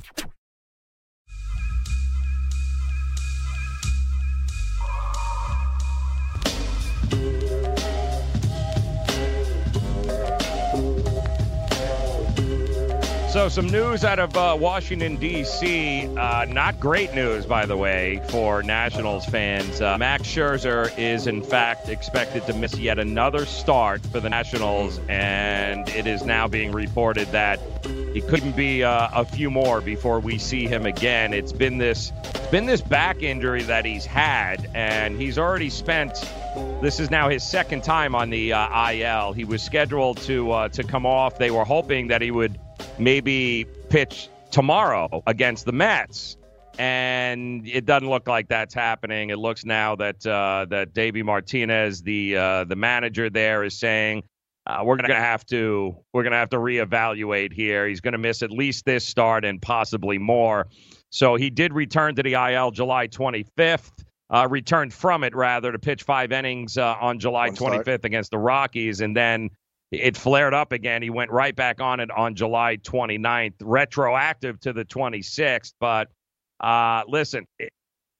So, 13.40 13.48
some 13.48 13.68
news 13.68 14.04
out 14.04 14.20
of 14.20 14.36
uh, 14.36 14.58
Washington, 14.60 15.16
D.C. 15.16 16.10
Uh, 16.18 16.44
not 16.44 16.78
great 16.78 17.14
news, 17.14 17.46
by 17.46 17.66
the 17.66 17.78
way, 17.78 18.22
for 18.28 18.62
Nationals 18.62 19.26
fans. 19.26 19.80
Uh, 19.80 19.98
Max 19.98 20.24
Scherzer 20.24 20.92
is, 21.00 21.26
in 21.26 21.42
fact, 21.42 21.88
expected 21.88 22.46
to 22.48 22.54
miss 22.54 22.78
yet 22.78 23.00
another 23.00 23.46
start 23.46 24.06
for 24.08 24.20
the 24.20 24.30
Nationals, 24.30 25.00
and 25.08 25.88
it 25.88 26.06
is 26.06 26.26
now 26.26 26.50
being 26.50 26.74
reported 26.74 27.32
that 27.32 27.62
he 28.14 28.20
couldn't 28.20 28.58
be 28.58 28.84
uh, 28.84 29.08
a 29.14 29.24
few 29.24 29.50
more 29.50 29.80
before 29.80 30.20
we 30.20 30.38
see 30.38 30.68
him 30.68 30.86
again. 30.86 31.34
It's 31.34 31.54
been 31.54 31.78
this, 31.78 32.12
been 32.52 32.66
this 32.66 32.82
back 32.82 33.24
injury 33.24 33.64
that 33.64 33.86
he's 33.86 34.06
had, 34.06 34.70
and 34.74 35.18
he's 35.18 35.38
already 35.38 35.70
spent. 35.70 36.30
This 36.82 37.00
is 37.00 37.10
now 37.10 37.30
his 37.30 37.44
second 37.44 37.86
time 37.86 38.16
on 38.16 38.32
the 38.32 38.52
uh, 38.52 38.92
IL. 38.92 39.32
He 39.32 39.46
was 39.46 39.64
scheduled 39.64 40.18
to 40.24 40.52
uh, 40.52 40.68
to 40.70 40.84
come 40.84 41.06
off. 41.06 41.38
They 41.38 41.52
were 41.52 41.64
hoping 41.64 42.10
that 42.10 42.22
he 42.22 42.32
would 42.32 42.60
maybe 42.98 43.66
pitch 43.90 44.30
tomorrow 44.52 45.24
against 45.28 45.66
the 45.66 45.72
Mets. 45.72 46.38
And 46.78 47.68
it 47.68 47.86
doesn't 47.86 48.10
look 48.10 48.28
like 48.28 48.48
that's 48.48 48.74
happening. 48.74 49.32
It 49.32 49.38
looks 49.38 49.66
now 49.66 49.98
that 49.98 50.26
uh, 50.26 50.66
that 50.70 50.94
Davey 50.94 51.24
Martinez, 51.24 52.02
the 52.02 52.38
uh, 52.38 52.64
the 52.64 52.78
manager 52.78 53.30
there, 53.30 53.66
is 53.66 53.78
saying 53.78 54.24
uh, 54.66 54.84
we're 54.84 54.96
going 54.96 55.10
to 55.10 55.16
have 55.16 55.46
to 55.48 55.98
we're 56.14 56.24
going 56.24 56.32
to 56.32 56.38
have 56.38 56.52
to 56.52 56.58
reevaluate 56.58 57.52
here. 57.52 57.88
He's 57.88 58.02
going 58.02 58.12
to 58.14 58.18
miss 58.18 58.44
at 58.44 58.52
least 58.52 58.86
this 58.86 59.06
start 59.06 59.44
and 59.44 59.62
possibly 59.62 60.20
more. 60.20 60.68
So 61.10 61.36
he 61.36 61.50
did 61.50 61.74
return 61.74 62.16
to 62.16 62.24
the 62.24 62.34
IL 62.34 62.72
July 62.72 63.08
25th. 63.08 63.92
Uh, 64.32 64.48
returned 64.48 64.94
from 64.94 65.24
it 65.24 65.36
rather 65.36 65.72
to 65.72 65.80
pitch 65.80 66.04
five 66.04 66.32
innings 66.32 66.78
uh, 66.78 66.96
on 67.02 67.18
July 67.18 67.50
25th 67.50 68.06
against 68.06 68.30
the 68.30 68.38
Rockies, 68.38 69.02
and 69.02 69.18
then 69.18 69.50
it 69.92 70.16
flared 70.16 70.54
up 70.54 70.72
again. 70.72 71.02
He 71.02 71.10
went 71.10 71.32
right 71.32 71.56
back 71.56 71.82
on 71.82 72.00
it 72.00 72.12
on 72.12 72.36
July 72.36 72.78
29th, 72.78 73.56
retroactive 73.62 74.60
to 74.62 74.74
the 74.74 74.86
26th. 74.86 75.74
But 75.80 76.10
uh, 76.60 77.04
listen, 77.08 77.46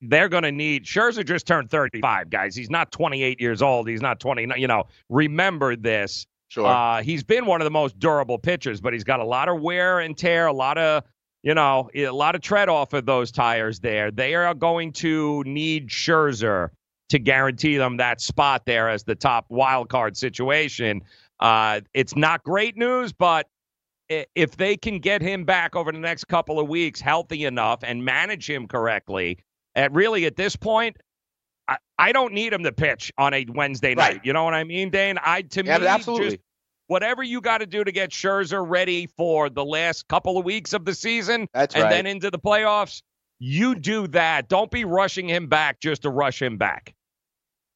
they're 0.02 0.30
going 0.30 0.44
to 0.44 0.52
need 0.52 0.86
Scherzer 0.86 1.26
just 1.26 1.46
turned 1.46 1.70
35, 1.70 2.30
guys. 2.30 2.56
He's 2.56 2.70
not 2.70 2.92
28 2.92 3.40
years 3.40 3.62
old. 3.62 3.88
He's 3.88 4.02
not 4.02 4.20
29. 4.20 4.60
You 4.60 4.68
know, 4.68 4.86
remember 5.10 5.76
this. 5.76 6.26
Sure. 6.48 6.66
Uh, 6.66 7.04
he's 7.04 7.24
been 7.24 7.46
one 7.46 7.62
of 7.62 7.66
the 7.66 7.72
most 7.72 8.00
durable 8.00 8.40
pitchers, 8.40 8.82
but 8.82 8.94
he's 8.94 9.04
got 9.04 9.20
a 9.20 9.26
lot 9.26 9.50
of 9.50 9.62
wear 9.62 10.00
and 10.00 10.18
tear, 10.18 10.48
a 10.48 10.54
lot 10.54 10.80
of 10.80 11.04
you 11.44 11.54
know, 11.54 11.90
a 11.96 12.10
lot 12.10 12.36
of 12.36 12.42
tread 12.42 12.70
off 12.70 12.94
of 12.94 13.06
those 13.06 13.32
tires 13.32 13.80
there. 13.80 14.12
They 14.12 14.36
are 14.36 14.54
going 14.54 14.92
to 14.94 15.44
need 15.46 15.90
Scherzer 15.90 16.70
to 17.10 17.20
guarantee 17.20 17.78
them 17.78 17.98
that 17.98 18.22
spot 18.22 18.66
there 18.66 18.90
as 18.90 19.04
the 19.04 19.16
top 19.16 19.46
wild 19.50 19.90
card 19.90 20.18
situation. 20.18 21.02
Uh, 21.40 21.82
it's 21.94 22.16
not 22.16 22.44
great 22.44 22.78
news, 22.78 23.14
but 23.14 23.48
if 24.10 24.58
they 24.58 24.76
can 24.76 25.00
get 25.00 25.22
him 25.22 25.46
back 25.46 25.76
over 25.76 25.92
the 25.92 26.00
next 26.00 26.26
couple 26.26 26.60
of 26.60 26.68
weeks 26.68 27.00
healthy 27.00 27.46
enough 27.46 27.80
and 27.84 28.04
manage 28.04 28.50
him 28.50 28.68
correctly, 28.68 29.38
at 29.76 29.92
really 29.94 30.26
at 30.26 30.36
this 30.36 30.56
point, 30.56 30.98
I, 31.68 31.78
I 32.00 32.12
don't 32.12 32.34
need 32.34 32.52
him 32.52 32.64
to 32.64 32.72
pitch 32.72 33.12
on 33.18 33.34
a 33.34 33.46
Wednesday 33.50 33.94
night. 33.94 34.14
Right. 34.14 34.26
You 34.26 34.34
know 34.34 34.44
what 34.44 34.56
I 34.56 34.64
mean, 34.64 34.90
Dane? 34.90 35.20
I 35.24 35.44
to 35.44 35.64
Yeah, 35.64 35.78
me, 35.78 35.86
absolutely. 35.86 36.30
just 36.32 36.40
whatever 36.88 37.22
you 37.22 37.40
got 37.40 37.60
to 37.60 37.68
do 37.68 37.84
to 37.84 37.92
get 37.92 38.10
Scherzer 38.10 38.68
ready 38.68 39.06
for 39.06 39.50
the 39.50 39.64
last 39.64 40.08
couple 40.08 40.40
of 40.40 40.46
weeks 40.46 40.74
of 40.74 40.86
the 40.86 40.96
season, 40.96 41.48
That's 41.54 41.76
and 41.76 41.84
right. 41.84 41.90
then 41.92 42.08
into 42.08 42.32
the 42.32 42.40
playoffs, 42.40 43.04
you 43.38 43.76
do 43.76 44.08
that. 44.08 44.50
Don't 44.50 44.72
be 44.72 44.86
rushing 44.86 45.30
him 45.30 45.48
back 45.48 45.80
just 45.80 46.02
to 46.02 46.10
rush 46.10 46.42
him 46.42 46.58
back. 46.58 46.96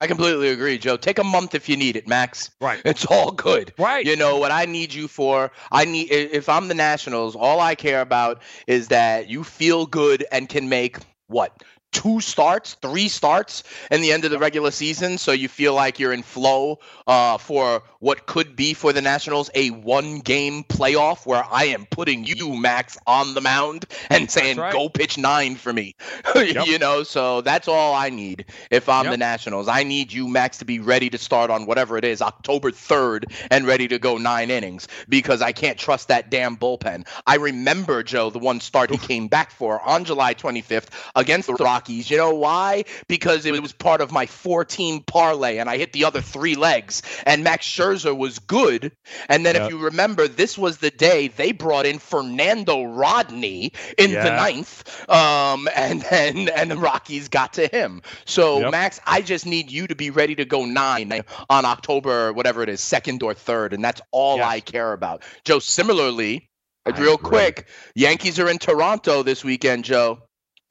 I 0.04 0.08
completely 0.08 0.49
agree, 0.49 0.78
Joe. 0.78 0.97
Take 0.97 1.18
a 1.18 1.24
month 1.24 1.56
if 1.56 1.70
you 1.70 1.78
need 1.78 1.95
it, 1.95 2.10
Max. 2.10 2.51
Right. 2.60 2.82
It's 2.93 3.06
all 3.06 3.32
good. 3.32 3.74
Right. 3.80 4.06
You 4.06 4.18
know 4.18 4.38
what 4.38 4.51
I 4.51 4.66
need 4.66 4.93
you 4.93 5.08
for? 5.08 5.49
I 5.72 5.86
need 5.86 6.12
if 6.12 6.49
I'm 6.49 6.68
the 6.68 6.74
Nationals, 6.74 7.38
all 7.38 7.62
I 7.62 7.74
care 7.76 8.01
about 8.01 8.41
is 8.68 8.89
that 8.89 9.30
you 9.30 9.45
feel 9.45 9.86
good 9.86 10.26
and 10.30 10.49
can 10.49 10.68
make 10.68 10.97
what? 11.28 11.64
Two 11.94 12.20
starts, 12.20 12.74
three 12.82 13.08
starts 13.08 13.64
in 13.89 14.02
the 14.02 14.12
end 14.12 14.26
of 14.26 14.32
the 14.32 14.39
regular 14.39 14.72
season, 14.72 15.18
so 15.18 15.32
you 15.32 15.48
feel 15.48 15.74
like 15.74 16.00
you're 16.00 16.12
in 16.12 16.24
flow 16.24 16.80
uh, 17.08 17.38
for 17.38 17.84
what 18.00 18.26
could 18.26 18.56
be 18.56 18.74
for 18.74 18.91
the 18.91 19.02
Nationals 19.02 19.50
a 19.56 19.70
one-game 19.70 20.64
playoff 20.66 21.26
where 21.26 21.46
I 21.50 21.66
am 21.66 21.86
putting 21.86 22.26
you, 22.26 22.56
Max, 22.56 22.98
on 23.08 23.34
the 23.34 23.41
mound 23.41 23.86
and 24.10 24.30
saying, 24.30 24.58
right. 24.58 24.74
"Go 24.74 24.89
pitch 24.89 25.18
nine 25.18 25.56
for 25.56 25.72
me." 25.72 25.96
you 26.36 26.80
know, 26.80 27.04
so 27.04 27.41
that's 27.41 27.68
all 27.68 27.94
I 27.94 28.10
need 28.10 28.46
if 28.72 28.89
I'm 28.89 29.10
the 29.10 29.18
Nationals. 29.18 29.68
I 29.68 29.84
need 29.84 30.12
you, 30.12 30.28
Max, 30.28 30.58
to 30.58 30.66
be 30.66 30.80
ready 30.80 31.10
to 31.12 31.18
start 31.18 31.50
on 31.50 31.66
whatever 31.66 31.98
it 31.98 32.04
is, 32.04 32.22
October 32.22 32.72
3rd, 32.72 33.32
and 33.52 33.66
ready 33.66 33.88
to 33.88 34.00
go 34.00 34.18
nine 34.18 34.50
innings 34.50 34.88
because 35.08 35.41
I 35.41 35.52
can't 35.52 35.78
trust 35.78 36.08
that 36.08 36.30
damn 36.30 36.58
bullpen. 36.58 37.08
I 37.28 37.36
remember, 37.36 38.04
Joe, 38.04 38.30
the 38.30 38.39
one 38.39 38.60
start 38.60 38.89
he 38.89 38.98
came 38.98 39.28
back 39.28 39.52
for 39.52 39.82
on 39.82 40.06
July 40.06 40.34
25th 40.34 40.88
against 41.16 41.48
the 41.48 41.54
Rockies. 41.84 42.09
You 42.09 42.15
know 42.15 42.34
why? 42.34 42.86
Because 43.09 43.45
it 43.45 43.61
was 43.61 43.73
part 43.73 43.99
of 43.99 44.11
my 44.11 44.25
14 44.25 45.03
parlay, 45.03 45.57
and 45.57 45.69
I 45.69 45.77
hit 45.77 45.91
the 45.91 46.05
other 46.05 46.21
three 46.21 46.55
legs, 46.55 47.01
and 47.25 47.43
Max 47.43 47.65
Scherzer 47.65 48.15
was 48.15 48.39
good. 48.39 48.93
And 49.27 49.45
then 49.45 49.55
Yep. 49.55 49.63
if 49.63 49.69
you 49.69 49.77
remember, 49.79 50.29
this 50.29 50.57
was 50.57 50.77
the 50.77 50.91
day 50.91 51.27
they 51.27 51.51
brought 51.51 51.86
in 51.86 51.99
Fernando 51.99 52.86
Rodney 52.86 53.73
in 53.97 54.11
the 54.11 54.29
ninth, 54.29 55.09
um, 55.09 55.67
and 55.75 56.01
then 56.03 56.47
and 56.49 56.71
the 56.71 56.77
Rockies 56.77 57.27
got 57.27 57.51
to 57.53 57.67
him. 57.67 58.01
So 58.25 58.61
Yep. 58.61 58.71
Max, 58.71 58.99
I 59.05 59.21
just 59.21 59.45
need 59.45 59.69
you 59.69 59.88
to 59.88 59.95
be 59.95 60.09
ready 60.09 60.36
to 60.36 60.45
go 60.45 60.63
nine 60.65 61.23
on 61.49 61.65
October, 61.65 62.31
whatever 62.31 62.63
it 62.63 62.69
is, 62.69 62.79
second 62.79 63.21
or 63.23 63.34
third, 63.34 63.73
and 63.73 63.84
that's 63.84 64.01
all 64.11 64.38
Yes. 64.38 64.47
I 64.47 64.59
care 64.61 64.93
about. 64.93 65.23
Joe, 65.43 65.59
similarly, 65.59 66.49
real 66.97 67.17
quick, 67.17 67.67
Yankees 67.95 68.39
are 68.39 68.49
in 68.49 68.57
Toronto 68.57 69.21
this 69.23 69.43
weekend. 69.43 69.84
Joe, 69.84 70.19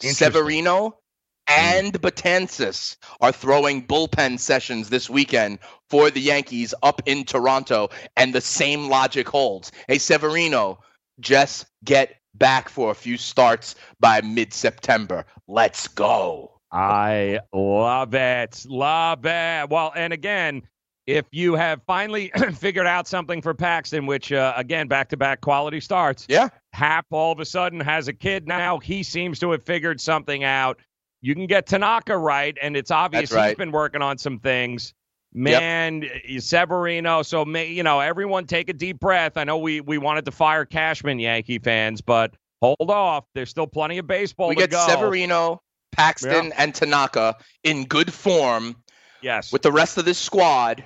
Severino 0.00 1.01
and 1.46 1.92
Betances 2.00 2.96
are 3.20 3.32
throwing 3.32 3.86
bullpen 3.86 4.38
sessions 4.38 4.88
this 4.88 5.10
weekend 5.10 5.58
for 5.88 6.10
the 6.10 6.20
Yankees 6.20 6.74
up 6.82 7.02
in 7.06 7.24
Toronto, 7.24 7.88
and 8.16 8.34
the 8.34 8.40
same 8.40 8.88
logic 8.88 9.28
holds. 9.28 9.72
Hey, 9.88 9.98
Severino, 9.98 10.78
just 11.20 11.66
get 11.84 12.16
back 12.34 12.68
for 12.68 12.90
a 12.90 12.94
few 12.94 13.16
starts 13.16 13.74
by 14.00 14.20
mid-September. 14.22 15.24
Let's 15.48 15.88
go. 15.88 16.60
I 16.72 17.40
love 17.52 18.14
it. 18.14 18.64
Love 18.66 19.26
it. 19.26 19.68
Well, 19.68 19.92
and 19.94 20.12
again, 20.12 20.62
if 21.06 21.26
you 21.30 21.54
have 21.54 21.82
finally 21.86 22.32
figured 22.54 22.86
out 22.86 23.06
something 23.06 23.42
for 23.42 23.52
Paxton, 23.54 24.06
which, 24.06 24.32
uh, 24.32 24.54
again, 24.56 24.88
back 24.88 25.08
to 25.10 25.16
back 25.16 25.40
quality 25.40 25.80
starts. 25.80 26.26
Yeah. 26.28 26.48
Happ 26.72 27.06
all 27.10 27.32
of 27.32 27.40
a 27.40 27.44
sudden 27.44 27.80
has 27.80 28.08
a 28.08 28.12
kid 28.12 28.46
now. 28.46 28.78
He 28.78 29.02
seems 29.02 29.38
to 29.40 29.50
have 29.50 29.64
figured 29.64 30.00
something 30.00 30.44
out. 30.44 30.78
You 31.22 31.34
can 31.34 31.46
get 31.46 31.66
Tanaka 31.66 32.18
right, 32.18 32.56
and 32.60 32.76
it's 32.76 32.90
obvious 32.90 33.32
right. 33.32 33.48
he's 33.48 33.56
been 33.56 33.72
working 33.72 34.02
on 34.02 34.18
some 34.18 34.38
things. 34.38 34.92
Man, 35.32 36.04
eh, 36.04 36.40
Severino. 36.40 37.22
So, 37.22 37.44
may, 37.44 37.68
you 37.68 37.82
know, 37.82 38.00
everyone 38.00 38.44
take 38.44 38.68
a 38.68 38.74
deep 38.74 39.00
breath. 39.00 39.36
I 39.36 39.44
know 39.44 39.56
we, 39.56 39.80
we 39.80 39.96
wanted 39.96 40.26
to 40.26 40.30
fire 40.30 40.66
Cashman, 40.66 41.18
Yankee 41.20 41.58
fans, 41.58 42.02
but 42.02 42.34
hold 42.60 42.90
off. 42.90 43.24
There's 43.34 43.48
still 43.48 43.66
plenty 43.66 43.98
of 43.98 44.06
baseball 44.06 44.48
we 44.48 44.56
to 44.56 44.62
get 44.62 44.70
go. 44.70 44.86
Severino, 44.86 45.62
Paxton, 45.92 46.52
and 46.58 46.74
Tanaka 46.74 47.36
in 47.64 47.84
good 47.84 48.12
form 48.12 48.76
Yes. 49.22 49.52
with 49.52 49.62
the 49.62 49.72
rest 49.72 49.96
of 49.96 50.04
this 50.04 50.18
squad. 50.18 50.84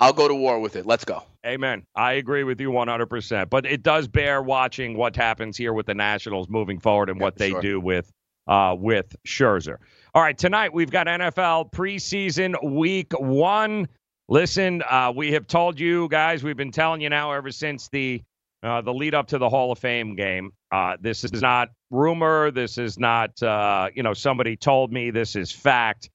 I'll 0.00 0.12
go 0.12 0.26
to 0.26 0.34
war 0.34 0.58
with 0.58 0.74
it. 0.76 0.86
Let's 0.86 1.04
go. 1.04 1.22
Amen. 1.46 1.84
I 1.94 2.14
agree 2.14 2.42
with 2.42 2.60
you 2.60 2.70
100%. 2.70 3.48
But 3.48 3.66
it 3.66 3.82
does 3.82 4.08
bear 4.08 4.42
watching 4.42 4.96
what 4.96 5.14
happens 5.14 5.56
here 5.56 5.72
with 5.72 5.86
the 5.86 5.94
Nationals 5.94 6.48
moving 6.48 6.80
forward 6.80 7.10
and 7.10 7.20
what 7.20 7.36
they 7.36 7.50
sure. 7.50 7.60
do 7.60 7.80
with 7.80 8.10
uh, 8.46 8.74
with 8.78 9.14
Scherzer. 9.26 9.78
All 10.14 10.22
right, 10.22 10.36
tonight 10.36 10.72
we've 10.72 10.90
got 10.90 11.06
NFL 11.06 11.72
preseason 11.72 12.54
week 12.62 13.12
one. 13.18 13.88
Listen, 14.28 14.82
uh, 14.88 15.12
we 15.14 15.32
have 15.32 15.46
told 15.46 15.78
you 15.78 16.08
guys, 16.08 16.42
we've 16.42 16.56
been 16.56 16.70
telling 16.70 17.00
you 17.00 17.10
now 17.10 17.32
ever 17.32 17.50
since 17.50 17.88
the 17.88 18.22
uh, 18.62 18.80
the 18.80 18.94
lead 18.94 19.14
up 19.14 19.26
to 19.26 19.36
the 19.36 19.48
Hall 19.48 19.70
of 19.70 19.78
Fame 19.78 20.16
game. 20.16 20.50
Uh, 20.72 20.96
this 20.98 21.22
is 21.22 21.42
not 21.42 21.68
rumor. 21.90 22.50
This 22.50 22.78
is 22.78 22.98
not, 22.98 23.42
uh, 23.42 23.90
you 23.94 24.02
know, 24.02 24.14
somebody 24.14 24.56
told 24.56 24.90
me. 24.90 25.10
This 25.10 25.36
is 25.36 25.52
fact. 25.52 26.08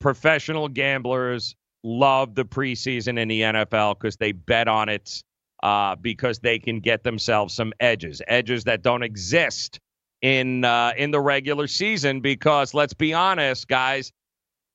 Professional 0.00 0.68
gamblers 0.68 1.56
love 1.82 2.36
the 2.36 2.44
preseason 2.44 3.18
in 3.18 3.26
the 3.26 3.40
NFL 3.40 3.98
because 3.98 4.16
they 4.16 4.30
bet 4.30 4.68
on 4.68 4.88
it 4.88 5.24
uh, 5.64 5.96
because 5.96 6.38
they 6.38 6.60
can 6.60 6.78
get 6.78 7.02
themselves 7.02 7.54
some 7.54 7.72
edges, 7.80 8.22
edges 8.28 8.64
that 8.64 8.82
don't 8.82 9.02
exist 9.02 9.80
in 10.22 10.64
uh, 10.64 10.92
in 10.96 11.10
the 11.10 11.20
regular 11.20 11.66
season. 11.66 12.20
Because 12.20 12.72
let's 12.72 12.94
be 12.94 13.12
honest, 13.12 13.68
guys, 13.68 14.12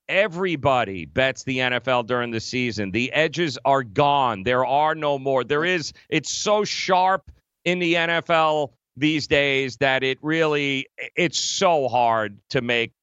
everybody 0.07 1.05
bets 1.05 1.43
the 1.43 1.57
NFL 1.57 2.05
during 2.05 2.31
the 2.31 2.39
season. 2.39 2.91
The 2.91 3.11
edges 3.13 3.57
are 3.65 3.83
gone. 3.83 4.43
There 4.43 4.65
are 4.65 4.93
no 4.93 5.17
more. 5.17 5.43
There 5.43 5.65
is. 5.65 5.93
It's 6.09 6.29
so 6.29 6.63
sharp 6.63 7.31
in 7.65 7.79
the 7.79 7.95
NFL 7.95 8.73
these 8.95 9.27
days 9.27 9.77
that 9.77 10.03
it 10.03 10.17
really 10.21 10.87
it's 11.15 11.39
so 11.39 11.87
hard 11.87 12.37
to 12.49 12.61
make 12.61 12.93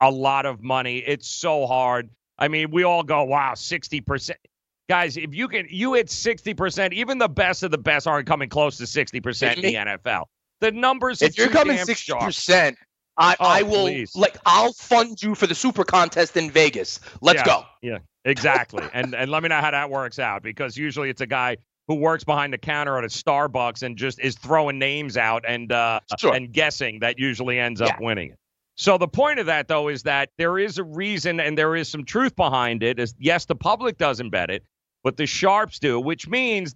a 0.00 0.10
lot 0.10 0.46
of 0.46 0.62
money. 0.62 0.98
It's 0.98 1.28
so 1.28 1.66
hard. 1.66 2.10
I 2.38 2.48
mean, 2.48 2.70
we 2.70 2.84
all 2.84 3.02
go, 3.02 3.24
"Wow, 3.24 3.52
60%." 3.54 4.36
Guys, 4.88 5.16
if 5.16 5.34
you 5.34 5.46
can 5.46 5.66
you 5.70 5.94
hit 5.94 6.08
60%, 6.08 6.92
even 6.92 7.18
the 7.18 7.28
best 7.28 7.62
of 7.62 7.70
the 7.70 7.78
best 7.78 8.08
aren't 8.08 8.26
coming 8.26 8.48
close 8.48 8.76
to 8.78 8.84
60% 8.84 9.56
in 9.56 9.62
the 9.62 9.74
NFL. 9.74 10.24
The 10.60 10.70
numbers 10.72 11.22
If 11.22 11.36
you're 11.38 11.48
coming 11.50 11.76
60%, 11.76 12.76
I, 13.16 13.36
Oh, 13.40 13.44
I 13.46 13.62
will 13.62 13.84
please. 13.86 14.14
like 14.14 14.36
I'll 14.46 14.72
fund 14.72 15.22
you 15.22 15.34
for 15.34 15.46
the 15.46 15.54
super 15.54 15.84
contest 15.84 16.36
in 16.36 16.50
Vegas. 16.50 17.00
Let's 17.20 17.38
Yeah, 17.40 17.44
go. 17.44 17.64
Yeah, 17.82 17.98
exactly. 18.24 18.84
and 18.94 19.14
and 19.14 19.30
let 19.30 19.42
me 19.42 19.48
know 19.48 19.60
how 19.60 19.70
that 19.70 19.90
works 19.90 20.18
out 20.18 20.42
because 20.42 20.76
usually 20.76 21.10
it's 21.10 21.20
a 21.20 21.26
guy 21.26 21.56
who 21.88 21.96
works 21.96 22.24
behind 22.24 22.52
the 22.52 22.58
counter 22.58 22.96
at 22.98 23.04
a 23.04 23.08
Starbucks 23.08 23.82
and 23.82 23.96
just 23.96 24.20
is 24.20 24.36
throwing 24.36 24.78
names 24.78 25.16
out 25.16 25.44
and 25.46 25.72
uh, 25.72 26.00
Sure. 26.18 26.34
and 26.34 26.52
guessing 26.52 27.00
that 27.00 27.18
usually 27.18 27.58
ends 27.58 27.80
up 27.80 27.88
Yeah. 27.88 28.06
winning 28.06 28.30
it. 28.30 28.38
So 28.76 28.96
the 28.96 29.08
point 29.08 29.38
of 29.38 29.46
that 29.46 29.68
though 29.68 29.88
is 29.88 30.04
that 30.04 30.30
there 30.38 30.58
is 30.58 30.78
a 30.78 30.84
reason 30.84 31.40
and 31.40 31.58
there 31.58 31.74
is 31.76 31.88
some 31.88 32.04
truth 32.04 32.36
behind 32.36 32.82
it. 32.82 32.98
Is 32.98 33.14
yes, 33.18 33.44
the 33.46 33.56
public 33.56 33.98
doesn't 33.98 34.30
bet 34.30 34.50
it, 34.50 34.62
but 35.02 35.16
the 35.16 35.26
sharps 35.26 35.78
do, 35.78 35.98
which 36.00 36.28
means 36.28 36.74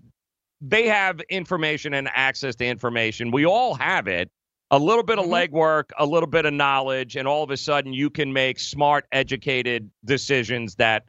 they 0.66 0.86
have 0.88 1.20
information 1.28 1.94
and 1.94 2.08
access 2.14 2.56
to 2.56 2.64
information. 2.64 3.30
We 3.30 3.44
all 3.44 3.74
have 3.74 4.08
it. 4.08 4.30
A 4.70 4.78
little 4.78 5.02
bit 5.02 5.18
of 5.18 5.26
mm-hmm. 5.26 5.54
legwork, 5.54 5.90
a 5.98 6.06
little 6.06 6.26
bit 6.26 6.46
of 6.46 6.54
knowledge, 6.54 7.16
and 7.16 7.28
all 7.28 7.42
of 7.42 7.50
a 7.50 7.56
sudden 7.56 7.92
you 7.92 8.08
can 8.08 8.32
make 8.32 8.58
smart, 8.58 9.04
educated 9.12 9.90
decisions 10.04 10.76
that 10.76 11.04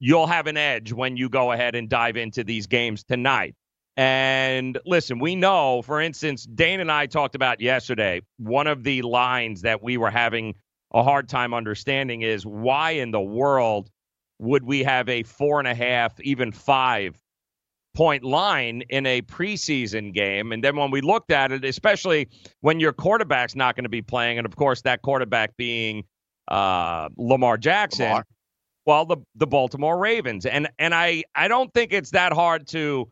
you'll 0.00 0.26
have 0.26 0.46
an 0.48 0.56
edge 0.56 0.92
when 0.92 1.16
you 1.16 1.28
go 1.28 1.52
ahead 1.52 1.74
and 1.74 1.88
dive 1.88 2.16
into 2.16 2.42
these 2.42 2.66
games 2.66 3.04
tonight. 3.04 3.54
And 3.96 4.78
listen, 4.84 5.18
we 5.18 5.36
know, 5.36 5.82
for 5.82 6.00
instance, 6.00 6.44
Dane 6.44 6.80
and 6.80 6.90
I 6.90 7.06
talked 7.06 7.34
about 7.34 7.60
yesterday, 7.60 8.22
one 8.38 8.66
of 8.66 8.82
the 8.82 9.02
lines 9.02 9.62
that 9.62 9.82
we 9.82 9.96
were 9.96 10.10
having 10.10 10.54
a 10.92 11.02
hard 11.02 11.28
time 11.28 11.54
understanding 11.54 12.22
is 12.22 12.44
why 12.44 12.92
in 12.92 13.12
the 13.12 13.20
world 13.20 13.88
would 14.38 14.64
we 14.64 14.82
have 14.82 15.08
a 15.08 15.22
four 15.22 15.60
and 15.60 15.68
a 15.68 15.74
half, 15.74 16.18
even 16.20 16.50
five 16.50 17.19
point 18.00 18.24
line 18.24 18.82
in 18.88 19.04
a 19.04 19.20
preseason 19.20 20.14
game? 20.14 20.52
And 20.52 20.64
then 20.64 20.74
when 20.74 20.90
we 20.90 21.02
looked 21.02 21.30
at 21.30 21.52
it, 21.52 21.66
especially 21.66 22.28
when 22.62 22.80
your 22.80 22.94
quarterback's 22.94 23.54
not 23.54 23.76
going 23.76 23.84
to 23.84 23.90
be 23.90 24.00
playing, 24.00 24.38
and 24.38 24.46
of 24.46 24.56
course, 24.56 24.80
that 24.82 25.02
quarterback 25.02 25.54
being 25.58 26.04
uh, 26.48 27.10
Lamar 27.18 27.58
Jackson 27.58 28.06
Lamar. 28.06 28.26
well 28.86 29.04
the 29.04 29.18
the 29.34 29.46
Baltimore 29.46 29.98
Ravens 29.98 30.46
and 30.46 30.68
and 30.78 30.94
I 30.94 31.24
I 31.34 31.46
don't 31.46 31.72
think 31.74 31.92
it's 31.92 32.10
that 32.12 32.32
hard 32.32 32.66
to 32.68 33.06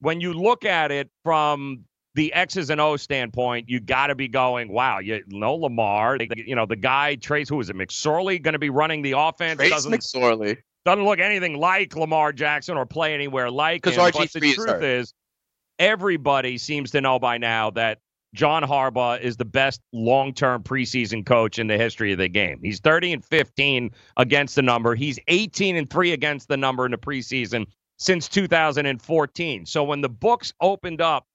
when 0.00 0.20
you 0.20 0.34
look 0.34 0.66
at 0.66 0.92
it 0.92 1.08
from 1.24 1.84
the 2.14 2.32
X's 2.34 2.68
and 2.70 2.80
O's 2.80 3.02
standpoint 3.02 3.68
you 3.68 3.80
got 3.80 4.08
to 4.08 4.14
be 4.14 4.28
going 4.28 4.70
wow 4.70 4.98
you 5.00 5.22
know 5.26 5.54
Lamar 5.54 6.18
you 6.36 6.54
know 6.54 6.66
the 6.66 6.76
guy 6.76 7.16
Trace 7.16 7.48
who 7.48 7.58
is 7.60 7.70
it 7.70 7.76
McSorley 7.76 8.40
going 8.40 8.52
to 8.52 8.58
be 8.60 8.70
running 8.70 9.02
the 9.02 9.12
offense 9.12 9.58
Trace 9.58 9.86
McSorley. 9.86 10.58
Doesn't 10.84 11.04
look 11.04 11.18
anything 11.18 11.58
like 11.58 11.96
Lamar 11.96 12.32
Jackson 12.32 12.76
or 12.76 12.86
play 12.86 13.14
anywhere 13.14 13.50
like 13.50 13.86
him 13.86 13.94
but 13.96 14.14
RG3 14.14 14.40
the 14.40 14.50
is 14.50 14.54
truth 14.54 14.68
hurt. 14.68 14.84
is 14.84 15.14
everybody 15.78 16.58
seems 16.58 16.90
to 16.92 17.00
know 17.00 17.18
by 17.18 17.38
now 17.38 17.70
that 17.70 17.98
John 18.34 18.64
Harbaugh 18.64 19.20
is 19.20 19.36
the 19.36 19.44
best 19.44 19.80
long-term 19.92 20.64
preseason 20.64 21.24
coach 21.24 21.58
in 21.58 21.68
the 21.68 21.78
history 21.78 22.12
of 22.12 22.18
the 22.18 22.28
game. 22.28 22.58
He's 22.62 22.80
30 22.80 23.12
and 23.14 23.24
15 23.24 23.90
against 24.16 24.56
the 24.56 24.62
number. 24.62 24.96
He's 24.96 25.20
18 25.28 25.76
and 25.76 25.88
3 25.88 26.12
against 26.12 26.48
the 26.48 26.56
number 26.56 26.84
in 26.84 26.90
the 26.90 26.98
preseason 26.98 27.66
since 27.98 28.28
2014. 28.28 29.66
So 29.66 29.84
when 29.84 30.00
the 30.00 30.08
books 30.08 30.52
opened 30.60 31.00
up 31.00 31.26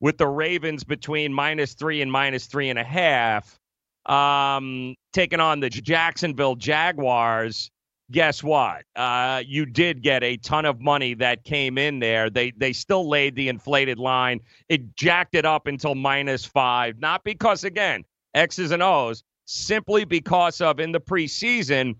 with 0.00 0.16
the 0.16 0.28
Ravens 0.28 0.84
between 0.84 1.32
minus 1.32 1.74
three 1.74 2.02
and 2.02 2.10
minus 2.10 2.46
three 2.46 2.70
and 2.70 2.78
a 2.78 2.84
half, 2.84 3.58
um, 4.06 4.94
taking 5.12 5.40
on 5.40 5.60
the 5.60 5.70
Jacksonville 5.70 6.54
Jaguars, 6.54 7.70
guess 8.10 8.42
what? 8.42 8.84
Uh, 8.94 9.42
you 9.46 9.66
did 9.66 10.02
get 10.02 10.22
a 10.22 10.36
ton 10.36 10.64
of 10.64 10.80
money 10.80 11.14
that 11.14 11.44
came 11.44 11.78
in 11.78 11.98
there. 11.98 12.30
They 12.30 12.52
they 12.56 12.72
still 12.72 13.08
laid 13.08 13.34
the 13.34 13.48
inflated 13.48 13.98
line. 13.98 14.40
It 14.68 14.96
jacked 14.96 15.34
it 15.34 15.44
up 15.44 15.66
until 15.66 15.94
minus 15.94 16.44
five, 16.44 16.98
not 16.98 17.24
because 17.24 17.64
again 17.64 18.04
X's 18.34 18.70
and 18.70 18.82
O's, 18.82 19.22
simply 19.46 20.04
because 20.04 20.60
of 20.60 20.80
in 20.80 20.92
the 20.92 21.00
preseason 21.00 21.96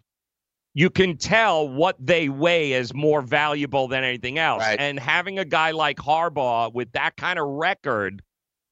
you 0.74 0.90
can 0.90 1.16
tell 1.16 1.68
what 1.68 1.96
they 2.04 2.28
weigh 2.28 2.74
as 2.74 2.92
more 2.92 3.22
valuable 3.22 3.86
than 3.86 4.02
anything 4.02 4.38
else. 4.38 4.64
And 4.80 4.98
having 4.98 5.38
a 5.38 5.44
guy 5.44 5.70
like 5.70 5.98
Harbaugh 5.98 6.74
with 6.74 6.90
that 6.92 7.16
kind 7.16 7.38
of 7.38 7.46
record 7.46 8.22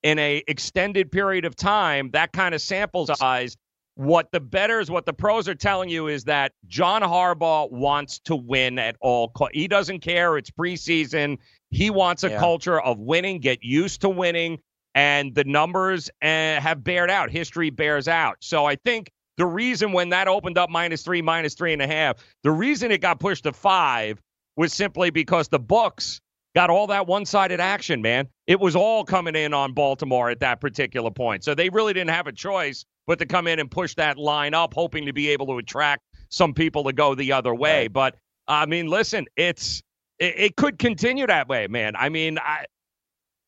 in 0.03 0.18
a 0.18 0.43
extended 0.49 1.12
period 1.12 1.45
of 1.45 1.55
time, 1.55 2.11
that 2.11 2.33
kind 2.33 2.57
of 2.57 2.61
sample 2.61 3.07
size, 3.07 3.57
what 3.95 4.32
the 4.32 4.40
betters, 4.40 4.90
what 4.90 5.05
the 5.07 5.12
pros 5.12 5.49
are 5.49 5.55
telling 5.55 5.88
you 5.88 6.09
is 6.09 6.24
that 6.24 6.53
John 6.66 7.03
Harbaugh 7.03 7.70
wants 7.70 8.18
to 8.20 8.34
win 8.36 8.78
at 8.78 8.97
all. 9.01 9.28
co- 9.28 9.49
He 9.53 9.68
doesn't 9.68 10.01
care. 10.01 10.38
It's 10.38 10.51
preseason. 10.51 11.38
He 11.70 11.90
wants 11.90 12.24
a 12.24 12.30
Yeah. 12.30 12.38
culture 12.38 12.80
of 12.80 12.99
winning. 12.99 13.38
Get 13.40 13.62
used 13.62 14.01
to 14.03 14.09
winning, 14.09 14.59
and 14.95 15.34
the 15.34 15.45
numbers 15.45 16.11
uh, 16.22 16.26
have 16.61 16.82
bared 16.82 17.11
out. 17.11 17.30
History 17.30 17.70
bears 17.70 18.09
out. 18.09 18.36
So 18.40 18.64
I 18.64 18.76
think 18.76 19.11
the 19.36 19.47
reason 19.47 19.93
when 19.93 20.09
that 20.11 20.28
opened 20.28 20.57
up 20.59 20.70
minus 20.70 21.03
three, 21.03 21.22
minus 21.22 21.55
three 21.55 21.72
and 21.72 21.82
a 21.82 21.86
half, 21.86 22.16
the 22.43 22.51
reason 22.51 22.90
it 22.90 23.01
got 23.01 23.20
pushed 23.20 23.45
to 23.45 23.53
five 23.53 24.20
was 24.57 24.72
simply 24.72 25.11
because 25.11 25.49
the 25.49 25.59
books 25.59 26.20
got 26.55 26.71
all 26.71 26.87
that 26.89 27.07
one-sided 27.07 27.61
action, 27.61 28.03
man. 28.03 28.29
It 28.47 28.61
was 28.61 28.77
all 28.77 29.05
coming 29.05 29.35
in 29.35 29.55
on 29.55 29.73
Baltimore 29.73 30.31
at 30.31 30.41
that 30.41 30.61
particular 30.61 31.11
point. 31.11 31.45
So 31.45 31.55
they 31.55 31.69
really 31.69 31.93
didn't 31.93 32.11
have 32.11 32.27
a 32.27 32.33
choice 32.33 32.85
but 33.07 33.19
to 33.19 33.27
come 33.27 33.47
in 33.47 33.59
and 33.59 33.71
push 33.71 33.95
that 33.95 34.19
line 34.19 34.55
up, 34.55 34.75
hoping 34.75 35.07
to 35.07 35.13
be 35.13 35.29
able 35.31 35.47
to 35.47 35.59
attract 35.59 36.03
some 36.29 36.55
people 36.55 36.85
to 36.85 36.93
go 36.93 37.15
the 37.15 37.33
other 37.33 37.55
way. 37.55 37.89
But 37.89 38.17
I 38.47 38.67
mean, 38.67 38.89
listen, 38.89 39.27
it's 39.37 39.83
it, 40.19 40.35
it 40.37 40.57
could 40.57 40.79
continue 40.79 41.27
that 41.27 41.49
way, 41.49 41.67
man. 41.67 41.95
I 41.97 42.09
mean, 42.09 42.39
I 42.39 42.67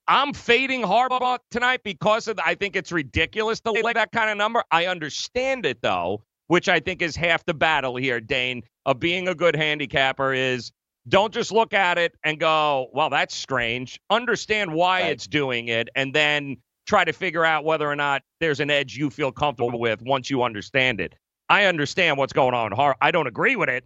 I'm 0.06 0.34
fading 0.34 0.82
Harbaugh 0.82 1.38
tonight 1.50 1.80
because 1.82 2.28
of 2.28 2.36
the, 2.36 2.46
I 2.46 2.54
think 2.54 2.76
it's 2.76 2.92
ridiculous 2.92 3.60
to 3.60 3.72
lay 3.72 3.92
that 3.94 4.12
kind 4.12 4.30
of 4.30 4.36
number. 4.36 4.62
I 4.70 4.86
understand 4.86 5.64
it 5.64 5.80
though, 5.80 6.22
which 6.48 6.68
I 6.68 6.80
think 6.80 7.00
is 7.00 7.16
half 7.16 7.44
the 7.46 7.54
battle 7.54 7.96
here, 7.96 8.20
Dane, 8.20 8.62
of 8.84 9.00
being 9.00 9.28
a 9.28 9.34
good 9.34 9.56
handicapper 9.56 10.34
is 10.34 10.72
don't 11.08 11.32
just 11.32 11.52
look 11.52 11.74
at 11.74 11.98
it 11.98 12.14
and 12.24 12.40
go, 12.40 12.88
well, 12.92 13.10
that's 13.10 13.34
strange. 13.34 14.00
Understand 14.10 14.72
why 14.72 15.02
it's 15.02 15.26
doing 15.26 15.68
it 15.68 15.88
and 15.94 16.14
then 16.14 16.56
try 16.86 17.04
to 17.04 17.12
figure 17.12 17.44
out 17.44 17.64
whether 17.64 17.90
or 17.90 17.96
not 17.96 18.22
there's 18.40 18.60
an 18.60 18.70
edge 18.70 18.96
you 18.96 19.10
feel 19.10 19.32
comfortable 19.32 19.78
with 19.78 20.02
once 20.02 20.30
you 20.30 20.42
understand 20.42 21.00
it. 21.00 21.14
I 21.48 21.64
understand 21.64 22.16
what's 22.16 22.32
going 22.32 22.54
on. 22.54 22.72
Har- 22.72 22.96
I 23.00 23.10
don't 23.10 23.26
agree 23.26 23.56
with 23.56 23.68
it, 23.68 23.84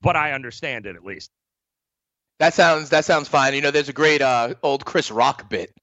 but 0.00 0.16
I 0.16 0.32
understand 0.32 0.86
it 0.86 0.96
at 0.96 1.04
least. 1.04 1.30
That 2.38 2.54
sounds 2.54 2.88
that 2.90 3.04
sounds 3.04 3.28
fine. 3.28 3.52
You 3.54 3.60
know, 3.60 3.70
there's 3.70 3.90
a 3.90 3.92
great 3.92 4.22
uh, 4.22 4.54
old 4.62 4.86
Chris 4.86 5.10
Rock 5.10 5.50
bit, 5.50 5.74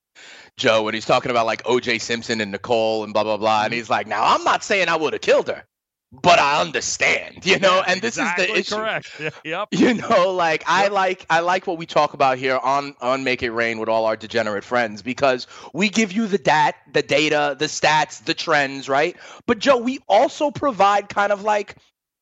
Joe, 0.58 0.84
when 0.84 0.96
he's 0.96 1.06
talking 1.06 1.30
about 1.30 1.46
like 1.46 1.62
O.J. 1.66 2.00
Simpson 2.00 2.42
and 2.42 2.52
Nicole 2.52 3.04
and 3.04 3.14
blah 3.14 3.24
blah 3.24 3.38
blah, 3.38 3.66
and 3.66 3.74
he's 3.74 3.92
like, 3.92 4.08
"Now 4.08 4.24
I'm 4.24 4.44
not 4.44 4.64
saying 4.64 4.90
I 4.90 4.96
would 4.96 5.14
have 5.14 5.22
killed 5.22 5.50
her, 5.50 5.64
but 6.12 6.40
I 6.40 6.62
understand." 6.62 7.46
You 7.46 7.60
know, 7.60 7.84
and 7.86 8.02
this 8.02 8.18
is 8.18 8.30
the 8.36 8.52
issue. 8.58 8.76
correct. 8.76 9.22
yep. 9.44 9.68
You 9.72 9.94
know, 9.94 10.32
like 10.32 10.64
I 10.68 10.88
like 10.88 11.26
I 11.30 11.40
like 11.42 11.68
what 11.68 11.78
we 11.78 11.86
talk 11.86 12.14
about 12.14 12.38
here 12.38 12.58
on 12.58 12.96
on 13.02 13.24
Make 13.24 13.44
It 13.44 13.52
Rain 13.52 13.80
with 13.80 13.90
all 13.90 14.06
our 14.06 14.16
degenerate 14.16 14.64
friends 14.64 15.02
because 15.02 15.48
we 15.74 15.90
give 15.90 16.12
you 16.12 16.28
the 16.28 16.38
dat, 16.38 16.76
the 16.92 17.02
data, 17.02 17.56
the 17.58 17.66
stats, 17.66 18.24
the 18.24 18.34
trends, 18.34 18.90
right? 18.90 19.16
But 19.46 19.60
Joe, 19.60 19.78
we 19.78 20.00
also 20.08 20.52
provide 20.52 21.10
kind 21.10 21.32
of 21.32 21.44
like 21.44 21.76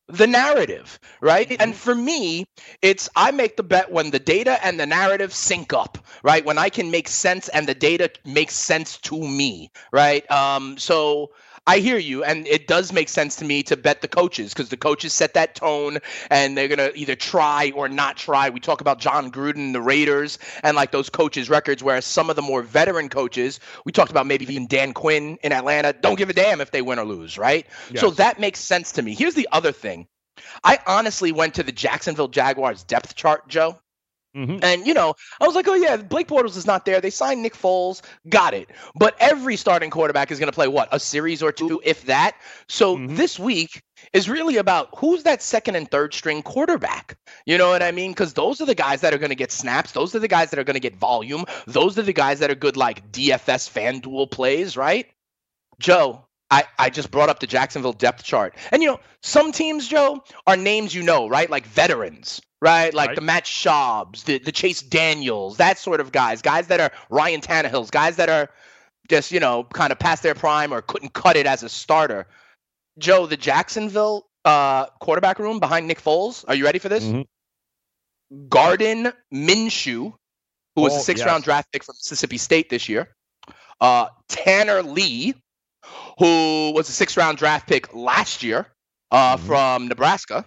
the 0.08 0.26
narrative, 0.26 1.00
right? 1.20 1.56
And 1.60 1.74
for 1.74 1.94
me, 1.94 2.44
it's 2.80 3.08
I 3.16 3.32
make 3.32 3.56
the 3.56 3.62
bet 3.62 3.90
when 3.90 4.10
the 4.10 4.18
data 4.18 4.64
and 4.64 4.78
the 4.78 4.86
narrative 4.86 5.32
sync 5.32 5.72
up, 5.72 5.98
right? 6.22 6.44
When 6.44 6.58
I 6.58 6.68
can 6.68 6.90
make 6.90 7.08
sense 7.08 7.48
and 7.48 7.66
the 7.66 7.74
data 7.74 8.10
makes 8.24 8.54
sense 8.54 8.98
to 8.98 9.18
me, 9.18 9.70
right? 9.92 10.28
Um, 10.30 10.78
so 10.78 11.30
I 11.66 11.78
hear 11.78 11.98
you, 11.98 12.22
and 12.22 12.46
it 12.46 12.68
does 12.68 12.92
make 12.92 13.08
sense 13.08 13.36
to 13.36 13.44
me 13.44 13.62
to 13.64 13.76
bet 13.76 14.00
the 14.00 14.08
coaches 14.08 14.52
because 14.52 14.68
the 14.68 14.76
coaches 14.76 15.12
set 15.12 15.34
that 15.34 15.56
tone, 15.56 15.98
and 16.30 16.56
they're 16.56 16.68
gonna 16.68 16.90
either 16.94 17.16
try 17.16 17.72
or 17.74 17.88
not 17.88 18.16
try. 18.16 18.50
We 18.50 18.60
talk 18.60 18.80
about 18.80 19.00
Jon 19.00 19.32
Gruden, 19.32 19.72
the 19.72 19.80
Raiders, 19.80 20.38
and 20.62 20.76
like 20.76 20.92
those 20.92 21.10
coaches' 21.10 21.50
records. 21.50 21.82
Whereas 21.82 22.06
some 22.06 22.30
of 22.30 22.36
the 22.36 22.42
more 22.42 22.62
veteran 22.62 23.08
coaches, 23.08 23.58
we 23.84 23.92
talked 23.92 24.12
about 24.12 24.26
maybe 24.26 24.44
even 24.44 24.68
Dan 24.68 24.92
Quinn 24.92 25.38
in 25.42 25.52
Atlanta, 25.52 25.92
don't 25.92 26.16
give 26.16 26.30
a 26.30 26.32
damn 26.32 26.60
if 26.60 26.70
they 26.70 26.82
win 26.82 26.98
or 26.98 27.04
lose, 27.04 27.36
right? 27.36 27.66
Yes. 27.90 28.00
So 28.00 28.10
that 28.10 28.38
makes 28.38 28.60
sense 28.60 28.92
to 28.92 29.02
me. 29.02 29.14
Here's 29.14 29.34
the 29.34 29.48
other 29.50 29.72
thing. 29.72 30.06
I 30.62 30.78
honestly 30.86 31.32
went 31.32 31.54
to 31.54 31.62
the 31.62 31.72
Jacksonville 31.72 32.28
Jaguars 32.28 32.84
depth 32.84 33.14
chart, 33.16 33.48
Joe. 33.48 33.78
Mm-hmm. 34.36 34.58
And 34.62 34.86
you 34.86 34.92
know, 34.92 35.14
I 35.40 35.46
was 35.46 35.54
like, 35.54 35.66
oh 35.66 35.74
yeah, 35.74 35.96
Blake 35.96 36.28
Bortles 36.28 36.56
is 36.56 36.66
not 36.66 36.84
there. 36.84 37.00
They 37.00 37.10
signed 37.10 37.42
Nick 37.42 37.54
Foles, 37.54 38.02
got 38.28 38.52
it. 38.52 38.68
But 38.94 39.16
every 39.18 39.56
starting 39.56 39.90
quarterback 39.90 40.30
is 40.30 40.38
going 40.38 40.50
to 40.50 40.54
play 40.54 40.68
what 40.68 40.88
a 40.92 41.00
series 41.00 41.42
or 41.42 41.52
two, 41.52 41.80
if 41.84 42.04
that. 42.06 42.36
So 42.68 42.96
mm-hmm. 42.96 43.16
this 43.16 43.38
week 43.38 43.82
is 44.12 44.28
really 44.28 44.58
about 44.58 44.90
who's 44.96 45.22
that 45.22 45.42
second 45.42 45.76
and 45.76 45.90
third 45.90 46.12
string 46.12 46.42
quarterback. 46.42 47.16
You 47.46 47.56
know 47.56 47.70
what 47.70 47.82
I 47.82 47.92
mean? 47.92 48.12
Because 48.12 48.34
those 48.34 48.60
are 48.60 48.66
the 48.66 48.74
guys 48.74 49.00
that 49.00 49.14
are 49.14 49.18
going 49.18 49.30
to 49.30 49.36
get 49.36 49.52
snaps. 49.52 49.92
Those 49.92 50.14
are 50.14 50.18
the 50.18 50.28
guys 50.28 50.50
that 50.50 50.58
are 50.58 50.64
going 50.64 50.74
to 50.74 50.80
get 50.80 50.96
volume. 50.96 51.46
Those 51.66 51.98
are 51.98 52.02
the 52.02 52.12
guys 52.12 52.40
that 52.40 52.50
are 52.50 52.54
good 52.54 52.76
like 52.76 53.10
DFS 53.12 53.70
FanDuel 53.70 54.30
plays, 54.30 54.76
right? 54.76 55.06
Joe, 55.78 56.25
I, 56.50 56.64
I 56.78 56.90
just 56.90 57.10
brought 57.10 57.28
up 57.28 57.40
the 57.40 57.46
Jacksonville 57.46 57.92
depth 57.92 58.22
chart. 58.22 58.54
And 58.70 58.82
you 58.82 58.88
know, 58.88 59.00
some 59.22 59.52
teams, 59.52 59.88
Joe, 59.88 60.22
are 60.46 60.56
names 60.56 60.94
you 60.94 61.02
know, 61.02 61.28
right? 61.28 61.50
Like 61.50 61.66
veterans, 61.66 62.40
right? 62.62 62.94
Like 62.94 63.16
the 63.16 63.20
Matt 63.20 63.44
Schaubs, 63.44 64.24
the, 64.24 64.38
the 64.38 64.52
Chase 64.52 64.80
Daniels, 64.82 65.56
that 65.56 65.78
sort 65.78 66.00
of 66.00 66.12
guys. 66.12 66.42
Guys 66.42 66.68
that 66.68 66.80
are 66.80 66.92
Ryan 67.10 67.40
Tannehills, 67.40 67.90
guys 67.90 68.16
that 68.16 68.28
are 68.28 68.48
just, 69.08 69.32
you 69.32 69.40
know, 69.40 69.64
kind 69.64 69.90
of 69.92 69.98
past 69.98 70.22
their 70.22 70.34
prime 70.34 70.72
or 70.72 70.82
couldn't 70.82 71.12
cut 71.12 71.36
it 71.36 71.46
as 71.46 71.62
a 71.64 71.68
starter. 71.68 72.26
Joe, 72.98 73.26
the 73.26 73.36
Jacksonville 73.36 74.26
uh, 74.44 74.86
quarterback 75.00 75.38
room 75.40 75.58
behind 75.58 75.88
Nick 75.88 76.00
Foles. 76.00 76.44
Are 76.46 76.54
you 76.54 76.64
ready 76.64 76.78
for 76.78 76.88
this? 76.88 77.04
Gardner 78.48 79.12
Minshew, 79.32 80.12
who 80.74 80.80
was 80.82 80.92
Oh, 80.94 80.96
a 80.98 81.00
six 81.00 81.20
yes. 81.20 81.26
round 81.26 81.44
draft 81.44 81.72
pick 81.72 81.84
from 81.84 81.94
Mississippi 81.98 82.38
State 82.38 82.70
this 82.70 82.88
year. 82.88 83.14
Uh, 83.80 84.08
Tanner 84.28 84.82
Lee, 84.82 85.34
who 86.18 86.72
was 86.74 86.88
a 86.88 86.92
six 86.92 87.16
round 87.16 87.38
draft 87.38 87.68
pick 87.68 87.94
last 87.94 88.42
year 88.42 88.66
uh, 89.10 89.36
from 89.36 89.88
Nebraska. 89.88 90.44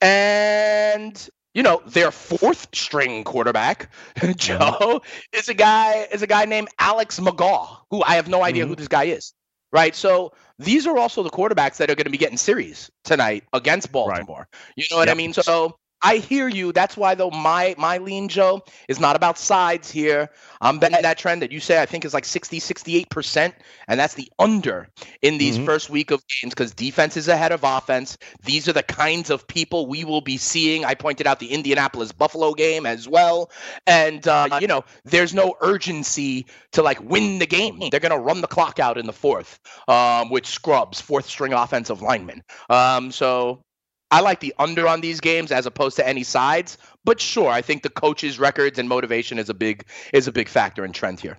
And 0.00 1.28
you 1.54 1.62
know, 1.62 1.80
their 1.86 2.10
fourth 2.10 2.68
string 2.74 3.24
quarterback, 3.24 3.90
Joe, 4.36 5.00
is 5.32 5.48
a 5.48 5.54
guy 5.54 6.06
is 6.12 6.22
a 6.22 6.26
guy 6.26 6.44
named 6.44 6.68
Alex 6.78 7.18
McGough, 7.18 7.78
who 7.90 8.02
I 8.02 8.16
have 8.16 8.28
no 8.28 8.42
idea 8.42 8.66
who 8.66 8.76
this 8.76 8.88
guy 8.88 9.04
is. 9.04 9.32
Right. 9.72 9.94
So 9.94 10.32
these 10.58 10.86
are 10.86 10.96
also 10.96 11.22
the 11.22 11.30
quarterbacks 11.30 11.78
that 11.78 11.90
are 11.90 11.94
going 11.94 12.04
to 12.04 12.10
be 12.10 12.18
getting 12.18 12.36
series 12.36 12.90
tonight 13.04 13.44
against 13.52 13.90
Baltimore. 13.90 14.48
You 14.76 14.84
know 14.90 14.98
what 14.98 15.08
I 15.08 15.14
mean? 15.14 15.32
So 15.32 15.76
I 16.02 16.16
hear 16.16 16.48
you. 16.48 16.72
That's 16.72 16.96
why 16.96 17.14
though 17.14 17.30
my 17.30 17.74
my 17.78 17.98
lean 17.98 18.28
Joe 18.28 18.62
is 18.88 19.00
not 19.00 19.16
about 19.16 19.38
sides 19.38 19.90
here. 19.90 20.28
I'm 20.60 20.78
betting 20.78 21.02
that 21.02 21.18
trend 21.18 21.42
that 21.42 21.52
you 21.52 21.60
say 21.60 21.80
I 21.80 21.86
think 21.86 22.04
is 22.04 22.14
like 22.14 22.24
60 22.24 22.60
68% 22.60 23.52
and 23.88 24.00
that's 24.00 24.14
the 24.14 24.30
under 24.38 24.88
in 25.22 25.38
these 25.38 25.58
first 25.58 25.90
week 25.90 26.10
of 26.10 26.22
games 26.42 26.54
cuz 26.54 26.72
defense 26.72 27.16
is 27.16 27.28
ahead 27.28 27.52
of 27.52 27.64
offense. 27.64 28.18
These 28.44 28.68
are 28.68 28.72
the 28.72 28.82
kinds 28.82 29.30
of 29.30 29.46
people 29.46 29.86
we 29.86 30.04
will 30.04 30.20
be 30.20 30.36
seeing. 30.36 30.84
I 30.84 30.94
pointed 30.94 31.26
out 31.26 31.40
the 31.40 31.52
Indianapolis 31.52 32.12
Buffalo 32.12 32.54
game 32.54 32.86
as 32.86 33.08
well. 33.08 33.50
And 33.86 34.26
uh, 34.28 34.58
you 34.60 34.66
know, 34.66 34.84
there's 35.04 35.34
no 35.34 35.56
urgency 35.60 36.46
to 36.72 36.82
like 36.82 37.00
win 37.02 37.38
the 37.38 37.46
game. 37.46 37.82
They're 37.90 38.00
going 38.00 38.12
to 38.12 38.18
run 38.18 38.40
the 38.40 38.46
clock 38.46 38.78
out 38.78 38.98
in 38.98 39.06
the 39.06 39.12
fourth 39.12 39.58
um, 39.88 40.30
with 40.30 40.46
scrubs, 40.46 41.00
fourth 41.00 41.26
string 41.26 41.52
offensive 41.52 42.02
linemen. 42.02 42.42
Um, 42.68 43.10
so 43.10 43.64
I 44.10 44.20
like 44.20 44.40
the 44.40 44.54
under 44.58 44.86
on 44.86 45.00
these 45.00 45.20
games 45.20 45.50
as 45.50 45.66
opposed 45.66 45.96
to 45.96 46.06
any 46.06 46.22
sides. 46.22 46.78
But 47.04 47.20
sure, 47.20 47.50
I 47.50 47.62
think 47.62 47.82
the 47.82 47.90
coaches' 47.90 48.38
records 48.38 48.78
and 48.78 48.88
motivation 48.88 49.38
is 49.38 49.48
a 49.48 49.54
big 49.54 49.84
is 50.12 50.28
a 50.28 50.32
big 50.32 50.48
factor 50.48 50.84
in 50.84 50.92
trend 50.92 51.20
here. 51.20 51.38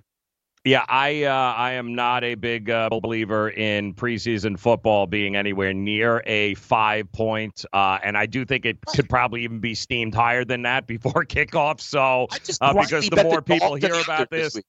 Yeah, 0.66 0.84
I 0.90 1.24
uh, 1.24 1.32
I 1.32 1.74
am 1.74 1.96
not 1.96 2.26
a 2.26 2.36
big 2.36 2.70
uh, 2.70 2.90
believer 2.90 3.50
in 3.50 3.94
preseason 3.94 4.60
football 4.60 5.08
being 5.08 5.38
anywhere 5.38 5.74
near 5.74 6.22
a 6.26 6.56
five 6.56 7.10
point, 7.14 7.64
uh, 7.72 8.00
and 8.04 8.18
I 8.18 8.26
do 8.26 8.44
think 8.44 8.66
it 8.66 8.78
could 8.86 9.08
probably 9.08 9.44
even 9.44 9.60
be 9.60 9.76
steamed 9.76 10.14
higher 10.14 10.44
than 10.44 10.64
that 10.64 10.86
before 10.86 11.14
kickoff. 11.26 11.80
So 11.80 12.28
uh, 12.60 12.74
because 12.74 13.08
the 13.08 13.24
more 13.24 13.42
people 13.42 13.76
hear 13.76 13.94
about 13.94 14.30
this 14.30 14.56
this, 14.56 14.64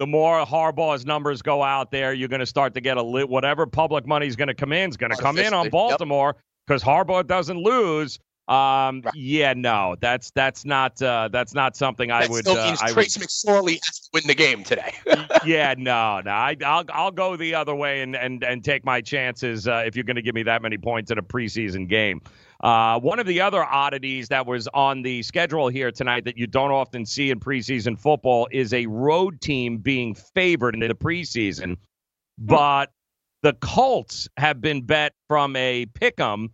the 0.00 0.06
more 0.08 0.44
Harbaugh's 0.44 1.06
numbers 1.06 1.40
go 1.40 1.62
out 1.62 1.92
there, 1.92 2.12
you're 2.12 2.28
going 2.28 2.40
to 2.40 2.46
start 2.46 2.74
to 2.74 2.80
get 2.80 2.96
a 2.96 3.02
lit. 3.02 3.28
Whatever 3.28 3.66
public 3.66 4.08
money 4.08 4.26
is 4.26 4.34
going 4.34 4.48
to 4.48 4.54
come 4.54 4.72
in 4.72 4.90
is 4.90 4.96
going 4.96 5.12
to 5.12 5.16
come 5.16 5.38
in 5.38 5.54
on 5.54 5.68
Baltimore. 5.68 6.34
yep. 6.34 6.42
Because 6.66 6.82
Harbaugh 6.82 7.26
doesn't 7.26 7.58
lose. 7.58 8.18
Um, 8.46 9.02
yeah, 9.14 9.54
no, 9.56 9.96
that's 10.00 10.30
that's 10.32 10.66
not 10.66 11.00
uh, 11.00 11.28
that's 11.32 11.54
not 11.54 11.76
something 11.76 12.10
I 12.10 12.22
That 12.22 12.30
would. 12.30 12.44
still 12.44 12.58
uh, 12.58 12.66
means 12.66 12.82
would 12.82 12.92
Trace 12.92 13.16
McSorley 13.16 13.78
has 13.86 14.00
to 14.00 14.10
win 14.12 14.24
the 14.26 14.34
game 14.34 14.62
today. 14.62 14.92
yeah, 15.46 15.74
no, 15.78 16.20
no. 16.20 16.30
I, 16.30 16.54
I'll 16.62 16.84
I'll 16.92 17.10
go 17.10 17.36
the 17.36 17.54
other 17.54 17.74
way 17.74 18.02
and 18.02 18.14
and 18.14 18.44
and 18.44 18.62
take 18.62 18.84
my 18.84 19.00
chances 19.00 19.66
uh, 19.66 19.84
if 19.86 19.96
you're 19.96 20.04
going 20.04 20.16
to 20.16 20.22
give 20.22 20.34
me 20.34 20.42
that 20.42 20.60
many 20.60 20.76
points 20.76 21.10
in 21.10 21.16
a 21.16 21.22
preseason 21.22 21.88
game. 21.88 22.20
Uh, 22.62 23.00
one 23.00 23.18
of 23.18 23.26
the 23.26 23.40
other 23.40 23.64
oddities 23.64 24.28
that 24.28 24.46
was 24.46 24.68
on 24.74 25.00
the 25.02 25.22
schedule 25.22 25.68
here 25.68 25.90
tonight 25.90 26.24
that 26.26 26.36
you 26.36 26.46
don't 26.46 26.70
often 26.70 27.06
see 27.06 27.30
in 27.30 27.40
preseason 27.40 27.98
football 27.98 28.46
is 28.52 28.74
a 28.74 28.84
road 28.86 29.40
team 29.40 29.78
being 29.78 30.14
favored 30.14 30.74
in 30.74 30.80
the 30.80 30.94
preseason, 30.94 31.76
but 32.38 32.90
the 33.44 33.52
Colts 33.52 34.26
have 34.38 34.62
been 34.62 34.80
bet 34.80 35.12
from 35.28 35.54
a 35.54 35.84
pick 35.92 36.18
'em 36.18 36.48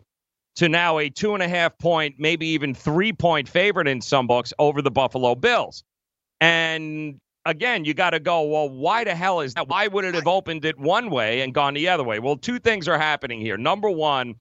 to 0.57 0.69
now 0.69 0.99
a 0.99 1.09
two 1.09 1.35
and 1.35 1.43
a 1.43 1.49
half 1.49 1.79
point, 1.79 2.17
maybe 2.19 2.49
even 2.49 2.75
three 2.75 3.13
point 3.13 3.49
favorite 3.49 3.87
in 3.87 4.01
some 4.01 4.27
books 4.27 4.53
over 4.59 4.83
the 4.83 4.91
Buffalo 4.91 5.37
Bills. 5.37 5.85
And 6.41 7.21
again, 7.47 7.85
you 7.85 7.95
got 7.95 8.11
to 8.11 8.19
go, 8.19 8.43
well, 8.43 8.69
why 8.69 9.05
the 9.05 9.15
hell 9.15 9.41
is 9.41 9.55
that? 9.55 9.69
Why 9.69 9.87
would 9.87 10.05
it 10.05 10.17
have 10.17 10.27
opened 10.27 10.65
it 10.65 10.81
one 10.81 11.11
way 11.11 11.43
and 11.43 11.55
gone 11.55 11.75
the 11.75 11.89
other 11.89 12.03
way? 12.03 12.19
Well, 12.19 12.37
two 12.37 12.59
things 12.59 12.89
are 12.89 12.99
happening 12.99 13.41
here. 13.41 13.57
Number 13.57 13.89
one, 13.89 14.35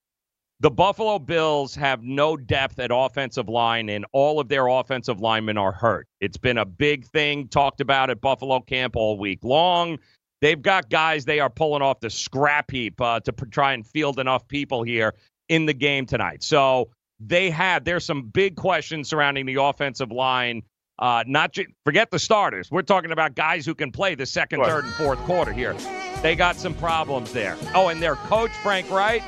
the 0.59 0.71
Buffalo 0.71 1.19
Bills 1.19 1.75
have 1.75 2.01
no 2.01 2.35
depth 2.35 2.79
at 2.79 2.89
offensive 2.91 3.47
line, 3.47 3.89
and 3.89 4.07
all 4.11 4.39
of 4.39 4.49
their 4.49 4.67
offensive 4.67 5.21
linemen 5.21 5.57
are 5.59 5.71
hurt. 5.71 6.07
It's 6.19 6.37
been 6.37 6.57
a 6.57 6.65
big 6.65 7.05
thing 7.05 7.47
talked 7.47 7.79
about 7.79 8.09
at 8.09 8.19
Buffalo 8.21 8.59
camp 8.61 8.95
all 8.95 9.19
week 9.19 9.43
long. 9.43 9.99
They've 10.41 10.61
got 10.61 10.89
guys 10.89 11.25
they 11.25 11.39
are 11.39 11.49
pulling 11.49 11.81
off 11.81 11.99
the 11.99 12.09
scrap 12.09 12.71
heap 12.71 12.99
uh, 13.01 13.19
to 13.21 13.33
p- 13.33 13.45
try 13.49 13.73
and 13.73 13.85
field 13.85 14.19
enough 14.19 14.47
people 14.47 14.83
here 14.83 15.13
in 15.49 15.65
the 15.65 15.73
game 15.73 16.05
tonight. 16.05 16.43
So 16.43 16.89
they 17.19 17.49
have 17.49 17.83
there's 17.83 18.05
some 18.05 18.23
big 18.23 18.55
questions 18.55 19.09
surrounding 19.09 19.45
the 19.45 19.55
offensive 19.61 20.11
line. 20.11 20.63
Uh, 20.97 21.23
not 21.27 21.53
ju- 21.53 21.65
forget 21.85 22.11
the 22.11 22.19
starters. 22.19 22.69
We're 22.71 22.81
talking 22.81 23.11
about 23.11 23.35
guys 23.35 23.65
who 23.65 23.73
can 23.75 23.91
play 23.91 24.15
the 24.15 24.25
second, 24.25 24.63
third, 24.63 24.85
and 24.85 24.93
fourth 24.93 25.19
quarter 25.19 25.51
here. 25.53 25.73
They 26.21 26.35
got 26.35 26.57
some 26.57 26.73
problems 26.73 27.31
there. 27.31 27.55
Oh, 27.73 27.87
and 27.87 28.01
their 28.01 28.15
coach 28.15 28.51
Frank 28.63 28.89
Reich, 28.91 29.23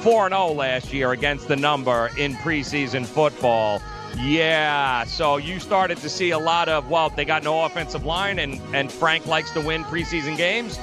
four 0.00 0.26
and 0.26 0.32
zero 0.34 0.48
last 0.52 0.92
year 0.92 1.12
against 1.12 1.48
the 1.48 1.56
number 1.56 2.10
in 2.18 2.34
preseason 2.34 3.06
football. 3.06 3.80
Yeah, 4.18 5.04
so 5.04 5.36
you 5.38 5.58
started 5.58 5.98
to 5.98 6.08
see 6.08 6.30
a 6.30 6.38
lot 6.38 6.68
of 6.68 6.88
well, 6.90 7.10
they 7.10 7.24
got 7.24 7.42
no 7.42 7.64
offensive 7.64 8.04
line, 8.04 8.38
and 8.38 8.60
and 8.74 8.90
Frank 8.90 9.26
likes 9.26 9.50
to 9.52 9.60
win 9.60 9.84
preseason 9.84 10.36
games. 10.36 10.78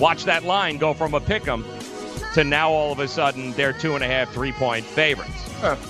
Watch 0.00 0.24
that 0.24 0.44
line 0.44 0.78
go 0.78 0.92
from 0.92 1.14
a 1.14 1.20
pick 1.20 1.46
'em 1.46 1.64
to 2.34 2.42
now 2.42 2.70
all 2.70 2.90
of 2.90 2.98
a 2.98 3.06
sudden 3.06 3.52
they're 3.52 3.72
two 3.72 3.94
and 3.94 4.02
a 4.02 4.06
half, 4.06 4.32
three 4.32 4.52
point 4.52 4.84
favorites. 4.84 5.30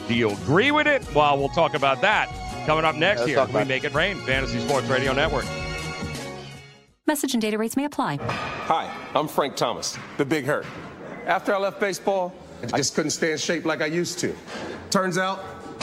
Do 0.07 0.15
you 0.15 0.31
agree 0.31 0.71
with 0.71 0.87
it? 0.87 1.03
Well, 1.15 1.39
we'll 1.39 1.49
talk 1.49 1.75
about 1.75 2.01
that 2.03 2.29
coming 2.67 2.85
up 2.85 2.97
next 2.97 3.21
let's 3.21 3.31
year. 3.31 3.47
We 3.47 3.65
make 3.65 3.85
it 3.85 3.95
rain. 3.95 4.17
Fantasy 4.19 4.61
Sports 4.61 4.89
Radio 4.89 5.13
Network. 5.13 5.47
Message 7.07 7.35
and 7.35 7.43
data 7.43 7.59
rates 7.59 7.77
may 7.77 7.85
apply. 7.85 8.17
Hi, 8.17 8.91
I'm 9.15 9.29
Frank 9.29 9.57
Thomas, 9.57 9.99
the 10.17 10.25
Big 10.25 10.45
Hurt. 10.45 10.65
After 11.27 11.55
I 11.55 11.59
left 11.59 11.81
baseball, 11.81 12.35
I 12.63 12.77
just 12.77 12.95
couldn't 12.95 13.11
stay 13.11 13.33
in 13.33 13.39
shape 13.39 13.65
like 13.65 13.83
I 13.83 13.87
used 13.87 14.19
to. 14.21 14.35
Turns 14.91 15.19
out, 15.19 15.54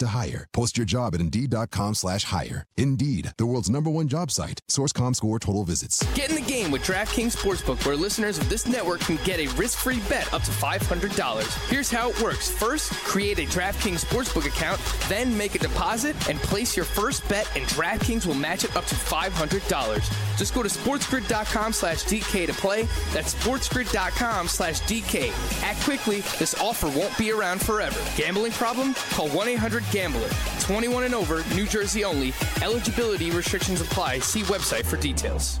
to 0.00 0.08
hire. 0.08 0.46
Post 0.52 0.76
your 0.76 0.84
job 0.86 1.14
at 1.14 1.20
Indeed.com 1.20 1.94
slash 1.94 2.24
hire. 2.24 2.66
Indeed, 2.76 3.32
the 3.38 3.46
world's 3.46 3.70
number 3.70 3.90
one 3.90 4.08
job 4.08 4.30
site. 4.30 4.60
Source.com 4.68 5.14
score 5.14 5.38
total 5.38 5.64
visits. 5.64 6.02
Get 6.14 6.30
in 6.30 6.36
the 6.36 6.50
game 6.52 6.70
with 6.70 6.82
DraftKings 6.82 7.36
Sportsbook, 7.36 7.84
where 7.86 7.96
listeners 7.96 8.38
of 8.38 8.48
this 8.48 8.66
network 8.66 9.00
can 9.00 9.18
get 9.24 9.38
a 9.40 9.48
risk-free 9.54 10.00
bet 10.08 10.32
up 10.32 10.42
to 10.42 10.50
$500. 10.50 11.68
Here's 11.68 11.90
how 11.90 12.10
it 12.10 12.20
works. 12.22 12.50
First, 12.50 12.92
create 13.04 13.38
a 13.38 13.46
DraftKings 13.46 14.04
Sportsbook 14.04 14.46
account, 14.46 14.80
then 15.08 15.36
make 15.36 15.54
a 15.54 15.58
deposit 15.58 16.16
and 16.28 16.38
place 16.40 16.76
your 16.76 16.84
first 16.84 17.26
bet, 17.28 17.50
and 17.56 17.64
DraftKings 17.66 18.26
will 18.26 18.34
match 18.34 18.64
it 18.64 18.74
up 18.76 18.84
to 18.86 18.94
$500. 18.94 20.38
Just 20.38 20.54
go 20.54 20.62
to 20.62 20.68
sportsgrid.com 20.68 21.72
slash 21.72 22.04
DK 22.04 22.46
to 22.46 22.52
play. 22.52 22.88
That's 23.12 23.34
sportsgrid.com 23.34 24.48
slash 24.48 24.80
DK. 24.82 25.30
Act 25.62 25.80
quickly. 25.82 26.20
This 26.38 26.54
offer 26.60 26.88
won't 26.98 27.16
be 27.18 27.30
around 27.32 27.60
forever. 27.60 27.98
Gambling 28.16 28.52
problem? 28.52 28.94
Call 29.10 29.28
1-800-GAMBLER. 29.90 30.30
21 30.60 31.04
and 31.04 31.14
over, 31.14 31.42
New 31.54 31.66
Jersey 31.66 32.04
only. 32.04 32.32
Eligibility 32.62 33.30
restrictions 33.30 33.80
apply. 33.80 34.18
See 34.20 34.42
website 34.42 34.84
for 34.84 34.96
details. 34.96 35.60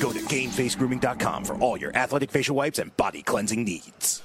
Go 0.00 0.12
to 0.12 0.20
GameFaceGrooming.com 0.20 1.44
for 1.44 1.56
all 1.56 1.76
your 1.76 1.96
athletic 1.96 2.30
facial 2.30 2.56
wipes 2.56 2.78
and 2.78 2.96
body 2.96 3.22
cleansing 3.22 3.64
needs. 3.64 4.22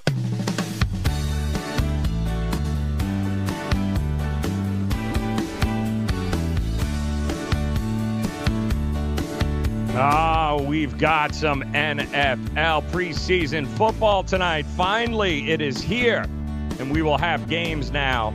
Ah, 9.94 10.58
we've 10.58 10.98
got 10.98 11.36
some 11.36 11.62
NFL 11.74 12.90
preseason 12.92 13.68
football 13.68 14.24
tonight. 14.24 14.66
Finally, 14.78 15.52
it 15.52 15.62
is 15.62 15.82
here. 15.82 16.26
And 16.80 16.92
we 16.92 17.02
will 17.02 17.18
have 17.18 17.48
games 17.50 17.92
now 17.92 18.34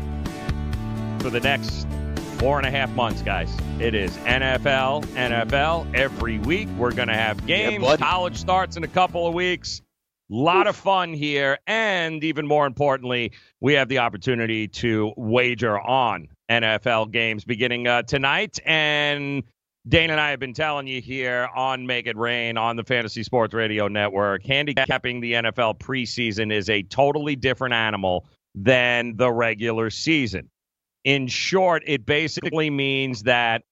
for 1.19 1.31
the 1.31 1.41
next 1.41 1.89
four 2.39 2.59
and 2.59 2.67
a 2.67 2.71
half 2.71 2.91
months, 2.91 3.23
guys. 3.23 3.51
It 3.79 3.95
is 3.95 4.17
NFL, 4.19 5.05
NFL 5.05 5.95
every 5.95 6.39
week. 6.39 6.67
We're 6.79 6.95
going 6.95 7.09
to 7.09 7.15
have 7.15 7.47
games. 7.47 7.85
Yeah, 7.85 7.97
College 7.99 8.39
starts 8.39 8.79
in 8.79 8.85
a 8.85 8.89
couple 8.89 9.27
of 9.27 9.35
weeks. 9.35 9.83
A 10.31 10.35
lot 10.35 10.67
of 10.67 10.75
fun 10.75 11.13
here. 11.13 11.59
And 11.67 12.25
even 12.25 12.47
more 12.47 12.67
importantly, 12.67 13.33
we 13.61 13.75
have 13.75 13.89
the 13.89 13.99
opportunity 13.99 14.67
to 14.69 15.13
wager 15.19 15.79
on 15.79 16.29
NFL 16.51 17.13
games 17.13 17.45
beginning 17.45 17.87
uh, 17.87 18.01
tonight. 18.03 18.59
And 18.65 19.43
Dane 19.87 20.09
and 20.09 20.19
I 20.19 20.31
have 20.31 20.41
been 20.41 20.55
telling 20.55 20.87
you 20.87 21.03
here 21.03 21.47
on 21.55 21.87
Make 21.87 22.07
It 22.07 22.17
Rain 22.17 22.57
on 22.57 22.77
the 22.77 22.83
Fantasy 22.83 23.25
Sports 23.25 23.53
Radio 23.53 23.89
Network, 23.89 24.43
handicapping 24.43 25.21
the 25.21 25.35
NFL 25.35 25.81
preseason 25.81 26.51
is 26.51 26.71
a 26.71 26.83
totally 26.83 27.37
different 27.37 27.75
animal 27.75 28.25
than 28.55 29.19
the 29.19 29.31
regular 29.31 29.91
season. 29.91 30.49
In 31.07 31.29
short, 31.29 31.85
it 31.87 32.05
basically 32.05 32.69
means 32.69 33.23
that 33.23 33.63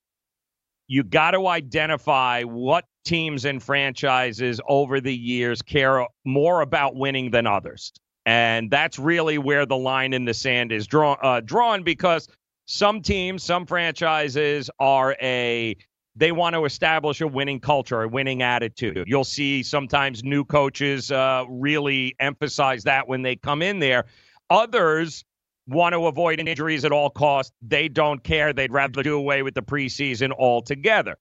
you 0.86 1.02
got 1.02 1.32
to 1.32 1.48
identify 1.48 2.44
what 2.44 2.84
teams 3.04 3.44
and 3.44 3.60
franchises 3.60 4.60
over 4.68 5.00
the 5.00 5.12
years 5.12 5.60
care 5.60 6.06
more 6.24 6.60
about 6.60 6.94
winning 6.94 7.32
than 7.32 7.44
others. 7.48 7.92
And 8.24 8.70
that's 8.70 9.00
really 9.00 9.38
where 9.38 9.66
the 9.66 9.76
line 9.76 10.12
in 10.12 10.24
the 10.24 10.32
sand 10.32 10.70
is 10.70 10.86
draw, 10.86 11.14
uh, 11.14 11.40
drawn 11.40 11.82
because 11.82 12.28
some 12.66 13.02
teams, 13.02 13.42
some 13.42 13.66
franchises 13.66 14.70
are 14.78 15.16
a 15.20 15.76
they 16.14 16.30
want 16.30 16.54
to 16.54 16.64
establish 16.64 17.20
a 17.20 17.26
winning 17.26 17.58
culture, 17.58 18.02
a 18.02 18.08
winning 18.08 18.42
attitude. 18.42 19.02
You'll 19.08 19.24
see 19.24 19.64
sometimes 19.64 20.22
new 20.22 20.44
coaches 20.44 21.10
uh, 21.10 21.44
really 21.48 22.14
emphasize 22.20 22.84
that 22.84 23.08
when 23.08 23.22
they 23.22 23.34
come 23.34 23.60
in 23.60 23.80
there. 23.80 24.04
Others 24.48 25.24
want 25.66 25.94
to 25.94 26.06
avoid 26.06 26.40
injuries 26.40 26.84
at 26.84 26.92
all 26.92 27.10
costs. 27.10 27.52
They 27.62 27.88
don't 27.88 28.22
care. 28.22 28.52
They'd 28.52 28.72
rather 28.72 29.02
do 29.02 29.16
away 29.16 29.42
with 29.42 29.54
the 29.54 29.62
preseason 29.62 30.32
altogether. 30.32 31.16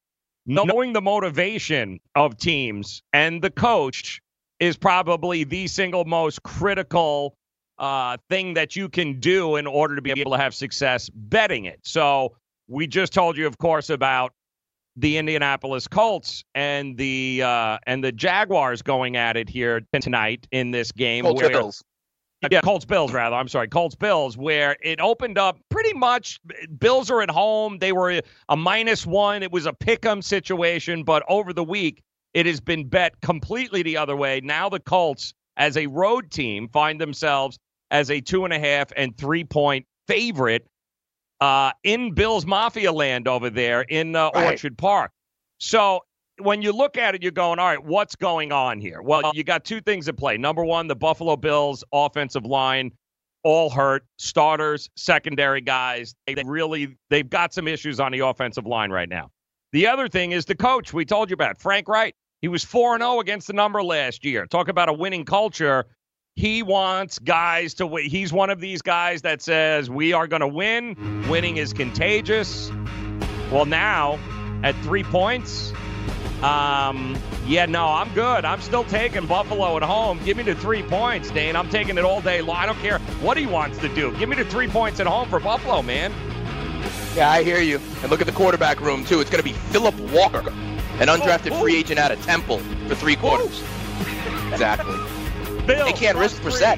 Knowing 0.46 0.92
the 0.92 1.02
motivation 1.02 2.00
of 2.16 2.38
teams 2.38 3.02
and 3.14 3.42
the 3.42 3.50
coach 3.50 4.22
is 4.60 4.76
probably 4.76 5.46
the 5.46 5.68
single 5.68 6.04
most 6.04 6.44
critical 6.44 7.36
uh, 7.80 8.18
thing 8.30 8.54
that 8.54 8.76
you 8.76 8.90
can 8.90 9.20
do 9.20 9.56
in 9.56 9.66
order 9.66 9.96
to 9.96 10.02
be 10.02 10.12
able 10.12 10.32
to 10.32 10.38
have 10.38 10.54
success 10.54 11.10
betting 11.10 11.66
it. 11.66 11.80
So 11.84 12.36
we 12.68 12.88
just 12.88 13.14
told 13.14 13.38
you, 13.38 13.48
of 13.48 13.58
course, 13.58 13.90
about 13.90 14.34
the 14.96 15.18
Indianapolis 15.18 15.88
Colts 15.88 16.44
and 16.54 16.96
the 16.98 17.42
uh, 17.44 17.78
and 17.88 18.04
the 18.04 18.12
Jaguars 18.12 18.82
going 18.82 19.18
at 19.18 19.38
it 19.38 19.50
here 19.50 19.82
tonight 20.02 20.48
in 20.52 20.72
this 20.72 20.92
game. 20.92 21.24
Colts 21.24 21.42
where, 21.42 21.50
Bills. 21.50 21.84
Yeah, 22.52 22.62
Colts 22.62 22.86
Bills 22.86 23.14
rather. 23.14 23.36
I'm 23.36 23.48
sorry, 23.48 23.68
Colts 23.68 23.96
Bills, 23.96 24.38
where 24.38 24.76
it 24.82 25.00
opened 25.00 25.38
up 25.38 25.60
pretty 25.70 25.94
much. 25.94 26.40
Bills 26.78 27.10
are 27.10 27.22
at 27.22 27.30
home. 27.30 27.80
They 27.80 27.92
were 27.94 28.22
a 28.50 28.58
minus 28.58 29.06
one. 29.06 29.44
It 29.44 29.52
was 29.52 29.66
a 29.66 29.74
pick 29.74 30.06
'em 30.06 30.22
situation, 30.22 31.04
but 31.04 31.24
over 31.28 31.54
the 31.54 31.64
week 31.64 32.04
it 32.34 32.46
has 32.46 32.60
been 32.60 32.88
bet 32.88 33.20
completely 33.22 33.84
the 33.84 33.98
other 33.98 34.16
way. 34.16 34.42
Now 34.44 34.68
the 34.70 34.80
Colts, 34.80 35.34
as 35.58 35.78
a 35.78 35.88
road 35.88 36.32
team, 36.32 36.68
find 36.70 37.00
themselves 37.00 37.60
as 37.92 38.10
a 38.10 38.20
two 38.20 38.44
and 38.44 38.54
a 38.54 38.60
half 38.60 38.92
and 38.98 39.16
three 39.18 39.44
point 39.44 39.86
favorite 40.08 40.68
uh, 41.40 41.72
in 41.84 42.14
Bills 42.14 42.46
Mafia 42.46 42.92
land 42.92 43.28
over 43.28 43.50
there 43.50 43.82
in 43.82 44.16
uh, 44.16 44.32
Right. 44.34 44.52
Orchard 44.52 44.78
Park. 44.78 45.12
So 45.60 46.02
when 46.40 46.62
you 46.62 46.72
look 46.72 46.98
at 46.98 47.16
it, 47.16 47.22
you're 47.22 47.32
going, 47.32 47.60
all 47.60 47.68
right, 47.68 47.84
what's 47.84 48.16
going 48.16 48.52
on 48.52 48.80
here? 48.80 49.02
Well, 49.02 49.32
you 49.34 49.44
got 49.44 49.66
two 49.66 49.82
things 49.82 50.08
at 50.08 50.18
play. 50.18 50.38
Number 50.38 50.66
one, 50.66 50.88
the 50.88 50.96
Buffalo 50.96 51.36
Bills 51.36 51.84
offensive 51.92 52.46
line 52.46 52.92
all 53.44 53.70
hurt, 53.70 54.06
starters, 54.18 54.90
secondary 54.96 55.62
guys. 55.62 56.16
They 56.26 56.36
really 56.46 56.98
they've 57.10 57.30
got 57.30 57.54
some 57.54 57.68
issues 57.68 58.00
on 58.00 58.12
the 58.12 58.20
offensive 58.20 58.66
line 58.66 58.90
right 58.90 59.10
now. 59.10 59.30
The 59.74 59.88
other 59.88 60.08
thing 60.08 60.32
is 60.32 60.46
the 60.46 60.56
coach 60.56 60.94
we 60.94 61.06
told 61.06 61.30
you 61.30 61.34
about, 61.34 61.60
Frank 61.60 61.88
Reich. 61.88 62.16
He 62.42 62.48
was 62.48 62.64
4 62.64 62.98
0 62.98 63.20
against 63.20 63.48
the 63.48 63.54
number 63.54 63.82
last 63.84 64.26
year. 64.26 64.46
Talk 64.46 64.68
about 64.68 64.90
a 64.90 64.94
winning 64.94 65.26
culture. 65.26 65.86
He 66.36 66.64
wants 66.64 67.20
guys 67.20 67.74
to 67.76 67.88
win. 67.88 68.10
He's 68.10 68.34
one 68.34 68.50
of 68.50 68.60
these 68.60 68.82
guys 68.82 69.22
that 69.22 69.42
says, 69.42 69.90
We 69.90 70.14
are 70.14 70.28
going 70.28 70.42
to 70.42 70.48
win. 70.48 71.28
Winning 71.30 71.58
is 71.58 71.74
contagious. 71.74 72.72
Well, 73.52 73.66
now 73.66 74.20
at 74.64 74.76
three 74.84 75.04
points, 75.04 75.74
Um, 76.44 77.18
yeah, 77.46 77.66
no, 77.66 77.88
I'm 77.88 78.14
good. 78.14 78.44
I'm 78.44 78.62
still 78.62 78.84
taking 78.84 79.26
Buffalo 79.26 79.78
at 79.78 79.84
home. 79.84 80.20
Give 80.26 80.36
me 80.38 80.44
the 80.44 80.56
three 80.56 80.84
points, 80.84 81.32
Dane. 81.32 81.56
I'm 81.56 81.70
taking 81.70 81.98
it 81.98 82.04
all 82.04 82.22
day 82.22 82.42
long. 82.42 82.58
I 82.58 82.66
don't 82.66 82.80
care 82.80 83.00
what 83.22 83.38
he 83.38 83.46
wants 83.46 83.78
to 83.80 83.88
do. 83.96 84.16
Give 84.18 84.28
me 84.28 84.36
the 84.36 84.46
three 84.46 84.68
points 84.68 85.00
at 85.00 85.08
home 85.08 85.30
for 85.30 85.40
Buffalo, 85.40 85.82
man. 85.82 86.12
Yeah, 87.16 87.30
I 87.30 87.44
hear 87.44 87.60
you. 87.60 87.80
And 88.02 88.10
look 88.10 88.20
at 88.22 88.28
the 88.28 88.34
quarterback 88.34 88.82
room 88.82 89.06
too. 89.06 89.22
It's 89.22 89.30
going 89.30 89.42
to 89.42 89.50
be 89.50 89.54
Philip 89.54 89.98
Walker, 90.12 90.50
an 91.00 91.08
undrafted 91.08 91.52
Oh, 91.52 91.58
oh. 91.58 91.62
free 91.62 91.78
agent 91.78 92.00
out 92.00 92.12
of 92.12 92.22
Temple 92.26 92.58
for 92.88 92.96
three 92.96 93.16
quarters. 93.16 93.62
exactly. 94.52 94.98
Bill, 95.66 95.86
they 95.86 95.94
can't 95.94 96.18
risk 96.18 96.42
Brissett. 96.42 96.78